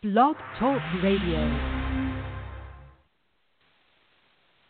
Blog 0.00 0.36
Talk 0.60 0.80
Radio. 1.02 1.58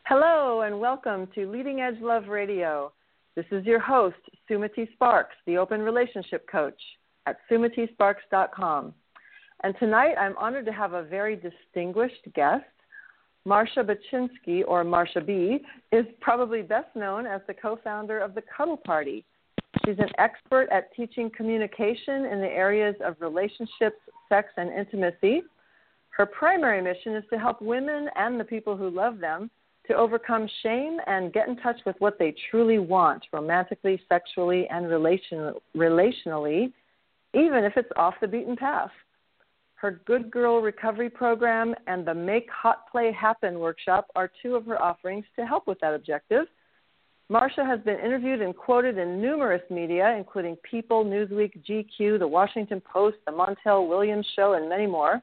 Hello, 0.07 0.63
and 0.63 0.81
welcome 0.81 1.29
to 1.35 1.51
Leading 1.51 1.83
Edge 1.83 2.01
Love 2.01 2.29
Radio. 2.29 2.93
This 3.37 3.45
is 3.51 3.67
your 3.67 3.79
host, 3.79 4.17
Sumati 4.49 4.91
Sparks, 4.95 5.35
the 5.47 5.59
Open 5.59 5.83
Relationship 5.83 6.49
Coach 6.51 6.81
at 7.27 7.37
sumatisparks.com. 7.51 8.95
And 9.65 9.75
tonight 9.79 10.15
I'm 10.19 10.35
honored 10.39 10.65
to 10.65 10.73
have 10.73 10.95
a 10.95 11.03
very 11.03 11.37
distinguished 11.37 12.27
guest. 12.35 12.65
Marcia 13.45 13.85
Baczynski, 13.85 14.63
or 14.67 14.83
Marcia 14.83 15.21
B, 15.21 15.59
is 15.93 16.07
probably 16.23 16.63
best 16.63 16.89
known 16.97 17.27
as 17.27 17.43
the 17.47 17.53
co 17.53 17.79
founder 17.85 18.19
of 18.19 18.35
the 18.35 18.43
Cuddle 18.57 18.79
Party. 18.79 19.27
She's 19.85 19.99
an 19.99 20.11
expert 20.19 20.69
at 20.71 20.95
teaching 20.95 21.31
communication 21.31 22.27
in 22.27 22.41
the 22.41 22.49
areas 22.49 22.95
of 23.05 23.17
relationships, 23.21 23.97
sex, 24.29 24.49
and 24.57 24.71
intimacy. 24.73 25.43
Her 26.11 26.27
primary 26.27 26.83
mission 26.83 27.15
is 27.15 27.25
to 27.31 27.39
help 27.39 27.63
women 27.63 28.09
and 28.17 28.39
the 28.39 28.45
people 28.45 28.77
who 28.77 28.91
love 28.91 29.19
them 29.19 29.51
to 29.87 29.95
overcome 29.95 30.49
shame 30.63 30.99
and 31.07 31.33
get 31.33 31.49
in 31.49 31.57
touch 31.57 31.79
with 31.87 31.97
what 31.99 32.19
they 32.19 32.35
truly 32.51 32.79
want 32.79 33.25
romantically, 33.33 34.01
sexually, 34.09 34.69
and 34.69 34.89
relation- 34.89 35.55
relationally, 35.75 36.73
even 37.35 37.65
if 37.65 37.77
it's 37.77 37.91
off 37.97 38.15
the 38.21 38.29
beaten 38.29 38.57
path. 38.57 38.91
Her 39.77 39.93
Good 40.07 40.31
Girl 40.31 40.61
Recovery 40.61 41.09
Program 41.09 41.75
and 41.87 42.05
the 42.05 42.15
Make 42.15 42.51
Hot 42.51 42.91
Play 42.91 43.13
Happen 43.13 43.61
workshop 43.61 44.11
are 44.17 44.31
two 44.43 44.57
of 44.57 44.67
her 44.67 44.81
offerings 44.83 45.25
to 45.37 45.47
help 45.47 45.67
with 45.67 45.79
that 45.81 45.95
objective. 45.95 46.47
Marcia 47.31 47.65
has 47.65 47.81
been 47.81 47.99
interviewed 47.99 48.41
and 48.41 48.57
quoted 48.57 48.97
in 48.97 49.21
numerous 49.21 49.63
media, 49.71 50.15
including 50.17 50.57
People, 50.69 51.05
Newsweek, 51.05 51.53
GQ, 51.69 52.19
The 52.19 52.27
Washington 52.27 52.81
Post, 52.81 53.19
The 53.27 53.33
Montel 53.33 53.87
Williams 53.87 54.27
Show, 54.35 54.55
and 54.55 54.69
many 54.69 54.87
more. 54.87 55.21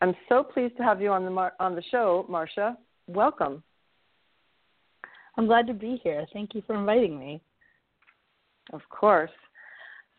I'm 0.00 0.14
so 0.28 0.44
pleased 0.44 0.76
to 0.76 0.84
have 0.84 1.00
you 1.00 1.10
on 1.10 1.24
the 1.24 1.50
on 1.58 1.74
the 1.74 1.82
show, 1.90 2.24
Marcia. 2.28 2.76
Welcome. 3.08 3.62
I'm 5.36 5.46
glad 5.46 5.66
to 5.66 5.74
be 5.74 6.00
here. 6.04 6.24
Thank 6.32 6.54
you 6.54 6.62
for 6.66 6.76
inviting 6.76 7.18
me. 7.18 7.40
Of 8.72 8.82
course. 8.88 9.30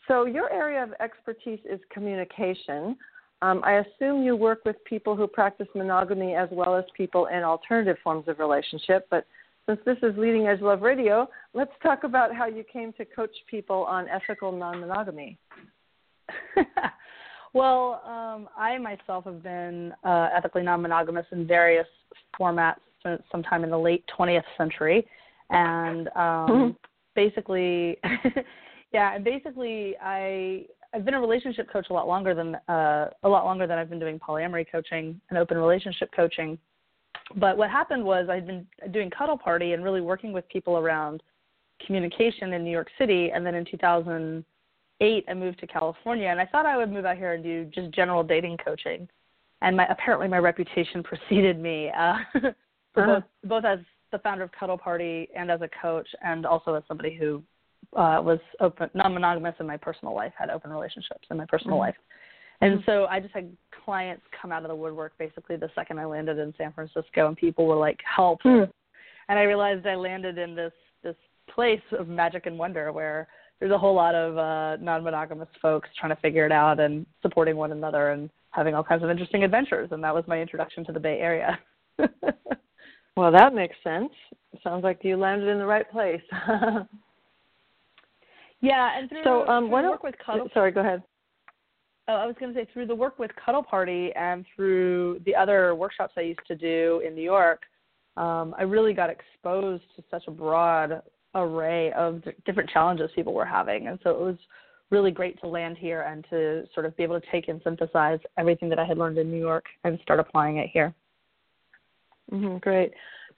So, 0.07 0.25
your 0.25 0.51
area 0.51 0.83
of 0.83 0.93
expertise 0.99 1.59
is 1.69 1.79
communication. 1.91 2.97
Um, 3.41 3.61
I 3.63 3.83
assume 3.83 4.23
you 4.23 4.35
work 4.35 4.65
with 4.65 4.75
people 4.85 5.15
who 5.15 5.27
practice 5.27 5.67
monogamy 5.75 6.35
as 6.35 6.49
well 6.51 6.75
as 6.75 6.83
people 6.95 7.27
in 7.27 7.43
alternative 7.43 7.97
forms 8.03 8.27
of 8.27 8.39
relationship. 8.39 9.07
But 9.09 9.25
since 9.67 9.79
this 9.85 9.97
is 10.03 10.17
Leading 10.17 10.47
Edge 10.47 10.61
Love 10.61 10.81
Radio, 10.81 11.27
let's 11.53 11.71
talk 11.81 12.03
about 12.03 12.35
how 12.35 12.45
you 12.45 12.63
came 12.71 12.93
to 12.93 13.05
coach 13.05 13.35
people 13.49 13.83
on 13.85 14.07
ethical 14.07 14.51
non 14.51 14.79
monogamy. 14.79 15.37
well, 17.53 18.01
um, 18.05 18.47
I 18.57 18.77
myself 18.77 19.25
have 19.25 19.41
been 19.41 19.93
uh, 20.03 20.29
ethically 20.35 20.61
non 20.61 20.81
monogamous 20.81 21.25
in 21.31 21.47
various 21.47 21.87
formats 22.39 22.75
since 23.03 23.21
sometime 23.31 23.63
in 23.63 23.69
the 23.71 23.77
late 23.77 24.03
20th 24.17 24.43
century. 24.57 25.07
And 25.49 26.07
um, 26.09 26.13
mm-hmm. 26.15 26.69
basically, 27.15 27.97
yeah, 28.93 29.15
and 29.15 29.23
basically, 29.23 29.95
I 30.01 30.65
I've 30.93 31.05
been 31.05 31.13
a 31.15 31.19
relationship 31.19 31.71
coach 31.71 31.87
a 31.89 31.93
lot 31.93 32.07
longer 32.07 32.33
than 32.33 32.55
uh, 32.67 33.09
a 33.23 33.29
lot 33.29 33.45
longer 33.45 33.67
than 33.67 33.77
I've 33.77 33.89
been 33.89 33.99
doing 33.99 34.19
polyamory 34.19 34.65
coaching 34.71 35.19
and 35.29 35.39
open 35.39 35.57
relationship 35.57 36.09
coaching. 36.15 36.57
But 37.35 37.57
what 37.57 37.71
happened 37.71 38.03
was 38.03 38.27
I'd 38.29 38.45
been 38.45 38.67
doing 38.91 39.09
cuddle 39.09 39.37
party 39.37 39.73
and 39.73 39.83
really 39.83 40.01
working 40.01 40.31
with 40.31 40.47
people 40.49 40.77
around 40.77 41.23
communication 41.85 42.53
in 42.53 42.63
New 42.63 42.71
York 42.71 42.87
City, 42.97 43.31
and 43.33 43.45
then 43.45 43.55
in 43.55 43.65
2008 43.65 45.25
I 45.27 45.33
moved 45.33 45.59
to 45.59 45.67
California, 45.67 46.27
and 46.27 46.39
I 46.39 46.45
thought 46.45 46.65
I 46.65 46.77
would 46.77 46.91
move 46.91 47.05
out 47.05 47.17
here 47.17 47.33
and 47.33 47.43
do 47.43 47.65
just 47.65 47.91
general 47.91 48.23
dating 48.23 48.57
coaching. 48.63 49.07
And 49.61 49.75
my 49.75 49.85
apparently 49.87 50.27
my 50.27 50.37
reputation 50.37 51.01
preceded 51.03 51.59
me, 51.59 51.91
uh, 51.97 52.17
for 52.93 53.03
uh-huh. 53.03 53.21
both 53.43 53.63
both 53.63 53.65
as 53.65 53.79
the 54.11 54.19
founder 54.19 54.43
of 54.43 54.51
Cuddle 54.51 54.77
Party 54.77 55.27
and 55.35 55.49
as 55.49 55.61
a 55.61 55.69
coach, 55.81 56.07
and 56.23 56.45
also 56.45 56.75
as 56.75 56.83
somebody 56.87 57.15
who 57.15 57.41
uh, 57.95 58.21
was 58.21 58.39
open, 58.59 58.89
non-monogamous 58.93 59.55
in 59.59 59.67
my 59.67 59.77
personal 59.77 60.13
life, 60.13 60.33
had 60.37 60.49
open 60.49 60.71
relationships 60.71 61.27
in 61.31 61.37
my 61.37 61.45
personal 61.45 61.75
mm-hmm. 61.75 61.87
life. 61.87 61.95
And 62.61 62.79
mm-hmm. 62.79 62.89
so 62.89 63.05
I 63.05 63.19
just 63.19 63.33
had 63.33 63.55
clients 63.83 64.23
come 64.39 64.51
out 64.51 64.63
of 64.63 64.69
the 64.69 64.75
woodwork 64.75 65.17
basically 65.17 65.55
the 65.57 65.69
second 65.75 65.99
I 65.99 66.05
landed 66.05 66.39
in 66.39 66.53
San 66.57 66.73
Francisco, 66.73 67.27
and 67.27 67.35
people 67.35 67.65
were 67.65 67.75
like, 67.75 67.99
"Help!" 68.03 68.41
Mm. 68.43 68.69
And 69.27 69.39
I 69.39 69.43
realized 69.43 69.85
I 69.85 69.95
landed 69.95 70.37
in 70.37 70.55
this 70.55 70.73
this 71.03 71.15
place 71.53 71.81
of 71.97 72.07
magic 72.07 72.45
and 72.45 72.57
wonder 72.57 72.91
where 72.91 73.27
there's 73.59 73.71
a 73.71 73.77
whole 73.77 73.95
lot 73.95 74.15
of 74.15 74.37
uh, 74.37 74.75
non-monogamous 74.83 75.47
folks 75.61 75.89
trying 75.99 76.13
to 76.13 76.21
figure 76.21 76.45
it 76.45 76.51
out 76.51 76.79
and 76.79 77.05
supporting 77.21 77.55
one 77.55 77.71
another 77.71 78.11
and 78.11 78.29
having 78.51 78.75
all 78.75 78.83
kinds 78.83 79.03
of 79.03 79.09
interesting 79.09 79.43
adventures. 79.43 79.89
And 79.91 80.03
that 80.03 80.13
was 80.13 80.25
my 80.27 80.41
introduction 80.41 80.83
to 80.85 80.91
the 80.91 80.99
Bay 80.99 81.19
Area. 81.19 81.57
well, 83.15 83.31
that 83.31 83.53
makes 83.53 83.75
sense. 83.81 84.11
sounds 84.61 84.83
like 84.83 84.99
you 85.03 85.15
landed 85.15 85.47
in 85.47 85.57
the 85.57 85.65
right 85.65 85.89
place. 85.89 86.21
Yeah, 88.61 88.97
and 88.97 89.09
through, 89.09 89.23
so 89.23 89.47
um, 89.47 89.69
through 89.69 89.89
work 89.89 90.03
with 90.03 90.15
Cuddle. 90.25 90.49
Sorry, 90.53 90.71
go 90.71 90.81
ahead. 90.81 91.03
Oh, 92.07 92.13
I 92.13 92.27
was 92.27 92.35
going 92.39 92.53
to 92.53 92.59
say 92.59 92.67
through 92.71 92.85
the 92.85 92.95
work 92.95 93.17
with 93.17 93.31
Cuddle 93.43 93.63
Party 93.63 94.11
and 94.15 94.45
through 94.55 95.21
the 95.25 95.35
other 95.35 95.73
workshops 95.73 96.13
I 96.17 96.21
used 96.21 96.45
to 96.47 96.55
do 96.55 97.01
in 97.05 97.15
New 97.15 97.23
York, 97.23 97.63
um, 98.15 98.53
I 98.57 98.63
really 98.63 98.93
got 98.93 99.09
exposed 99.09 99.83
to 99.95 100.03
such 100.11 100.23
a 100.27 100.31
broad 100.31 101.01
array 101.33 101.91
of 101.93 102.23
d- 102.23 102.31
different 102.45 102.69
challenges 102.69 103.09
people 103.15 103.33
were 103.33 103.45
having, 103.45 103.87
and 103.87 103.99
so 104.03 104.11
it 104.11 104.19
was 104.19 104.37
really 104.91 105.11
great 105.11 105.39
to 105.41 105.47
land 105.47 105.77
here 105.77 106.01
and 106.03 106.25
to 106.29 106.65
sort 106.73 106.85
of 106.85 106.95
be 106.95 107.03
able 107.03 107.19
to 107.19 107.25
take 107.31 107.47
and 107.47 107.59
synthesize 107.63 108.19
everything 108.37 108.69
that 108.69 108.79
I 108.79 108.85
had 108.85 108.97
learned 108.97 109.17
in 109.17 109.31
New 109.31 109.39
York 109.39 109.65
and 109.83 109.99
start 110.03 110.19
applying 110.19 110.57
it 110.57 110.69
here. 110.71 110.93
Mm-hmm, 112.31 112.57
great. 112.57 112.93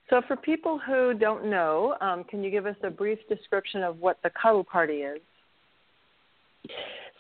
So, 0.10 0.22
for 0.28 0.36
people 0.36 0.80
who 0.80 1.14
don't 1.14 1.50
know, 1.50 1.96
um, 2.02 2.24
can 2.26 2.44
you 2.44 2.52
give 2.52 2.66
us 2.66 2.76
a 2.84 2.90
brief 2.90 3.20
description 3.28 3.84
of 3.84 4.00
what 4.00 4.20
the 4.24 4.32
Cuddle 4.42 4.64
Party 4.64 4.98
is? 4.98 5.20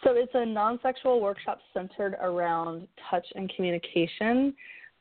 So, 0.07 0.13
it's 0.15 0.31
a 0.35 0.45
non 0.45 0.79
sexual 0.81 1.19
workshop 1.19 1.59
centered 1.73 2.15
around 2.21 2.87
touch 3.09 3.25
and 3.35 3.51
communication. 3.53 4.53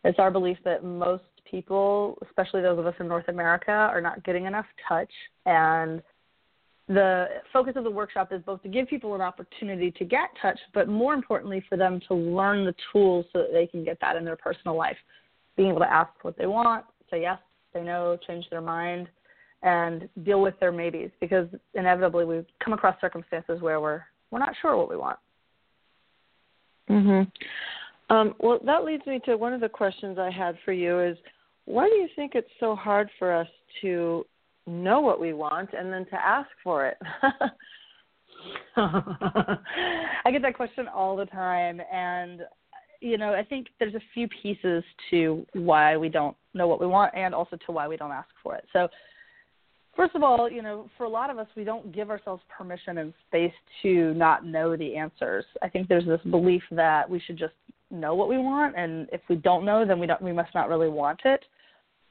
It's 0.03 0.19
our 0.19 0.33
belief 0.33 0.59
that 0.65 0.83
most 0.83 1.23
people, 1.49 2.19
especially 2.27 2.61
those 2.61 2.77
of 2.77 2.87
us 2.87 2.95
in 2.99 3.07
North 3.07 3.29
America, 3.29 3.71
are 3.71 4.01
not 4.01 4.25
getting 4.25 4.47
enough 4.47 4.67
touch. 4.89 5.11
And 5.45 6.03
the 6.89 7.27
focus 7.53 7.75
of 7.77 7.85
the 7.85 7.91
workshop 7.91 8.33
is 8.33 8.43
both 8.45 8.63
to 8.65 8.69
give 8.69 8.89
people 8.89 9.15
an 9.15 9.21
opportunity 9.21 9.93
to 9.93 10.05
get 10.05 10.31
touch, 10.43 10.59
but 10.75 10.89
more 10.89 11.15
importantly, 11.15 11.65
for 11.69 11.77
them 11.77 12.01
to 12.09 12.15
learn 12.15 12.65
the 12.65 12.75
tools 12.93 13.27
so 13.33 13.43
that 13.43 13.53
they 13.53 13.69
can 13.69 13.85
get 13.85 13.99
that 14.01 14.17
in 14.17 14.25
their 14.25 14.37
personal 14.37 14.77
life. 14.77 14.97
Being 15.57 15.71
able 15.71 15.81
to 15.81 15.93
ask 15.93 16.11
what 16.23 16.37
they 16.37 16.47
want, 16.47 16.85
say 17.13 17.23
yes 17.23 17.39
say 17.73 17.85
no, 17.85 18.19
change 18.27 18.47
their 18.51 18.61
mind, 18.61 19.09
and 19.63 20.09
deal 20.25 20.41
with 20.41 20.59
their 20.61 20.73
maybes 20.73 21.11
because 21.21 21.49
inevitably 21.75 22.25
we 22.25 22.45
come 22.63 22.73
across 22.73 23.01
circumstances 23.01 23.61
where 23.61 23.81
we're 23.81 24.03
we're 24.31 24.39
not 24.39 24.55
sure 24.61 24.77
what 24.77 24.89
we 24.89 24.97
want. 24.97 25.19
Mhm. 26.89 27.31
Um, 28.11 28.35
well, 28.39 28.59
that 28.65 28.85
leads 28.85 29.05
me 29.07 29.19
to 29.21 29.37
one 29.37 29.53
of 29.53 29.61
the 29.61 29.69
questions 29.69 30.19
I 30.19 30.31
had 30.31 30.59
for 30.65 30.73
you 30.73 31.01
is 31.01 31.19
why 31.65 31.89
do 31.89 31.95
you 31.97 32.09
think 32.15 32.35
it's 32.35 32.51
so 32.61 32.77
hard 32.77 33.11
for 33.19 33.33
us 33.33 33.49
to 33.81 34.25
know 34.67 35.01
what 35.01 35.21
we 35.21 35.33
want 35.33 35.73
and 35.73 35.93
then 35.93 36.07
to 36.07 36.15
ask 36.15 36.49
for 36.63 36.87
it? 36.87 36.99
I 38.77 40.31
get 40.31 40.43
that 40.43 40.55
question 40.55 40.87
all 40.89 41.17
the 41.17 41.27
time 41.27 41.81
and 41.93 42.43
you 43.01 43.19
know, 43.19 43.35
I 43.35 43.43
think 43.45 43.69
there's 43.79 43.95
a 43.95 44.01
few 44.15 44.27
pieces 44.29 44.83
to 45.11 45.47
why 45.53 45.97
we 45.97 46.09
don't 46.09 46.37
know 46.55 46.67
what 46.67 46.81
we 46.81 46.87
want 46.87 47.15
and 47.15 47.35
also 47.35 47.57
to 47.67 47.73
why 47.73 47.87
we 47.87 47.97
don't 47.97 48.11
ask 48.11 48.29
for 48.43 48.55
it. 48.55 48.65
So, 48.73 48.89
first 49.97 50.15
of 50.15 50.23
all, 50.23 50.51
you 50.51 50.63
know, 50.63 50.89
for 50.97 51.05
a 51.05 51.09
lot 51.09 51.31
of 51.31 51.39
us, 51.39 51.47
we 51.57 51.65
don't 51.65 51.93
give 51.93 52.11
ourselves 52.11 52.43
permission 52.57 52.99
and 52.99 53.13
space 53.27 53.53
to 53.83 54.15
not 54.15 54.45
know 54.45 54.77
the 54.77 54.95
answers. 54.95 55.45
I 55.63 55.69
think 55.69 55.89
there's 55.89 56.07
this 56.07 56.21
belief 56.31 56.63
that 56.71 57.09
we 57.09 57.19
should 57.19 57.39
just 57.39 57.55
know 57.91 58.15
what 58.15 58.29
we 58.29 58.37
want, 58.37 58.77
and 58.77 59.09
if 59.13 59.21
we 59.29 59.37
don't 59.37 59.65
know, 59.65 59.85
then 59.87 59.99
we 59.99 60.07
don't 60.07 60.21
we 60.21 60.33
must 60.33 60.55
not 60.55 60.69
really 60.69 60.89
want 60.89 61.21
it. 61.25 61.45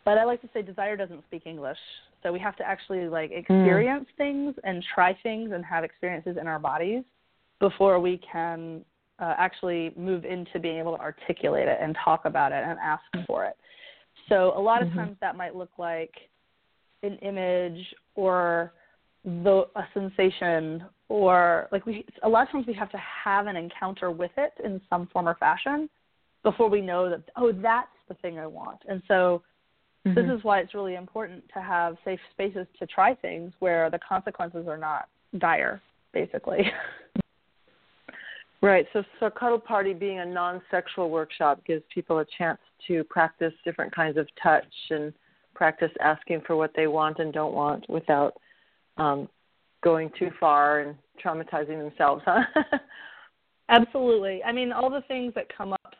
But 0.04 0.18
I 0.18 0.26
like 0.26 0.42
to 0.42 0.50
say 0.54 0.62
desire 0.62 0.96
doesn't 0.98 1.24
speak 1.28 1.44
English, 1.46 1.78
so 2.24 2.32
we 2.32 2.40
have 2.40 2.56
to 2.58 2.68
actually 2.68 3.08
like 3.08 3.32
hmm. 3.32 3.38
experience 3.38 4.08
mm. 4.14 4.18
things 4.18 4.56
and 4.64 4.84
try 4.94 5.18
things 5.24 5.52
and 5.54 5.64
have 5.64 5.84
experiences 5.84 6.38
in 6.40 6.48
our 6.48 6.60
bodies 6.60 7.04
before 7.60 8.00
we 8.00 8.20
can 8.32 8.84
uh, 9.20 9.34
actually 9.38 9.94
move 9.96 10.26
into 10.26 10.60
being 10.60 10.78
able 10.78 10.96
to 10.96 11.02
articulate 11.02 11.68
it 11.68 11.78
and 11.82 11.96
talk 12.04 12.26
about 12.26 12.52
it 12.52 12.64
and 12.66 12.78
ask 12.80 13.04
for 13.26 13.46
it. 13.46 13.56
So 14.30 14.54
a 14.56 14.60
lot 14.60 14.82
of 14.82 14.90
mm-hmm. 14.90 15.00
times 15.00 15.18
that 15.22 15.36
might 15.36 15.56
look 15.56 15.70
like 15.78 16.12
an 17.04 17.18
image 17.18 17.80
or 18.16 18.74
the 19.24 19.66
a 19.76 19.84
sensation 19.94 20.84
or 21.10 21.68
like 21.72 21.86
we 21.86 22.06
a 22.24 22.30
lot 22.30 22.44
of 22.44 22.52
times 22.52 22.68
we 22.68 22.74
have 22.74 22.92
to 22.92 23.02
have 23.24 23.48
an 23.48 23.56
encounter 23.56 24.12
with 24.12 24.32
it 24.38 24.54
in 24.64 24.80
some 24.90 25.08
form 25.12 25.28
or 25.28 25.36
fashion 25.36 25.90
before 26.44 26.70
we 26.70 26.82
know 26.82 27.10
that 27.10 27.24
oh 27.36 27.52
that's 27.52 27.88
the 28.08 28.14
thing 28.16 28.38
I 28.38 28.46
want. 28.46 28.82
And 28.88 29.02
so 29.08 29.42
mm-hmm. 30.06 30.14
this 30.14 30.26
is 30.26 30.44
why 30.44 30.60
it's 30.60 30.76
really 30.76 30.96
important 30.96 31.44
to 31.54 31.62
have 31.62 31.98
safe 32.06 32.20
spaces 32.32 32.68
to 32.80 32.86
try 32.86 33.16
things 33.16 33.52
where 33.60 33.90
the 33.90 34.00
consequences 34.00 34.68
are 34.68 34.78
not 34.78 35.08
dire 35.40 35.82
basically. 36.14 36.60
Right. 38.66 38.88
So, 38.94 39.04
so 39.20 39.30
Cuddle 39.30 39.60
Party 39.60 39.94
being 39.94 40.20
a 40.20 40.26
non-sexual 40.26 41.12
workshop 41.12 41.64
gives 41.68 41.84
people 41.94 42.18
a 42.18 42.26
chance 42.36 42.58
to 42.88 43.04
practice 43.04 43.54
different 43.64 43.94
kinds 43.94 44.18
of 44.18 44.28
touch 44.42 44.66
and 44.90 45.14
practice 45.56 45.92
asking 46.02 46.42
for 46.46 46.56
what 46.56 46.72
they 46.76 46.88
want 46.88 47.20
and 47.20 47.34
don't 47.34 47.54
want 47.54 47.90
without 47.90 48.34
um, 48.98 49.28
going 49.84 50.12
too 50.18 50.30
far 50.40 50.82
and 50.82 50.96
traumatizing 51.24 51.80
themselves. 51.80 52.22
Huh? 52.26 52.44
Absolutely. 53.70 54.44
I 54.44 54.52
mean, 54.52 54.72
all 54.72 54.90
the 54.90 55.04
things 55.08 55.34
that 55.36 55.56
come 55.56 55.74
up 55.74 55.96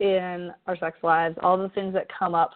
in 0.00 0.50
our 0.66 0.76
sex 0.76 0.98
lives, 1.02 1.36
all 1.42 1.56
the 1.56 1.70
things 1.70 1.94
that 1.94 2.06
come 2.16 2.34
up 2.34 2.50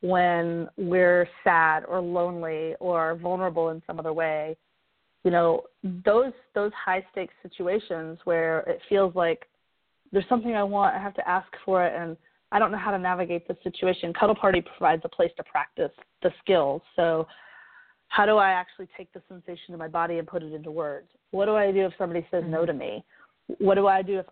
when 0.00 0.68
we're 0.76 1.28
sad 1.44 1.84
or 1.86 2.00
lonely 2.00 2.74
or 2.80 3.16
vulnerable 3.16 3.70
in 3.70 3.82
some 3.86 3.98
other 3.98 4.12
way 4.12 4.56
you 5.24 5.30
know 5.30 5.62
those 6.04 6.32
those 6.54 6.72
high 6.72 7.04
stakes 7.12 7.34
situations 7.42 8.18
where 8.24 8.60
it 8.60 8.80
feels 8.88 9.14
like 9.14 9.46
there's 10.12 10.28
something 10.28 10.54
i 10.54 10.62
want 10.62 10.94
i 10.94 10.98
have 10.98 11.14
to 11.14 11.28
ask 11.28 11.48
for 11.64 11.84
it 11.84 11.92
and 11.94 12.16
i 12.52 12.58
don't 12.58 12.70
know 12.70 12.78
how 12.78 12.90
to 12.90 12.98
navigate 12.98 13.46
the 13.48 13.56
situation. 13.62 14.12
Cuddle 14.12 14.34
party 14.34 14.60
provides 14.62 15.02
a 15.04 15.08
place 15.08 15.30
to 15.36 15.44
practice 15.44 15.92
the 16.22 16.30
skills. 16.42 16.82
So 16.96 17.26
how 18.08 18.26
do 18.26 18.36
i 18.36 18.50
actually 18.50 18.88
take 18.96 19.12
the 19.12 19.22
sensation 19.28 19.72
in 19.72 19.78
my 19.78 19.88
body 19.88 20.18
and 20.18 20.26
put 20.26 20.42
it 20.42 20.52
into 20.52 20.70
words? 20.70 21.08
What 21.30 21.46
do 21.46 21.56
i 21.56 21.70
do 21.70 21.86
if 21.86 21.92
somebody 21.98 22.26
says 22.30 22.44
no 22.46 22.66
to 22.66 22.72
me? 22.72 23.04
What 23.58 23.74
do 23.74 23.86
i 23.86 24.02
do 24.02 24.18
if 24.18 24.26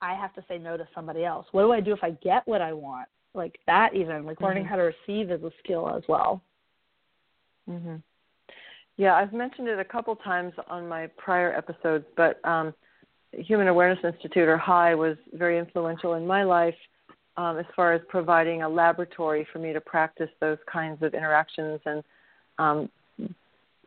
i 0.00 0.14
have 0.14 0.34
to 0.34 0.44
say 0.48 0.58
no 0.58 0.76
to 0.76 0.86
somebody 0.94 1.24
else? 1.24 1.46
What 1.52 1.62
do 1.62 1.72
i 1.72 1.80
do 1.80 1.92
if 1.92 2.02
i 2.02 2.10
get 2.10 2.46
what 2.46 2.62
i 2.62 2.72
want? 2.72 3.08
Like 3.34 3.58
that 3.66 3.94
even 3.94 4.24
like 4.24 4.40
learning 4.40 4.64
mm-hmm. 4.64 4.70
how 4.70 4.76
to 4.76 4.92
receive 5.06 5.30
is 5.30 5.42
a 5.42 5.50
skill 5.62 5.88
as 5.94 6.02
well. 6.08 6.42
Mhm 7.68 8.02
yeah 8.96 9.14
i've 9.14 9.32
mentioned 9.32 9.68
it 9.68 9.78
a 9.78 9.84
couple 9.84 10.16
times 10.16 10.52
on 10.68 10.88
my 10.88 11.06
prior 11.16 11.54
episodes 11.54 12.04
but 12.16 12.44
um 12.44 12.74
human 13.32 13.68
awareness 13.68 13.98
institute 14.02 14.48
or 14.48 14.56
HAI 14.56 14.94
was 14.94 15.16
very 15.34 15.58
influential 15.58 16.14
in 16.14 16.26
my 16.26 16.42
life 16.42 16.74
um, 17.36 17.58
as 17.58 17.66
far 17.74 17.92
as 17.92 18.00
providing 18.08 18.62
a 18.62 18.68
laboratory 18.68 19.46
for 19.52 19.58
me 19.58 19.72
to 19.72 19.80
practice 19.80 20.30
those 20.40 20.58
kinds 20.70 21.02
of 21.02 21.14
interactions 21.14 21.80
and 21.86 22.02
um, 22.58 22.88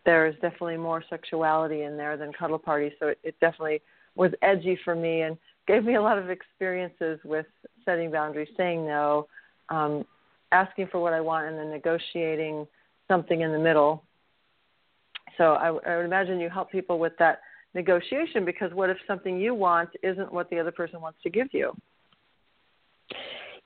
there's 0.05 0.35
definitely 0.35 0.77
more 0.77 1.03
sexuality 1.09 1.83
in 1.83 1.97
there 1.97 2.17
than 2.17 2.31
cuddle 2.33 2.59
party 2.59 2.91
so 2.99 3.07
it, 3.07 3.19
it 3.23 3.35
definitely 3.39 3.81
was 4.15 4.31
edgy 4.41 4.77
for 4.83 4.95
me 4.95 5.21
and 5.21 5.37
gave 5.67 5.83
me 5.83 5.95
a 5.95 6.01
lot 6.01 6.17
of 6.17 6.29
experiences 6.29 7.19
with 7.23 7.45
setting 7.85 8.11
boundaries 8.11 8.49
saying 8.57 8.85
no 8.85 9.27
um, 9.69 10.05
asking 10.51 10.87
for 10.91 10.99
what 10.99 11.13
I 11.13 11.21
want 11.21 11.47
and 11.47 11.57
then 11.57 11.69
negotiating 11.69 12.67
something 13.07 13.41
in 13.41 13.51
the 13.51 13.59
middle. 13.59 14.03
So 15.37 15.53
I, 15.53 15.67
I 15.67 15.97
would 15.97 16.05
imagine 16.05 16.39
you 16.39 16.49
help 16.49 16.71
people 16.71 16.99
with 16.99 17.13
that 17.19 17.41
negotiation 17.73 18.45
because 18.45 18.73
what 18.73 18.89
if 18.89 18.97
something 19.07 19.39
you 19.39 19.53
want 19.53 19.89
isn't 20.03 20.33
what 20.33 20.49
the 20.49 20.59
other 20.59 20.71
person 20.71 21.01
wants 21.01 21.19
to 21.23 21.29
give 21.29 21.47
you? 21.51 21.71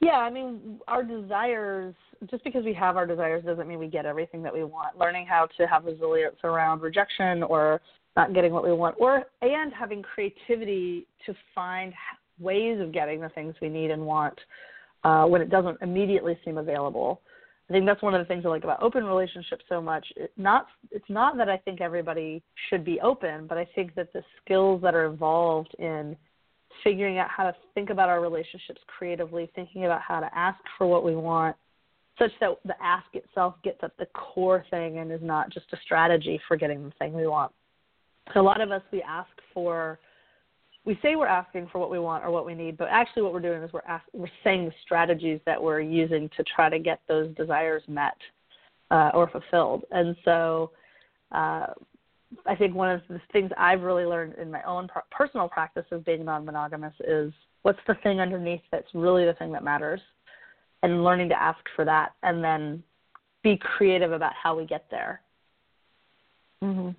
Yeah, 0.03 0.17
I 0.17 0.29
mean, 0.29 0.79
our 0.87 1.01
desires, 1.01 1.95
just 2.29 2.43
because 2.43 2.65
we 2.65 2.73
have 2.73 2.97
our 2.97 3.07
desires 3.07 3.45
doesn't 3.45 3.67
mean 3.69 3.79
we 3.79 3.87
get 3.87 4.05
everything 4.05 4.43
that 4.43 4.53
we 4.53 4.65
want. 4.65 4.97
Learning 4.97 5.25
how 5.25 5.47
to 5.57 5.65
have 5.65 5.85
resilience 5.85 6.35
around 6.43 6.81
rejection 6.81 7.41
or 7.43 7.79
not 8.17 8.33
getting 8.33 8.51
what 8.51 8.65
we 8.65 8.73
want, 8.73 8.95
or 8.99 9.23
and 9.41 9.71
having 9.73 10.01
creativity 10.01 11.07
to 11.25 11.33
find 11.55 11.93
ways 12.37 12.81
of 12.81 12.91
getting 12.91 13.21
the 13.21 13.29
things 13.29 13.55
we 13.61 13.69
need 13.69 13.91
and 13.91 14.05
want 14.05 14.37
uh, 15.05 15.25
when 15.25 15.41
it 15.41 15.49
doesn't 15.49 15.81
immediately 15.81 16.37
seem 16.43 16.57
available. 16.57 17.21
I 17.69 17.73
think 17.73 17.85
that's 17.85 18.01
one 18.01 18.13
of 18.13 18.19
the 18.19 18.25
things 18.25 18.45
I 18.45 18.49
like 18.49 18.65
about 18.65 18.83
open 18.83 19.05
relationships 19.05 19.63
so 19.69 19.81
much. 19.81 20.05
It 20.17 20.33
not 20.35 20.67
it's 20.91 21.09
not 21.09 21.37
that 21.37 21.47
I 21.47 21.57
think 21.57 21.79
everybody 21.79 22.43
should 22.69 22.83
be 22.83 22.99
open, 22.99 23.47
but 23.47 23.57
I 23.57 23.67
think 23.73 23.95
that 23.95 24.11
the 24.11 24.21
skills 24.43 24.81
that 24.81 24.95
are 24.95 25.05
involved 25.05 25.73
in 25.79 26.17
figuring 26.83 27.17
out 27.17 27.29
how 27.29 27.43
to 27.43 27.55
think 27.73 27.89
about 27.89 28.09
our 28.09 28.21
relationships 28.21 28.81
creatively, 28.87 29.49
thinking 29.55 29.85
about 29.85 30.01
how 30.01 30.19
to 30.19 30.29
ask 30.33 30.59
for 30.77 30.87
what 30.87 31.03
we 31.03 31.15
want, 31.15 31.55
such 32.19 32.31
that 32.39 32.57
the 32.65 32.75
ask 32.81 33.07
itself 33.13 33.55
gets 33.63 33.79
at 33.83 33.97
the 33.97 34.05
core 34.07 34.65
thing 34.69 34.99
and 34.99 35.11
is 35.11 35.21
not 35.21 35.49
just 35.49 35.65
a 35.73 35.77
strategy 35.83 36.39
for 36.47 36.57
getting 36.57 36.83
the 36.83 36.91
thing 36.99 37.13
we 37.13 37.27
want. 37.27 37.51
So 38.33 38.39
a 38.39 38.41
lot 38.41 38.61
of 38.61 38.71
us 38.71 38.81
we 38.91 39.01
ask 39.01 39.29
for 39.53 39.99
we 40.85 40.99
say 41.01 41.15
we're 41.15 41.27
asking 41.27 41.69
for 41.71 41.79
what 41.79 41.89
we 41.89 41.99
want 41.99 42.25
or 42.25 42.31
what 42.31 42.45
we 42.45 42.53
need, 42.53 42.77
but 42.77 42.89
actually 42.91 43.23
what 43.23 43.31
we're 43.31 43.39
doing 43.39 43.63
is 43.63 43.71
we're 43.71 43.81
ask, 43.87 44.03
we're 44.11 44.27
saying 44.43 44.65
the 44.65 44.73
strategies 44.83 45.39
that 45.45 45.61
we're 45.61 45.79
using 45.79 46.29
to 46.35 46.43
try 46.55 46.69
to 46.69 46.77
get 46.77 46.99
those 47.07 47.33
desires 47.35 47.83
met 47.87 48.17
uh, 48.91 49.11
or 49.13 49.29
fulfilled. 49.29 49.85
And 49.91 50.15
so, 50.25 50.71
uh, 51.31 51.67
I 52.45 52.55
think 52.55 52.75
one 52.75 52.89
of 52.89 53.01
the 53.09 53.19
things 53.31 53.51
I've 53.57 53.81
really 53.81 54.05
learned 54.05 54.35
in 54.35 54.51
my 54.51 54.63
own 54.63 54.87
personal 55.11 55.47
practice 55.47 55.85
of 55.91 56.05
being 56.05 56.25
non-monogamous 56.25 56.93
is 57.07 57.33
what's 57.61 57.79
the 57.87 57.95
thing 58.03 58.19
underneath 58.19 58.61
that's 58.71 58.87
really 58.93 59.25
the 59.25 59.33
thing 59.33 59.51
that 59.53 59.63
matters, 59.63 60.01
and 60.81 61.03
learning 61.03 61.29
to 61.29 61.41
ask 61.41 61.59
for 61.75 61.85
that, 61.85 62.13
and 62.23 62.43
then 62.43 62.83
be 63.43 63.57
creative 63.57 64.11
about 64.11 64.33
how 64.41 64.57
we 64.57 64.65
get 64.65 64.85
there. 64.91 65.21
Mm-hmm. 66.63 66.89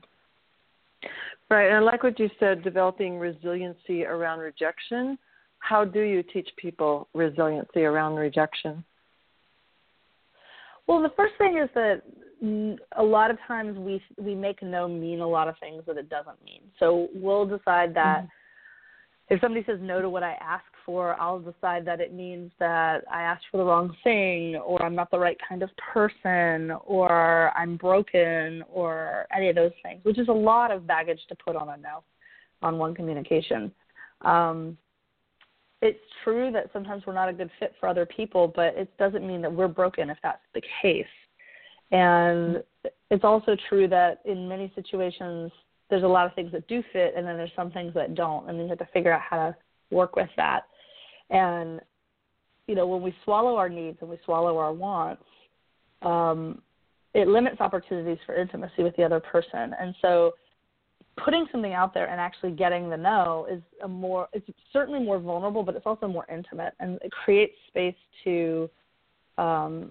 Right, 1.51 1.67
and 1.67 1.77
I 1.77 1.81
like 1.81 2.03
what 2.03 2.19
you 2.19 2.31
said, 2.41 2.65
developing 2.65 3.19
resiliency 3.19 4.05
around 4.05 4.39
rejection. 4.39 5.19
How 5.59 5.85
do 5.85 6.01
you 6.01 6.23
teach 6.23 6.49
people 6.57 7.09
resiliency 7.15 7.85
around 7.85 8.15
rejection? 8.15 8.85
Well, 10.87 11.03
the 11.03 11.13
first 11.17 11.35
thing 11.39 11.59
is 11.63 11.69
that 11.75 12.03
a 12.97 13.03
lot 13.03 13.31
of 13.31 13.39
times 13.47 13.79
we 13.79 14.03
we 14.19 14.35
make 14.35 14.63
no 14.63 14.89
mean 14.89 15.21
a 15.21 15.27
lot 15.27 15.49
of 15.49 15.55
things 15.59 15.83
that 15.87 15.97
it 15.97 16.09
doesn't 16.09 16.43
mean. 16.45 16.61
So 16.79 17.09
we'll 17.15 17.47
decide 17.47 17.95
that 17.95 18.21
mm-hmm 18.21 18.27
if 19.29 19.41
somebody 19.41 19.65
says 19.67 19.79
no 19.81 20.03
to 20.03 20.11
what 20.11 20.23
I 20.23 20.33
ask 20.41 20.65
for, 20.85 21.19
I'll 21.19 21.41
decide 21.41 21.87
that 21.87 22.01
it 22.01 22.13
means 22.13 22.51
that 22.59 23.05
I 23.11 23.23
asked 23.23 23.47
for 23.51 23.57
the 23.57 23.65
wrong 23.65 23.97
thing, 24.05 24.57
or 24.57 24.83
I'm 24.83 24.95
not 24.95 25.11
the 25.11 25.19
right 25.19 25.39
kind 25.49 25.63
of 25.63 25.71
person, 25.77 26.73
or 26.85 27.51
I'm 27.57 27.77
broken, 27.77 28.63
or 28.71 29.27
any 29.35 29.49
of 29.49 29.55
those 29.55 29.73
things, 29.83 30.01
which 30.05 30.19
is 30.19 30.29
a 30.29 30.33
lot 30.33 30.71
of 30.71 30.87
baggage 30.87 31.21
to 31.31 31.35
put 31.37 31.57
on 31.57 31.71
a 31.71 31.77
no, 31.79 32.03
on 32.61 32.77
one 32.77 32.95
communication. 32.95 33.73
Um, 34.21 34.77
it's 35.81 35.99
true 36.23 36.51
that 36.53 36.71
sometimes 36.73 37.05
we're 37.07 37.15
not 37.15 37.31
a 37.31 37.33
good 37.33 37.51
fit 37.59 37.75
for 37.81 37.89
other 37.89 38.05
people, 38.05 38.53
but 38.55 38.75
it 38.77 38.95
doesn't 38.99 39.27
mean 39.27 39.41
that 39.43 39.53
we're 39.53 39.69
broken 39.69 40.11
if 40.11 40.19
that's 40.23 40.43
the 40.55 40.63
case. 40.83 41.07
And 41.91 42.63
it's 43.11 43.25
also 43.25 43.57
true 43.69 43.89
that 43.89 44.21
in 44.25 44.49
many 44.49 44.73
situations, 44.75 45.53
there's 45.91 46.03
a 46.03 46.09
lot 46.09 46.27
of 46.27 46.35
things 46.35 46.51
that 46.53 46.67
do 46.67 46.83
fit 46.93 47.15
and 47.17 47.27
then 47.27 47.37
there's 47.37 47.53
some 47.55 47.71
things 47.71 47.93
that 47.95 48.15
don't 48.15 48.49
and 48.49 48.59
you 48.59 48.67
have 48.69 48.79
to 48.79 48.89
figure 48.93 49.13
out 49.13 49.21
how 49.21 49.37
to 49.37 49.57
work 49.91 50.17
with 50.17 50.31
that. 50.37 50.63
And 51.31 51.81
you 52.67 52.75
know 52.75 52.87
when 52.87 53.03
we 53.03 53.15
swallow 53.25 53.57
our 53.57 53.69
needs 53.69 53.99
and 54.01 54.09
we 54.09 54.19
swallow 54.25 54.57
our 54.59 54.73
wants 54.73 55.23
um, 56.03 56.63
it 57.15 57.29
limits 57.29 57.61
opportunities 57.61 58.19
for 58.27 58.35
intimacy 58.35 58.83
with 58.83 58.97
the 58.97 59.05
other 59.05 59.21
person. 59.21 59.75
And 59.79 59.95
so 60.03 60.33
putting 61.17 61.47
something 61.53 61.73
out 61.73 61.95
there 61.95 62.09
and 62.09 62.21
actually 62.21 62.51
getting 62.51 62.91
the 62.91 62.97
no 62.97 63.47
is 63.51 63.63
a 63.83 63.89
more 63.89 64.29
it's 64.33 64.49
certainly 64.73 64.99
more 64.99 65.21
vulnerable 65.21 65.63
but 65.63 65.77
it's 65.77 65.87
also 65.87 66.09
more 66.09 66.27
intimate. 66.33 66.75
And 66.81 66.99
it 67.03 67.13
creates 67.13 67.55
space 67.69 67.95
to 68.25 68.69
um, 69.37 69.91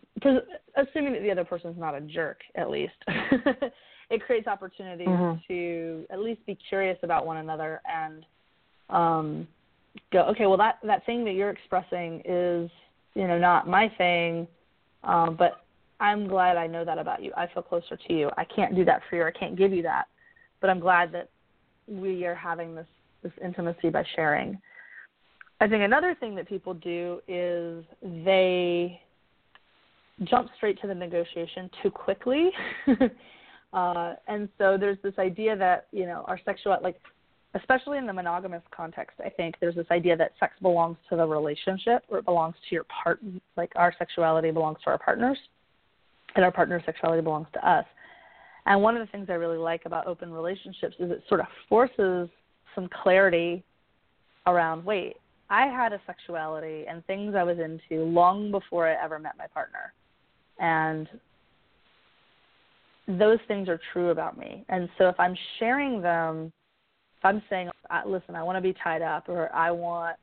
assuming 0.78 1.14
that 1.14 1.22
the 1.22 1.32
other 1.32 1.44
person's 1.44 1.78
not 1.78 1.96
a 1.96 2.02
jerk 2.02 2.40
at 2.56 2.70
least 2.70 2.94
it 4.10 4.22
creates 4.26 4.48
opportunities 4.48 5.08
mm-hmm. 5.08 5.40
to 5.48 6.06
at 6.12 6.20
least 6.20 6.46
be 6.46 6.58
curious 6.70 6.98
about 7.04 7.26
one 7.26 7.38
another 7.38 7.82
and 7.92 8.26
um, 8.90 9.48
go, 10.12 10.22
okay, 10.22 10.46
well 10.46 10.58
that 10.58 10.80
that 10.84 11.06
thing 11.06 11.26
that 11.26 11.34
you're 11.34 11.50
expressing 11.50 12.22
is 12.26 12.70
you 13.16 13.28
know 13.28 13.38
not 13.38 13.68
my 13.68 13.92
thing, 13.98 14.48
um, 15.04 15.36
but 15.38 15.64
I'm 16.00 16.28
glad 16.28 16.58
I 16.58 16.68
know 16.68 16.86
that 16.86 16.98
about 16.98 17.24
you. 17.24 17.32
I 17.36 17.48
feel 17.48 17.64
closer 17.64 17.98
to 17.98 18.14
you. 18.14 18.30
I 18.38 18.46
can't 18.46 18.76
do 18.76 18.86
that 18.86 19.02
for 19.10 19.16
you. 19.16 19.24
I 19.24 19.32
can't 19.32 19.58
give 19.58 19.72
you 19.72 19.84
that, 19.84 20.06
but 20.62 20.70
I'm 20.70 20.80
glad 20.80 21.12
that 21.14 21.30
we 21.88 22.26
are 22.26 22.36
having 22.36 22.76
this 22.76 22.88
this 23.24 23.34
intimacy 23.44 23.90
by 23.90 24.04
sharing. 24.16 24.60
I 25.60 25.68
think 25.68 25.84
another 25.84 26.16
thing 26.20 26.36
that 26.36 26.48
people 26.48 26.74
do 26.74 27.22
is 27.28 27.86
they 28.02 29.02
jump 30.26 30.50
straight 30.58 30.80
to 30.82 30.88
the 30.88 30.96
negotiation 30.96 31.70
too 31.82 31.90
quickly 31.90 32.52
Uh, 33.74 34.14
and 34.28 34.48
so 34.60 34.78
there's 34.80 35.00
this 35.04 35.16
idea 35.18 35.56
that 35.58 35.88
you 35.92 36.06
know 36.06 36.24
our 36.28 36.40
sexual 36.46 36.78
like 36.84 37.00
especially 37.56 37.98
in 37.98 38.06
the 38.06 38.14
monogamous 38.14 38.62
context 38.70 39.20
i 39.26 39.30
think 39.30 39.56
there's 39.60 39.74
this 39.74 39.88
idea 39.90 40.16
that 40.16 40.32
sex 40.40 40.54
belongs 40.62 40.96
to 41.10 41.16
the 41.16 41.26
relationship 41.26 42.04
or 42.10 42.20
it 42.20 42.26
belongs 42.26 42.54
to 42.70 42.76
your 42.76 42.86
partner. 43.04 43.32
like 43.58 43.72
our 43.76 43.92
sexuality 43.98 44.52
belongs 44.52 44.78
to 44.84 44.92
our 44.92 45.00
partners 45.00 45.40
and 46.36 46.46
our 46.46 46.52
partner's 46.52 46.84
sexuality 46.86 47.24
belongs 47.24 47.48
to 47.52 47.68
us 47.68 47.86
and 48.68 48.80
one 48.80 48.96
of 48.96 49.06
the 49.06 49.12
things 49.12 49.26
i 49.30 49.34
really 49.34 49.58
like 49.58 49.82
about 49.86 50.06
open 50.06 50.32
relationships 50.32 50.96
is 51.00 51.10
it 51.10 51.24
sort 51.28 51.40
of 51.40 51.48
forces 51.68 52.30
some 52.76 52.88
clarity 53.02 53.64
around 54.46 54.86
wait 54.86 55.16
i 55.50 55.66
had 55.66 55.94
a 55.94 56.02
sexuality 56.06 56.86
and 56.88 57.04
things 57.08 57.34
i 57.34 57.42
was 57.42 57.58
into 57.58 58.04
long 58.04 58.52
before 58.52 58.88
i 58.88 59.04
ever 59.04 59.18
met 59.18 59.34
my 59.36 59.48
partner 59.48 59.94
and 60.60 61.08
those 63.08 63.40
things 63.48 63.68
are 63.68 63.80
true 63.92 64.10
about 64.10 64.38
me. 64.38 64.66
And 64.70 64.90
so 64.98 65.08
if 65.10 65.20
I'm 65.20 65.36
sharing 65.60 66.02
them 66.02 66.52
if 67.24 67.28
I'm 67.28 67.42
saying, 67.50 67.70
listen, 68.06 68.36
I 68.36 68.44
want 68.44 68.58
to 68.58 68.62
be 68.62 68.76
tied 68.84 69.02
up, 69.02 69.30
or 69.30 69.50
I 69.56 69.72
want 69.72 70.18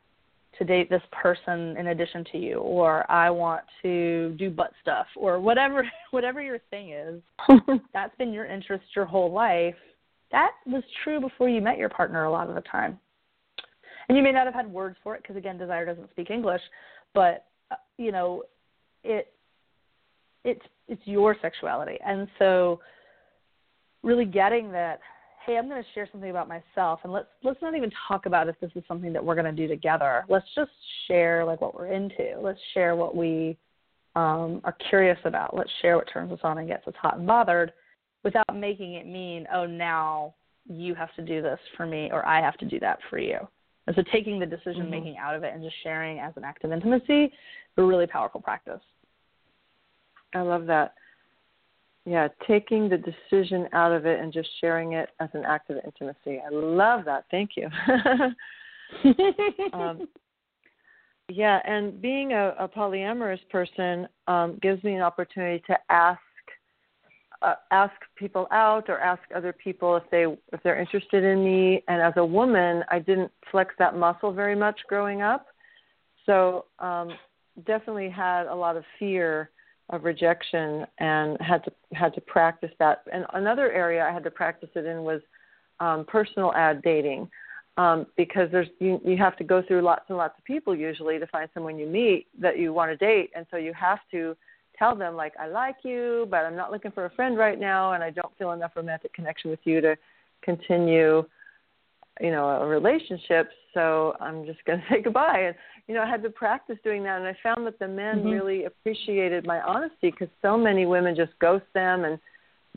to 0.59 0.65
date 0.65 0.91
this 0.91 1.01
person 1.11 1.75
in 1.79 1.87
addition 1.87 2.27
to 2.33 2.39
you, 2.39 2.59
or 2.59 3.11
I 3.11 3.31
want 3.31 3.63
to 3.81 4.35
do 4.39 4.51
butt 4.51 4.73
stuff, 4.83 5.07
or 5.17 5.41
whatever 5.41 5.91
whatever 6.11 6.43
your 6.43 6.59
thing 6.71 6.91
is, 6.91 7.23
that's 7.95 8.15
been 8.17 8.35
your 8.35 8.45
interest 8.45 8.85
your 8.95 9.07
whole 9.07 9.33
life. 9.33 9.77
That 10.31 10.51
was 10.67 10.83
true 11.03 11.21
before 11.23 11.49
you 11.49 11.63
met 11.63 11.79
your 11.79 11.89
partner 11.89 12.25
a 12.25 12.31
lot 12.31 12.51
of 12.51 12.55
the 12.55 12.61
time. 12.61 13.01
And 14.11 14.19
you 14.19 14.23
may 14.23 14.33
not 14.33 14.45
have 14.45 14.55
had 14.55 14.71
words 14.71 14.97
for 15.03 15.15
it 15.15 15.23
because 15.23 15.37
again, 15.37 15.57
desire 15.57 15.87
doesn't 15.87 16.11
speak 16.11 16.31
English, 16.31 16.61
but 17.15 17.47
uh, 17.71 17.77
you 17.97 18.13
know, 18.13 18.43
it 19.05 19.33
it's 20.45 20.65
it's 20.89 21.03
your 21.05 21.37
sexuality. 21.41 21.99
And 22.05 22.29
so 22.39 22.81
really 24.03 24.25
getting 24.25 24.73
that 24.73 25.01
hey, 25.47 25.57
I'm 25.57 25.69
going 25.69 25.83
to 25.83 25.89
share 25.95 26.07
something 26.13 26.31
about 26.31 26.49
myself, 26.49 27.01
and 27.05 27.13
let's 27.13 27.29
let's 27.43 27.61
not 27.63 27.75
even 27.75 27.91
talk 28.09 28.27
about 28.27 28.49
if 28.49 28.59
this 28.61 28.71
is 28.75 28.85
something 28.87 29.13
that 29.13 29.25
we're 29.25 29.35
going 29.35 29.45
to 29.45 29.53
do 29.53 29.67
together. 29.67 30.25
Let's 30.29 30.47
just 30.55 30.71
share 31.09 31.45
like 31.45 31.61
what 31.61 31.75
we're 31.75 31.93
into. 31.93 32.39
Let's 32.41 32.61
share 32.75 32.95
what 32.95 33.17
we 33.17 33.57
um, 34.17 34.61
are 34.65 34.77
curious 34.89 35.19
about. 35.25 35.57
Let's 35.57 35.71
share 35.83 35.97
what 35.97 36.09
turns 36.13 36.33
us 36.33 36.41
on 36.43 36.59
and 36.59 36.69
gets 36.69 36.87
us 36.87 36.95
hot 37.01 37.19
and 37.19 37.27
bothered, 37.27 37.73
without 38.23 38.55
making 38.55 38.95
it 38.95 39.07
mean, 39.07 39.47
oh, 39.53 39.67
now 39.67 40.35
you 40.69 40.95
have 40.95 41.15
to 41.17 41.23
do 41.23 41.41
this 41.43 41.59
for 41.77 41.87
me, 41.87 42.11
or 42.13 42.25
I 42.27 42.41
have 42.41 42.57
to 42.59 42.67
do 42.67 42.79
that 42.81 42.99
for 43.09 43.19
you. 43.19 43.39
And 43.87 43.97
so 43.97 44.03
taking 44.13 44.39
the 44.39 44.47
decision 44.47 44.83
mm-hmm. 44.83 44.91
making 44.91 45.15
mm-hmm. 45.15 45.25
out 45.25 45.35
of 45.35 45.43
it 45.43 45.55
and 45.55 45.63
just 45.63 45.75
sharing 45.83 46.19
as 46.19 46.33
an 46.37 46.45
act 46.45 46.65
of 46.65 46.73
intimacy 46.73 47.25
is 47.25 47.31
a 47.79 47.83
really 47.83 48.07
powerful 48.07 48.41
practice. 48.41 48.81
I 50.35 50.41
love 50.43 50.67
that 50.67 50.95
yeah, 52.07 52.29
taking 52.47 52.89
the 52.89 52.97
decision 52.97 53.69
out 53.73 53.93
of 53.93 54.07
it 54.07 54.21
and 54.21 54.33
just 54.33 54.49
sharing 54.61 54.95
it 54.95 55.11
as 55.21 55.29
an 55.35 55.45
act 55.45 55.71
of 55.71 55.77
intimacy. 55.85 56.41
I 56.45 56.49
love 56.51 57.05
that. 57.05 57.27
Thank 57.31 57.51
you. 57.57 57.69
um, 59.73 60.09
yeah, 61.29 61.61
and 61.67 62.01
being 62.01 62.33
a, 62.33 62.55
a 62.59 62.69
polyamorous 62.69 63.39
person 63.51 64.09
um, 64.27 64.59
gives 64.63 64.83
me 64.83 64.95
an 64.95 65.03
opportunity 65.03 65.63
to 65.67 65.79
ask 65.91 66.21
uh, 67.43 67.55
ask 67.71 67.95
people 68.17 68.47
out 68.51 68.91
or 68.91 68.99
ask 68.99 69.23
other 69.35 69.53
people 69.53 69.97
if 69.97 70.03
they 70.11 70.25
if 70.53 70.63
they're 70.65 70.81
interested 70.81 71.23
in 71.23 71.45
me. 71.45 71.83
And 71.87 72.03
as 72.03 72.15
a 72.17 72.25
woman, 72.25 72.83
I 72.91 72.99
didn't 72.99 73.31
flex 73.51 73.75
that 73.79 73.97
muscle 73.97 74.33
very 74.33 74.57
much 74.57 74.81
growing 74.89 75.23
up, 75.23 75.47
so 76.27 76.65
um, 76.79 77.11
definitely 77.67 78.09
had 78.09 78.47
a 78.47 78.55
lot 78.55 78.77
of 78.77 78.85
fear 78.99 79.51
of 79.91 80.05
rejection 80.05 80.87
and 80.99 81.37
had 81.41 81.65
to 81.65 81.73
had 81.93 82.15
to 82.15 82.21
practice 82.21 82.71
that. 82.79 83.03
And 83.13 83.27
another 83.35 83.73
area 83.73 84.05
I 84.05 84.13
had 84.13 84.25
to 84.25 84.31
practice 84.31 84.71
it 84.75 84.87
in 84.87 85.03
was 85.03 85.21
um, 85.81 86.05
personal 86.07 86.53
ad 86.55 86.83
dating, 86.83 87.29
um, 87.77 88.07
because 88.17 88.49
there's 88.51 88.69
you, 88.79 89.01
you 89.05 89.17
have 89.17 89.37
to 89.37 89.45
go 89.45 89.63
through 89.63 89.83
lots 89.83 90.05
and 90.09 90.17
lots 90.17 90.39
of 90.39 90.45
people 90.45 90.75
usually 90.75 91.19
to 91.19 91.27
find 91.27 91.49
someone 91.55 91.79
you 91.79 91.87
meet 91.87 92.27
that 92.39 92.59
you 92.59 92.73
want 92.73 92.91
to 92.91 92.97
date, 92.97 93.31
and 93.35 93.47
so 93.51 93.57
you 93.57 93.73
have 93.73 94.01
to 94.11 94.37
tell 94.79 94.95
them 94.95 95.17
like 95.17 95.35
I 95.39 95.49
like 95.49 95.77
you, 95.83 96.27
but 96.31 96.45
I'm 96.45 96.57
not 96.57 96.71
looking 96.71 96.93
for 96.93 97.07
a 97.07 97.11
friend 97.11 97.37
right 97.37 97.59
now, 97.59 97.93
and 97.93 98.03
I 98.03 98.11
don't 98.11 98.37
feel 98.39 98.53
enough 98.53 98.73
romantic 98.77 99.13
connection 99.13 99.51
with 99.51 99.61
you 99.65 99.81
to 99.81 99.97
continue 100.43 101.25
you 102.21 102.31
know 102.31 102.49
a 102.49 102.67
relationship 102.67 103.51
so 103.75 104.15
i'm 104.21 104.45
just 104.45 104.65
going 104.65 104.79
to 104.81 104.85
say 104.91 105.03
goodbye 105.03 105.45
and 105.47 105.55
you 105.87 105.95
know 105.95 106.03
i 106.03 106.07
had 106.09 106.23
to 106.23 106.31
practice 106.31 106.77
doing 106.85 107.03
that 107.03 107.19
and 107.19 107.27
i 107.27 107.37
found 107.43 107.67
that 107.67 107.79
the 107.79 107.89
men 107.89 108.19
mm-hmm. 108.19 108.29
really 108.29 108.65
appreciated 108.65 109.47
my 109.47 109.61
honesty 109.61 110.11
because 110.11 110.29
so 110.43 110.57
many 110.57 110.87
women 110.87 111.15
just 111.15 111.33
ghost 111.41 111.65
them 111.75 112.05
and 112.05 112.19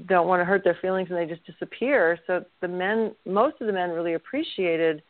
don't 0.08 0.28
want 0.28 0.40
to 0.40 0.46
hurt 0.46 0.64
their 0.64 0.78
feelings 0.82 1.08
and 1.10 1.18
they 1.18 1.26
just 1.26 1.46
disappear 1.46 2.18
so 2.26 2.44
the 2.62 2.68
men 2.68 3.14
most 3.26 3.56
of 3.62 3.68
the 3.68 3.74
men 3.74 3.92
really 3.92 4.14
appreciated 4.14 5.04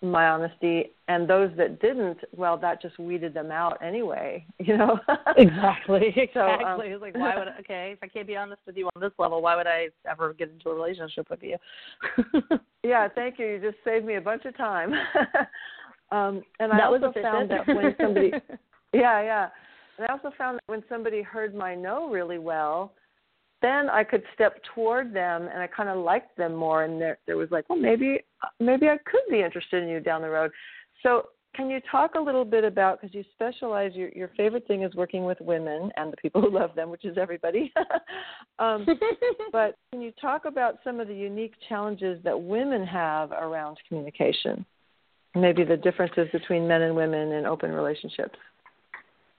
my 0.00 0.28
honesty 0.28 0.92
and 1.08 1.28
those 1.28 1.50
that 1.56 1.80
didn't 1.80 2.18
well 2.36 2.56
that 2.56 2.80
just 2.80 2.98
weeded 2.98 3.34
them 3.34 3.50
out 3.50 3.76
anyway 3.82 4.44
you 4.58 4.76
know? 4.76 4.98
Exactly 5.36 6.08
exactly 6.16 6.30
so, 6.34 6.40
um, 6.40 6.80
it's 6.82 7.02
like 7.02 7.16
why 7.16 7.36
would 7.36 7.48
I, 7.48 7.58
okay 7.60 7.90
if 7.94 7.98
i 8.02 8.06
can't 8.06 8.26
be 8.26 8.36
honest 8.36 8.60
with 8.64 8.76
you 8.76 8.88
on 8.94 9.00
this 9.00 9.10
level 9.18 9.42
why 9.42 9.56
would 9.56 9.66
i 9.66 9.88
ever 10.08 10.34
get 10.34 10.50
into 10.50 10.70
a 10.70 10.74
relationship 10.74 11.28
with 11.30 11.42
you? 11.42 11.56
Yeah 12.84 13.08
thank 13.12 13.38
you. 13.40 13.46
You 13.46 13.60
just 13.60 13.76
saved 13.84 14.06
me 14.06 14.14
a 14.14 14.20
bunch 14.20 14.44
of 14.44 14.56
time. 14.56 14.92
Um 16.10 16.42
and 16.60 16.72
i 16.72 16.86
also 16.86 17.12
found 17.20 17.50
that 17.50 17.66
when 17.66 17.94
somebody 18.00 18.30
yeah 18.94 19.20
yeah. 19.20 19.48
And 19.98 20.06
i 20.06 20.12
also 20.12 20.30
found 20.38 20.56
that 20.56 20.62
when 20.68 20.84
somebody 20.88 21.22
heard 21.22 21.54
my 21.54 21.74
no 21.74 22.08
really 22.08 22.38
well 22.38 22.92
then 23.60 23.90
I 23.90 24.04
could 24.04 24.22
step 24.34 24.60
toward 24.74 25.12
them 25.12 25.48
and 25.52 25.60
I 25.60 25.66
kind 25.66 25.88
of 25.88 25.98
liked 25.98 26.36
them 26.36 26.54
more 26.54 26.84
and 26.84 27.00
there 27.00 27.18
there 27.26 27.36
was 27.36 27.50
like, 27.50 27.68
well 27.68 27.78
maybe 27.78 28.20
maybe 28.60 28.88
I 28.88 28.98
could 28.98 29.22
be 29.30 29.42
interested 29.42 29.82
in 29.82 29.88
you 29.88 30.00
down 30.00 30.22
the 30.22 30.30
road. 30.30 30.50
So 31.02 31.28
can 31.54 31.68
you 31.68 31.80
talk 31.90 32.14
a 32.14 32.20
little 32.20 32.44
bit 32.44 32.62
about 32.62 33.00
because 33.00 33.14
you 33.14 33.24
specialize 33.32 33.92
your 33.94 34.10
your 34.10 34.30
favorite 34.36 34.66
thing 34.68 34.82
is 34.82 34.94
working 34.94 35.24
with 35.24 35.40
women 35.40 35.90
and 35.96 36.12
the 36.12 36.16
people 36.16 36.40
who 36.40 36.50
love 36.50 36.74
them, 36.76 36.90
which 36.90 37.04
is 37.04 37.18
everybody. 37.18 37.72
um, 38.58 38.86
but 39.52 39.76
can 39.90 40.00
you 40.00 40.12
talk 40.20 40.44
about 40.44 40.78
some 40.84 41.00
of 41.00 41.08
the 41.08 41.14
unique 41.14 41.54
challenges 41.68 42.22
that 42.22 42.40
women 42.40 42.86
have 42.86 43.32
around 43.32 43.76
communication? 43.88 44.64
Maybe 45.34 45.64
the 45.64 45.76
differences 45.76 46.28
between 46.32 46.66
men 46.68 46.82
and 46.82 46.94
women 46.94 47.32
in 47.32 47.44
open 47.44 47.72
relationships. 47.72 48.38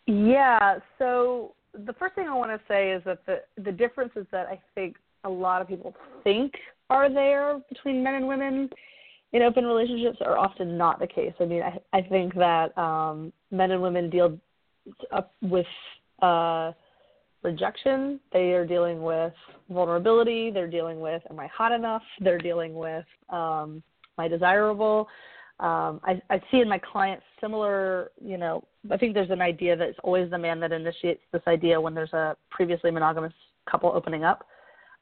Yeah, 0.05 0.79
so 0.97 1.53
the 1.73 1.93
first 1.93 2.15
thing 2.15 2.27
I 2.27 2.35
want 2.35 2.51
to 2.51 2.59
say 2.67 2.91
is 2.91 3.03
that 3.05 3.25
the 3.25 3.41
the 3.63 3.71
differences 3.71 4.25
that 4.31 4.47
I 4.47 4.59
think 4.75 4.95
a 5.23 5.29
lot 5.29 5.61
of 5.61 5.67
people 5.67 5.95
think 6.23 6.53
are 6.89 7.11
there 7.11 7.59
between 7.69 8.03
men 8.03 8.15
and 8.15 8.27
women 8.27 8.69
in 9.31 9.41
open 9.43 9.65
relationships 9.65 10.17
are 10.21 10.37
often 10.37 10.77
not 10.77 10.99
the 10.99 11.07
case. 11.07 11.33
I 11.39 11.45
mean, 11.45 11.61
I 11.61 11.79
I 11.93 12.01
think 12.01 12.33
that 12.35 12.77
um, 12.77 13.31
men 13.51 13.71
and 13.71 13.81
women 13.81 14.09
deal 14.09 14.37
up 15.11 15.33
with 15.41 15.67
uh, 16.21 16.71
rejection. 17.43 18.19
They 18.33 18.53
are 18.53 18.65
dealing 18.65 19.01
with 19.01 19.33
vulnerability. 19.69 20.51
They're 20.51 20.69
dealing 20.69 20.99
with 20.99 21.21
am 21.29 21.39
I 21.39 21.47
hot 21.47 21.71
enough? 21.71 22.03
They're 22.19 22.39
dealing 22.39 22.73
with 22.73 23.05
um, 23.29 23.83
am 24.17 24.25
I 24.25 24.27
desirable? 24.27 25.07
Um, 25.59 25.99
I, 26.03 26.21
I 26.29 26.41
see 26.51 26.61
in 26.61 26.69
my 26.69 26.79
clients 26.79 27.23
similar, 27.41 28.11
you 28.23 28.37
know, 28.37 28.63
I 28.89 28.97
think 28.97 29.13
there's 29.13 29.29
an 29.29 29.41
idea 29.41 29.75
that 29.75 29.89
it's 29.89 29.99
always 30.03 30.29
the 30.29 30.37
man 30.37 30.59
that 30.61 30.71
initiates 30.71 31.21
this 31.33 31.41
idea 31.47 31.79
when 31.79 31.93
there's 31.93 32.13
a 32.13 32.37
previously 32.49 32.91
monogamous 32.91 33.33
couple 33.69 33.91
opening 33.93 34.23
up. 34.23 34.47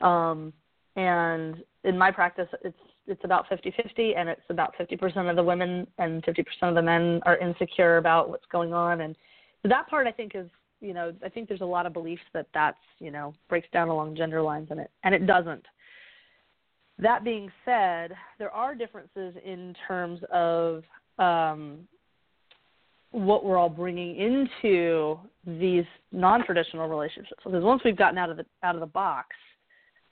Um, 0.02 0.52
and 0.96 1.64
in 1.84 1.98
my 1.98 2.12
practice, 2.12 2.48
it's 2.64 2.78
it's 3.10 3.24
about 3.24 3.48
50-50, 3.48 4.18
and 4.18 4.28
it's 4.28 4.42
about 4.50 4.74
50% 4.78 5.30
of 5.30 5.38
the 5.38 5.44
women 5.44 5.88
and 5.98 6.22
50% 6.26 6.44
of 6.64 6.76
the 6.76 6.82
men 6.82 7.22
are 7.26 7.38
insecure 7.38 7.96
about 7.98 8.30
what's 8.30 8.44
going 8.52 8.74
on. 8.74 9.00
And 9.00 9.16
that 9.64 9.88
part, 9.88 10.08
I 10.08 10.12
think, 10.12 10.34
is 10.36 10.50
you 10.82 10.94
know, 10.94 11.14
I 11.24 11.30
think 11.30 11.48
there's 11.48 11.62
a 11.62 11.66
lot 11.66 11.86
of 11.86 11.94
beliefs 11.94 12.24
that 12.34 12.48
that's 12.54 12.78
you 13.00 13.12
know 13.12 13.34
breaks 13.48 13.68
down 13.72 13.90
along 13.90 14.16
gender 14.16 14.42
lines, 14.42 14.68
and 14.72 14.80
it 14.80 14.92
and 15.04 15.14
it 15.14 15.28
doesn't. 15.28 15.66
That 17.00 17.24
being 17.24 17.52
said, 17.64 18.16
there 18.40 18.52
are 18.52 18.74
differences 18.74 19.36
in 19.46 19.76
terms 19.88 20.20
of 20.32 20.84
um, 21.20 21.88
what 23.12 23.46
we're 23.46 23.58
all 23.58 23.70
bringing 23.70 24.16
into 24.16 25.20
these 25.46 25.86
non-traditional 26.12 26.88
relationships. 26.88 27.42
Because 27.44 27.64
once 27.64 27.82
we've 27.86 27.98
gotten 27.98 28.18
out 28.18 28.30
of 28.30 28.38
the 28.38 28.46
out 28.64 28.76
of 28.76 28.82
the 28.82 28.88
box, 28.88 29.36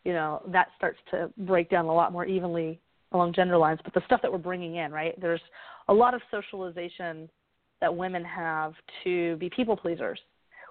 you 0.04 0.14
know, 0.14 0.44
that 0.48 0.68
starts 0.78 1.00
to 1.12 1.32
break 1.40 1.70
down 1.70 1.86
a 1.86 1.94
lot 1.94 2.12
more 2.12 2.26
evenly 2.26 2.80
along 3.12 3.34
gender 3.34 3.58
lines. 3.58 3.80
But 3.84 3.94
the 3.94 4.02
stuff 4.06 4.22
that 4.22 4.32
we're 4.32 4.38
bringing 4.38 4.76
in, 4.76 4.92
right? 4.92 5.20
There's 5.20 5.42
a 5.88 5.94
lot 5.94 6.14
of 6.14 6.22
socialization 6.30 7.30
that 7.82 7.96
women 7.96 8.24
have 8.24 8.74
to 9.04 9.36
be 9.38 9.50
people 9.50 9.76
pleasers, 9.76 10.20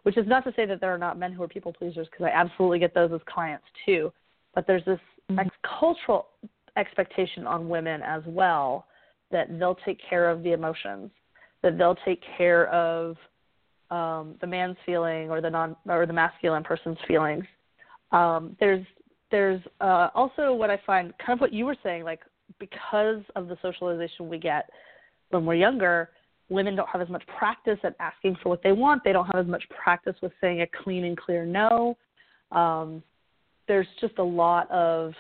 which 0.05 0.17
is 0.17 0.27
not 0.27 0.45
to 0.45 0.53
say 0.55 0.65
that 0.67 0.81
there 0.81 0.95
are 0.95 0.99
not 0.99 1.19
men 1.19 1.33
who 1.33 1.43
are 1.43 1.49
people 1.49 1.73
pleasers, 1.73 2.07
because 2.11 2.25
I 2.25 2.31
absolutely 2.31 2.79
get 2.79 2.95
those 2.95 3.11
as 3.13 3.21
clients 3.27 3.67
too. 3.85 4.13
But 4.55 4.67
there's 4.69 4.85
this. 4.85 5.01
Ex- 5.39 5.51
cultural 5.79 6.29
expectation 6.77 7.47
on 7.47 7.69
women 7.69 8.03
as 8.03 8.23
well 8.27 8.87
that 9.31 9.47
they'll 9.59 9.79
take 9.85 9.99
care 10.09 10.31
of 10.31 10.43
the 10.43 10.53
emotions, 10.53 11.11
that 11.63 11.79
they'll 11.79 11.97
take 12.05 12.23
care 12.37 12.69
of 12.69 13.17
um, 13.91 14.35
the 14.41 14.47
man's 14.47 14.77
feeling 14.85 15.31
or 15.31 15.41
the 15.41 15.51
non 15.51 15.77
or 15.89 16.07
the 16.07 16.13
masculine 16.13 16.63
person's 16.63 16.99
feelings. 17.07 17.45
Um, 18.13 18.57
there's 18.61 18.85
there's 19.31 19.61
uh, 19.81 20.09
also 20.15 20.53
what 20.53 20.71
I 20.71 20.81
find 20.87 21.13
kind 21.19 21.37
of 21.37 21.41
what 21.41 21.53
you 21.53 21.67
were 21.67 21.77
saying, 21.83 22.05
like 22.05 22.21
because 22.59 23.23
of 23.37 23.49
the 23.49 23.57
socialization 23.63 24.29
we 24.29 24.39
get 24.39 24.69
when 25.31 25.45
we're 25.45 25.55
younger, 25.55 26.11
women 26.49 26.77
don't 26.77 26.89
have 26.89 27.01
as 27.01 27.09
much 27.09 27.25
practice 27.39 27.79
at 27.83 27.97
asking 27.99 28.37
for 28.43 28.51
what 28.51 28.63
they 28.63 28.73
want. 28.73 29.03
They 29.03 29.13
don't 29.13 29.27
have 29.27 29.45
as 29.45 29.47
much 29.47 29.65
practice 29.71 30.15
with 30.23 30.33
saying 30.41 30.61
a 30.61 30.67
clean 30.83 31.05
and 31.05 31.17
clear 31.17 31.45
no. 31.45 31.97
Um, 32.53 33.03
there's 33.69 33.87
just 34.01 34.19
a 34.19 34.23
lot 34.23 34.71
of 34.71 35.13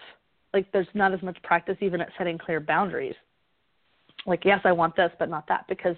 like 0.52 0.70
there's 0.72 0.86
not 0.94 1.12
as 1.12 1.22
much 1.22 1.36
practice 1.42 1.76
even 1.80 2.00
at 2.00 2.10
setting 2.16 2.38
clear 2.38 2.60
boundaries. 2.60 3.16
Like 4.26 4.44
yes, 4.44 4.60
I 4.64 4.72
want 4.72 4.96
this, 4.96 5.10
but 5.18 5.28
not 5.28 5.46
that 5.48 5.66
because 5.68 5.96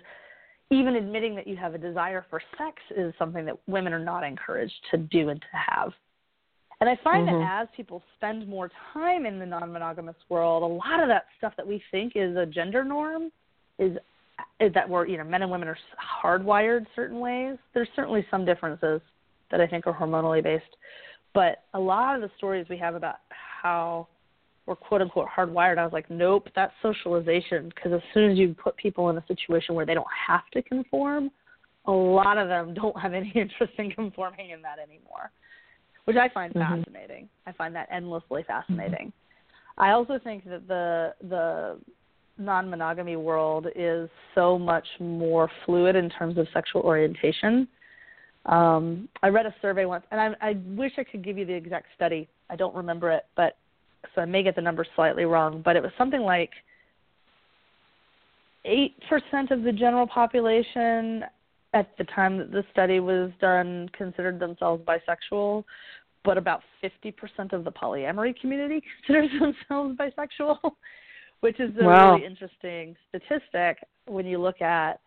even 0.71 0.97
admitting 0.97 1.35
that 1.37 1.47
you 1.47 1.57
have 1.57 1.75
a 1.75 1.79
desire 1.79 2.27
for 2.29 2.41
sex 2.59 2.77
is 2.97 3.15
something 3.19 3.45
that 3.45 3.57
women 3.69 3.93
are 3.93 4.05
not 4.05 4.25
encouraged 4.25 4.75
to 4.91 4.97
do 4.97 5.29
and 5.29 5.41
to 5.41 5.47
have. 5.53 5.93
And 6.81 6.91
I 6.91 6.97
find 6.97 7.27
Mhm. 7.27 7.39
that 7.39 7.63
as 7.63 7.69
people 7.75 8.03
spend 8.17 8.47
more 8.49 8.71
time 8.93 9.25
in 9.25 9.39
the 9.39 9.47
non-monogamous 9.47 10.17
world, 10.29 10.63
a 10.63 10.67
lot 10.67 11.01
of 11.01 11.09
that 11.09 11.27
stuff 11.39 11.55
that 11.57 11.67
we 11.67 11.83
think 11.91 12.17
is 12.17 12.37
a 12.37 12.45
gender 12.45 12.85
norm 12.85 13.33
is, 13.79 13.97
is 14.61 14.73
that 14.75 14.89
we're 14.89 15.07
you 15.07 15.17
know 15.17 15.25
men 15.25 15.43
and 15.43 15.51
women 15.51 15.69
are 15.69 15.79
hardwired 16.23 16.87
certain 16.95 17.21
ways. 17.21 17.57
There's 17.73 17.89
certainly 17.95 18.27
some 18.31 18.45
differences 18.45 19.01
that 19.51 19.61
I 19.61 19.67
think 19.67 19.87
are 19.87 19.95
hormonally 19.95 20.43
based, 20.43 20.77
but 21.37 21.63
a 21.75 21.79
lot 21.79 22.17
of 22.17 22.23
the 22.23 22.31
stories 22.37 22.67
we 22.69 22.77
have 22.79 22.97
about 22.97 23.17
how 23.63 24.09
we're 24.67 24.75
quote 24.75 25.01
unquote 25.03 25.29
hardwired, 25.29 25.79
I 25.79 25.85
was 25.85 25.93
like, 25.93 26.11
nope, 26.11 26.49
that's 26.57 26.73
socialization. 26.83 27.71
Because 27.73 27.93
as 27.93 28.01
soon 28.13 28.33
as 28.33 28.39
you 28.39 28.57
put 28.61 28.77
people 28.77 29.11
in 29.11 29.17
a 29.19 29.25
situation 29.29 29.77
where 29.77 29.87
they 29.87 29.95
don't 29.95 30.07
have 30.27 30.49
to 30.55 30.63
conform, 30.63 31.31
a 31.85 31.93
lot 31.93 32.37
of 32.39 32.49
them 32.49 32.75
don't 32.83 32.99
have 32.99 33.13
any 33.15 33.31
interest 33.37 33.75
in 33.79 33.93
conforming 33.93 34.51
in 34.51 34.61
that 34.63 34.81
anymore 34.81 35.31
which 36.07 36.17
I 36.17 36.29
find 36.29 36.55
Mhm. 36.55 36.85
fascinating. 36.85 37.29
I 37.47 37.53
find 37.53 37.75
that 37.75 37.89
endlessly 37.91 38.43
fascinating. 38.45 39.13
I 39.77 39.91
also 39.91 40.19
think 40.19 40.45
that 40.45 40.67
the 40.67 41.15
the 41.23 41.79
non-monogamy 42.39 43.17
world 43.17 43.67
is 43.75 44.11
so 44.35 44.59
much 44.59 44.87
more 45.01 45.49
fluid 45.65 45.97
in 45.97 46.11
terms 46.11 46.39
of 46.39 46.49
sexual 46.51 46.83
orientation. 46.83 47.67
Um, 48.47 49.09
I 49.23 49.29
read 49.29 49.47
a 49.47 49.55
survey 49.61 49.85
once, 49.85 50.05
and 50.11 50.21
I, 50.21 50.35
I 50.41 50.57
wish 50.69 50.93
I 50.99 51.05
could 51.05 51.25
give 51.25 51.37
you 51.37 51.45
the 51.45 51.55
exact 51.55 51.87
study. 51.95 52.29
I 52.49 52.57
don't 52.57 52.75
remember 52.75 53.11
it, 53.11 53.27
but 53.37 53.57
so 54.15 54.21
I 54.21 54.25
may 54.25 54.43
get 54.43 54.55
the 54.55 54.63
numbers 54.63 54.87
slightly 54.95 55.25
wrong. 55.25 55.63
But 55.65 55.77
it 55.77 55.83
was 55.83 55.93
something 55.99 56.21
like 56.21 56.51
eight 58.65 58.95
percent 59.09 59.51
of 59.51 59.63
the 59.63 59.73
general 59.73 60.07
population 60.07 61.25
at 61.75 61.97
the 61.99 62.05
time 62.05 62.39
that 62.39 62.53
the 62.53 62.65
study 62.73 63.01
was 63.01 63.31
done 63.41 63.89
considered 63.97 64.39
themselves 64.39 64.83
bisexual, 64.87 65.65
but 66.25 66.39
about 66.39 66.63
50% 66.83 67.53
of 67.53 67.65
the 67.65 67.73
polyamory 67.73 68.39
community 68.41 68.83
considers 69.07 69.31
themselves 69.41 69.97
bisexual, 69.99 70.59
which 71.41 71.61
is 71.61 71.71
a 71.79 71.85
Wow. 71.85 72.15
really 72.15 72.25
interesting 72.25 72.97
statistic 73.09 73.79
when 74.07 74.25
you 74.25 74.39
look 74.39 74.63
at, 74.63 75.01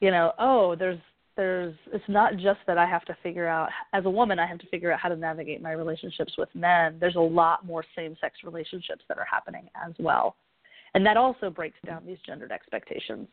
you 0.00 0.10
know, 0.10 0.32
oh, 0.38 0.76
there's 0.76 1.00
there's 1.36 1.74
it's 1.92 2.04
not 2.08 2.36
just 2.36 2.60
that 2.66 2.78
I 2.78 2.86
have 2.86 3.04
to 3.06 3.16
figure 3.22 3.48
out 3.48 3.70
as 3.92 4.04
a 4.04 4.10
woman 4.10 4.38
I 4.38 4.46
have 4.46 4.58
to 4.58 4.66
figure 4.68 4.92
out 4.92 5.00
how 5.00 5.08
to 5.08 5.16
navigate 5.16 5.62
my 5.62 5.72
relationships 5.72 6.34
with 6.36 6.48
men. 6.54 6.98
There's 7.00 7.16
a 7.16 7.20
lot 7.20 7.64
more 7.64 7.84
same-sex 7.96 8.38
relationships 8.44 9.02
that 9.08 9.18
are 9.18 9.26
happening 9.30 9.68
as 9.86 9.92
well. 9.98 10.36
And 10.94 11.06
that 11.06 11.16
also 11.16 11.48
breaks 11.48 11.78
down 11.86 12.04
these 12.06 12.18
gendered 12.26 12.52
expectations. 12.52 13.28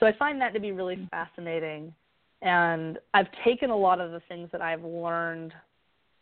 So 0.00 0.06
I 0.06 0.12
find 0.18 0.40
that 0.40 0.52
to 0.54 0.60
be 0.60 0.72
really 0.72 1.06
fascinating. 1.10 1.94
And 2.42 2.98
I've 3.14 3.28
taken 3.44 3.70
a 3.70 3.76
lot 3.76 4.00
of 4.00 4.10
the 4.10 4.20
things 4.28 4.48
that 4.52 4.62
I've 4.62 4.82
learned 4.82 5.52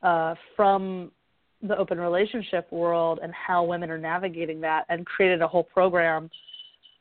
uh, 0.02 0.34
from 0.56 1.10
the 1.62 1.76
open 1.76 1.98
relationship 1.98 2.70
world 2.70 3.20
and 3.22 3.32
how 3.32 3.64
women 3.64 3.90
are 3.90 3.98
navigating 3.98 4.60
that 4.60 4.84
and 4.88 5.06
created 5.06 5.42
a 5.42 5.48
whole 5.48 5.64
program 5.64 6.30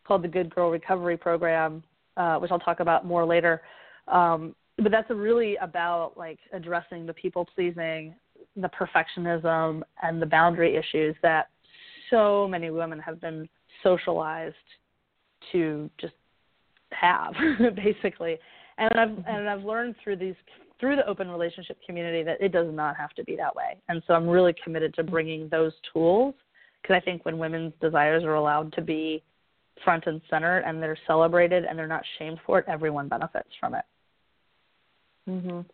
called 0.05 0.23
the 0.23 0.27
Good 0.27 0.53
Girl 0.53 0.71
Recovery 0.71 1.17
Program, 1.17 1.83
uh, 2.15 2.37
which 2.37 2.51
I'll 2.51 2.59
talk 2.59 2.79
about 2.79 3.05
more 3.05 3.25
later. 3.25 3.61
Um, 4.07 4.55
but 4.77 4.91
that's 4.91 5.09
really 5.09 5.55
about 5.57 6.13
like 6.15 6.39
addressing 6.53 7.05
the 7.05 7.13
people 7.13 7.47
pleasing, 7.55 8.13
the 8.55 8.69
perfectionism, 8.69 9.81
and 10.03 10.21
the 10.21 10.25
boundary 10.25 10.75
issues 10.75 11.15
that 11.23 11.49
so 12.09 12.47
many 12.47 12.69
women 12.69 12.99
have 12.99 13.19
been 13.19 13.49
socialized 13.83 14.55
to 15.51 15.89
just 15.99 16.13
have 16.91 17.33
basically. 17.75 18.37
And 18.77 18.91
i've 18.99 19.25
and 19.27 19.49
i've 19.49 19.63
learned 19.63 19.95
through 20.03 20.17
these 20.17 20.35
through 20.79 20.95
the 20.95 21.07
open 21.07 21.29
relationship 21.29 21.77
community 21.83 22.21
that 22.21 22.39
it 22.39 22.51
does 22.51 22.71
not 22.71 22.95
have 22.95 23.09
to 23.11 23.23
be 23.23 23.35
that 23.35 23.55
way. 23.55 23.77
And 23.89 24.03
so 24.05 24.13
i'm 24.13 24.27
really 24.27 24.53
committed 24.63 24.93
to 24.95 25.03
bringing 25.03 25.49
those 25.49 25.73
tools 25.91 26.35
because 26.81 26.95
i 26.95 26.99
think 26.99 27.25
when 27.25 27.37
women's 27.39 27.73
desires 27.81 28.23
are 28.23 28.35
allowed 28.35 28.71
to 28.73 28.81
be 28.81 29.23
front 29.83 30.05
and 30.07 30.21
center 30.29 30.59
and 30.59 30.81
they're 30.81 30.97
celebrated 31.07 31.65
and 31.65 31.77
they're 31.77 31.87
not 31.87 32.03
shamed 32.17 32.39
for 32.45 32.59
it 32.59 32.65
everyone 32.67 33.07
benefits 33.07 33.49
from 33.59 33.75
it 33.75 33.85
Mhm. 35.27 35.65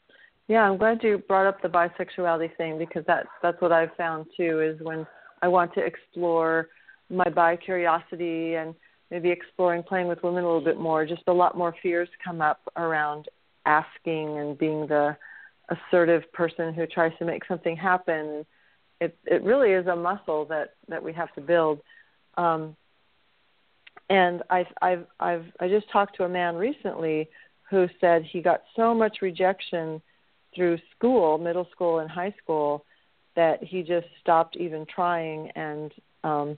Yeah, 0.48 0.64
I'm 0.70 0.78
glad 0.78 1.04
you 1.04 1.20
brought 1.20 1.48
up 1.48 1.62
the 1.62 1.70
bisexuality 1.70 2.56
thing 2.58 2.78
because 2.78 3.04
that's 3.06 3.30
that's 3.42 3.62
what 3.62 3.72
I've 3.72 3.96
found 3.96 4.26
too 4.36 4.62
is 4.62 4.80
when 4.82 5.08
I 5.42 5.48
want 5.48 5.74
to 5.76 5.82
explore 5.82 6.68
my 7.10 7.30
bi 7.30 7.56
curiosity 7.56 8.56
and 8.56 8.76
maybe 9.12 9.30
exploring 9.30 9.84
playing 9.84 10.08
with 10.08 10.24
women 10.24 10.44
a 10.44 10.48
little 10.48 10.64
bit 10.64 10.80
more, 10.80 11.06
just 11.06 11.24
a 11.28 11.34
lot 11.34 11.58
more 11.58 11.76
fears 11.82 12.10
come 12.24 12.42
up 12.42 12.62
around 12.78 13.30
asking 13.66 14.38
and 14.40 14.58
being 14.58 14.88
the 14.88 15.16
assertive 15.70 16.24
person 16.34 16.74
who 16.74 16.86
tries 16.88 17.14
to 17.20 17.26
make 17.26 17.46
something 17.46 17.78
happen. 17.78 18.46
It 19.00 19.18
it 19.26 19.44
really 19.44 19.72
is 19.72 19.88
a 19.88 19.96
muscle 19.96 20.46
that 20.46 20.76
that 20.90 21.02
we 21.02 21.14
have 21.14 21.34
to 21.36 21.42
build. 21.42 21.80
Um, 22.38 22.76
and 24.10 24.44
I've 24.50 24.74
I've 24.82 25.06
I've 25.20 25.46
I 25.60 25.70
just 25.70 25.90
talked 25.92 26.18
to 26.18 26.24
a 26.26 26.30
man 26.30 26.56
recently 26.56 27.30
who 27.74 27.88
said 28.00 28.24
he 28.24 28.40
got 28.40 28.62
so 28.76 28.94
much 28.94 29.18
rejection 29.24 30.00
through 30.56 30.78
school, 30.96 31.40
middle 31.40 31.68
school 31.72 32.00
and 32.00 32.10
high 32.10 32.34
school, 32.42 32.86
that 33.36 33.64
he 33.64 33.82
just 33.82 34.06
stopped 34.22 34.56
even 34.58 34.86
trying 34.86 35.50
and 35.56 35.92
um, 36.24 36.58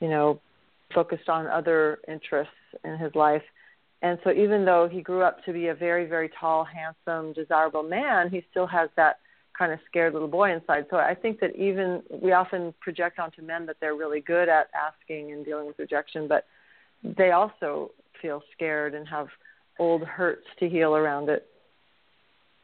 you 0.00 0.08
know 0.08 0.38
focused 0.94 1.30
on 1.30 1.46
other 1.46 2.00
interests 2.06 2.52
in 2.84 2.98
his 2.98 3.14
life. 3.14 3.42
And 4.02 4.18
so 4.24 4.30
even 4.30 4.66
though 4.66 4.90
he 4.92 5.00
grew 5.00 5.22
up 5.22 5.42
to 5.46 5.54
be 5.54 5.68
a 5.68 5.74
very 5.74 6.04
very 6.04 6.30
tall, 6.38 6.64
handsome, 6.64 7.32
desirable 7.32 7.82
man, 7.82 8.28
he 8.28 8.44
still 8.50 8.66
has 8.66 8.90
that 8.96 9.20
kind 9.58 9.72
of 9.72 9.78
scared 9.88 10.12
little 10.12 10.28
boy 10.28 10.52
inside. 10.52 10.84
So 10.90 10.98
I 10.98 11.14
think 11.14 11.40
that 11.40 11.56
even 11.56 12.02
we 12.10 12.32
often 12.32 12.74
project 12.80 13.18
onto 13.18 13.40
men 13.40 13.64
that 13.66 13.76
they're 13.80 13.96
really 13.96 14.20
good 14.20 14.50
at 14.50 14.68
asking 14.74 15.32
and 15.32 15.46
dealing 15.46 15.66
with 15.66 15.78
rejection, 15.78 16.28
but 16.28 16.44
they 17.02 17.30
also 17.30 17.90
feel 18.20 18.42
scared 18.54 18.94
and 18.94 19.08
have 19.08 19.28
old 19.78 20.02
hurts 20.02 20.46
to 20.60 20.68
heal 20.68 20.96
around 20.96 21.28
it. 21.28 21.48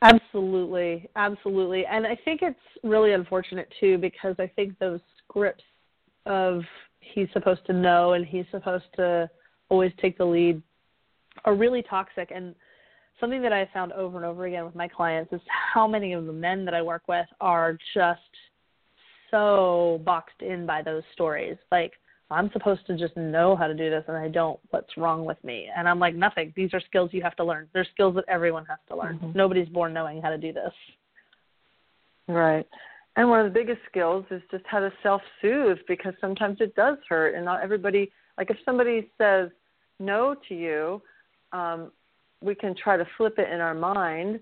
Absolutely, 0.02 1.08
absolutely. 1.16 1.84
And 1.86 2.06
I 2.06 2.16
think 2.24 2.40
it's 2.42 2.58
really 2.84 3.12
unfortunate 3.12 3.72
too 3.80 3.98
because 3.98 4.36
I 4.38 4.46
think 4.54 4.78
those 4.78 5.00
scripts 5.24 5.64
of 6.26 6.62
he's 7.00 7.28
supposed 7.32 7.64
to 7.66 7.72
know 7.72 8.12
and 8.12 8.24
he's 8.24 8.44
supposed 8.50 8.84
to 8.96 9.28
always 9.68 9.92
take 10.00 10.16
the 10.18 10.24
lead 10.24 10.62
are 11.44 11.54
really 11.54 11.82
toxic 11.82 12.30
and 12.34 12.54
something 13.20 13.42
that 13.42 13.52
I 13.52 13.68
found 13.72 13.92
over 13.92 14.16
and 14.18 14.26
over 14.26 14.46
again 14.46 14.64
with 14.64 14.74
my 14.74 14.88
clients 14.88 15.32
is 15.32 15.40
how 15.74 15.86
many 15.88 16.12
of 16.12 16.26
the 16.26 16.32
men 16.32 16.64
that 16.64 16.74
I 16.74 16.82
work 16.82 17.02
with 17.08 17.26
are 17.40 17.76
just 17.94 18.20
so 19.30 20.00
boxed 20.04 20.40
in 20.40 20.66
by 20.66 20.82
those 20.82 21.02
stories. 21.12 21.56
Like 21.72 21.92
I'm 22.30 22.50
supposed 22.52 22.86
to 22.86 22.96
just 22.96 23.16
know 23.16 23.56
how 23.56 23.66
to 23.66 23.74
do 23.74 23.88
this 23.88 24.04
and 24.06 24.16
I 24.16 24.28
don't. 24.28 24.60
What's 24.70 24.96
wrong 24.96 25.24
with 25.24 25.42
me? 25.42 25.68
And 25.74 25.88
I'm 25.88 25.98
like, 25.98 26.14
nothing. 26.14 26.52
These 26.54 26.74
are 26.74 26.80
skills 26.80 27.10
you 27.12 27.22
have 27.22 27.36
to 27.36 27.44
learn. 27.44 27.68
They're 27.72 27.86
skills 27.92 28.14
that 28.16 28.24
everyone 28.28 28.66
has 28.66 28.78
to 28.88 28.96
learn. 28.96 29.18
Mhm. 29.18 29.34
Nobody's 29.34 29.68
born 29.68 29.94
knowing 29.94 30.20
how 30.20 30.28
to 30.28 30.38
do 30.38 30.52
this. 30.52 30.74
Right. 32.26 32.68
And 33.16 33.30
one 33.30 33.40
of 33.40 33.46
the 33.52 33.58
biggest 33.58 33.80
skills 33.90 34.26
is 34.30 34.42
just 34.50 34.64
how 34.66 34.80
to 34.80 34.92
self 35.02 35.22
soothe 35.40 35.78
because 35.88 36.14
sometimes 36.20 36.60
it 36.60 36.74
does 36.74 36.98
hurt 37.08 37.34
and 37.34 37.44
not 37.44 37.62
everybody 37.62 38.12
like 38.36 38.50
if 38.50 38.56
somebody 38.64 39.10
says 39.18 39.50
no 39.98 40.34
to 40.48 40.54
you, 40.54 41.02
um, 41.52 41.90
we 42.40 42.54
can 42.54 42.74
try 42.74 42.96
to 42.96 43.06
flip 43.16 43.38
it 43.38 43.50
in 43.50 43.60
our 43.60 43.74
mind 43.74 44.38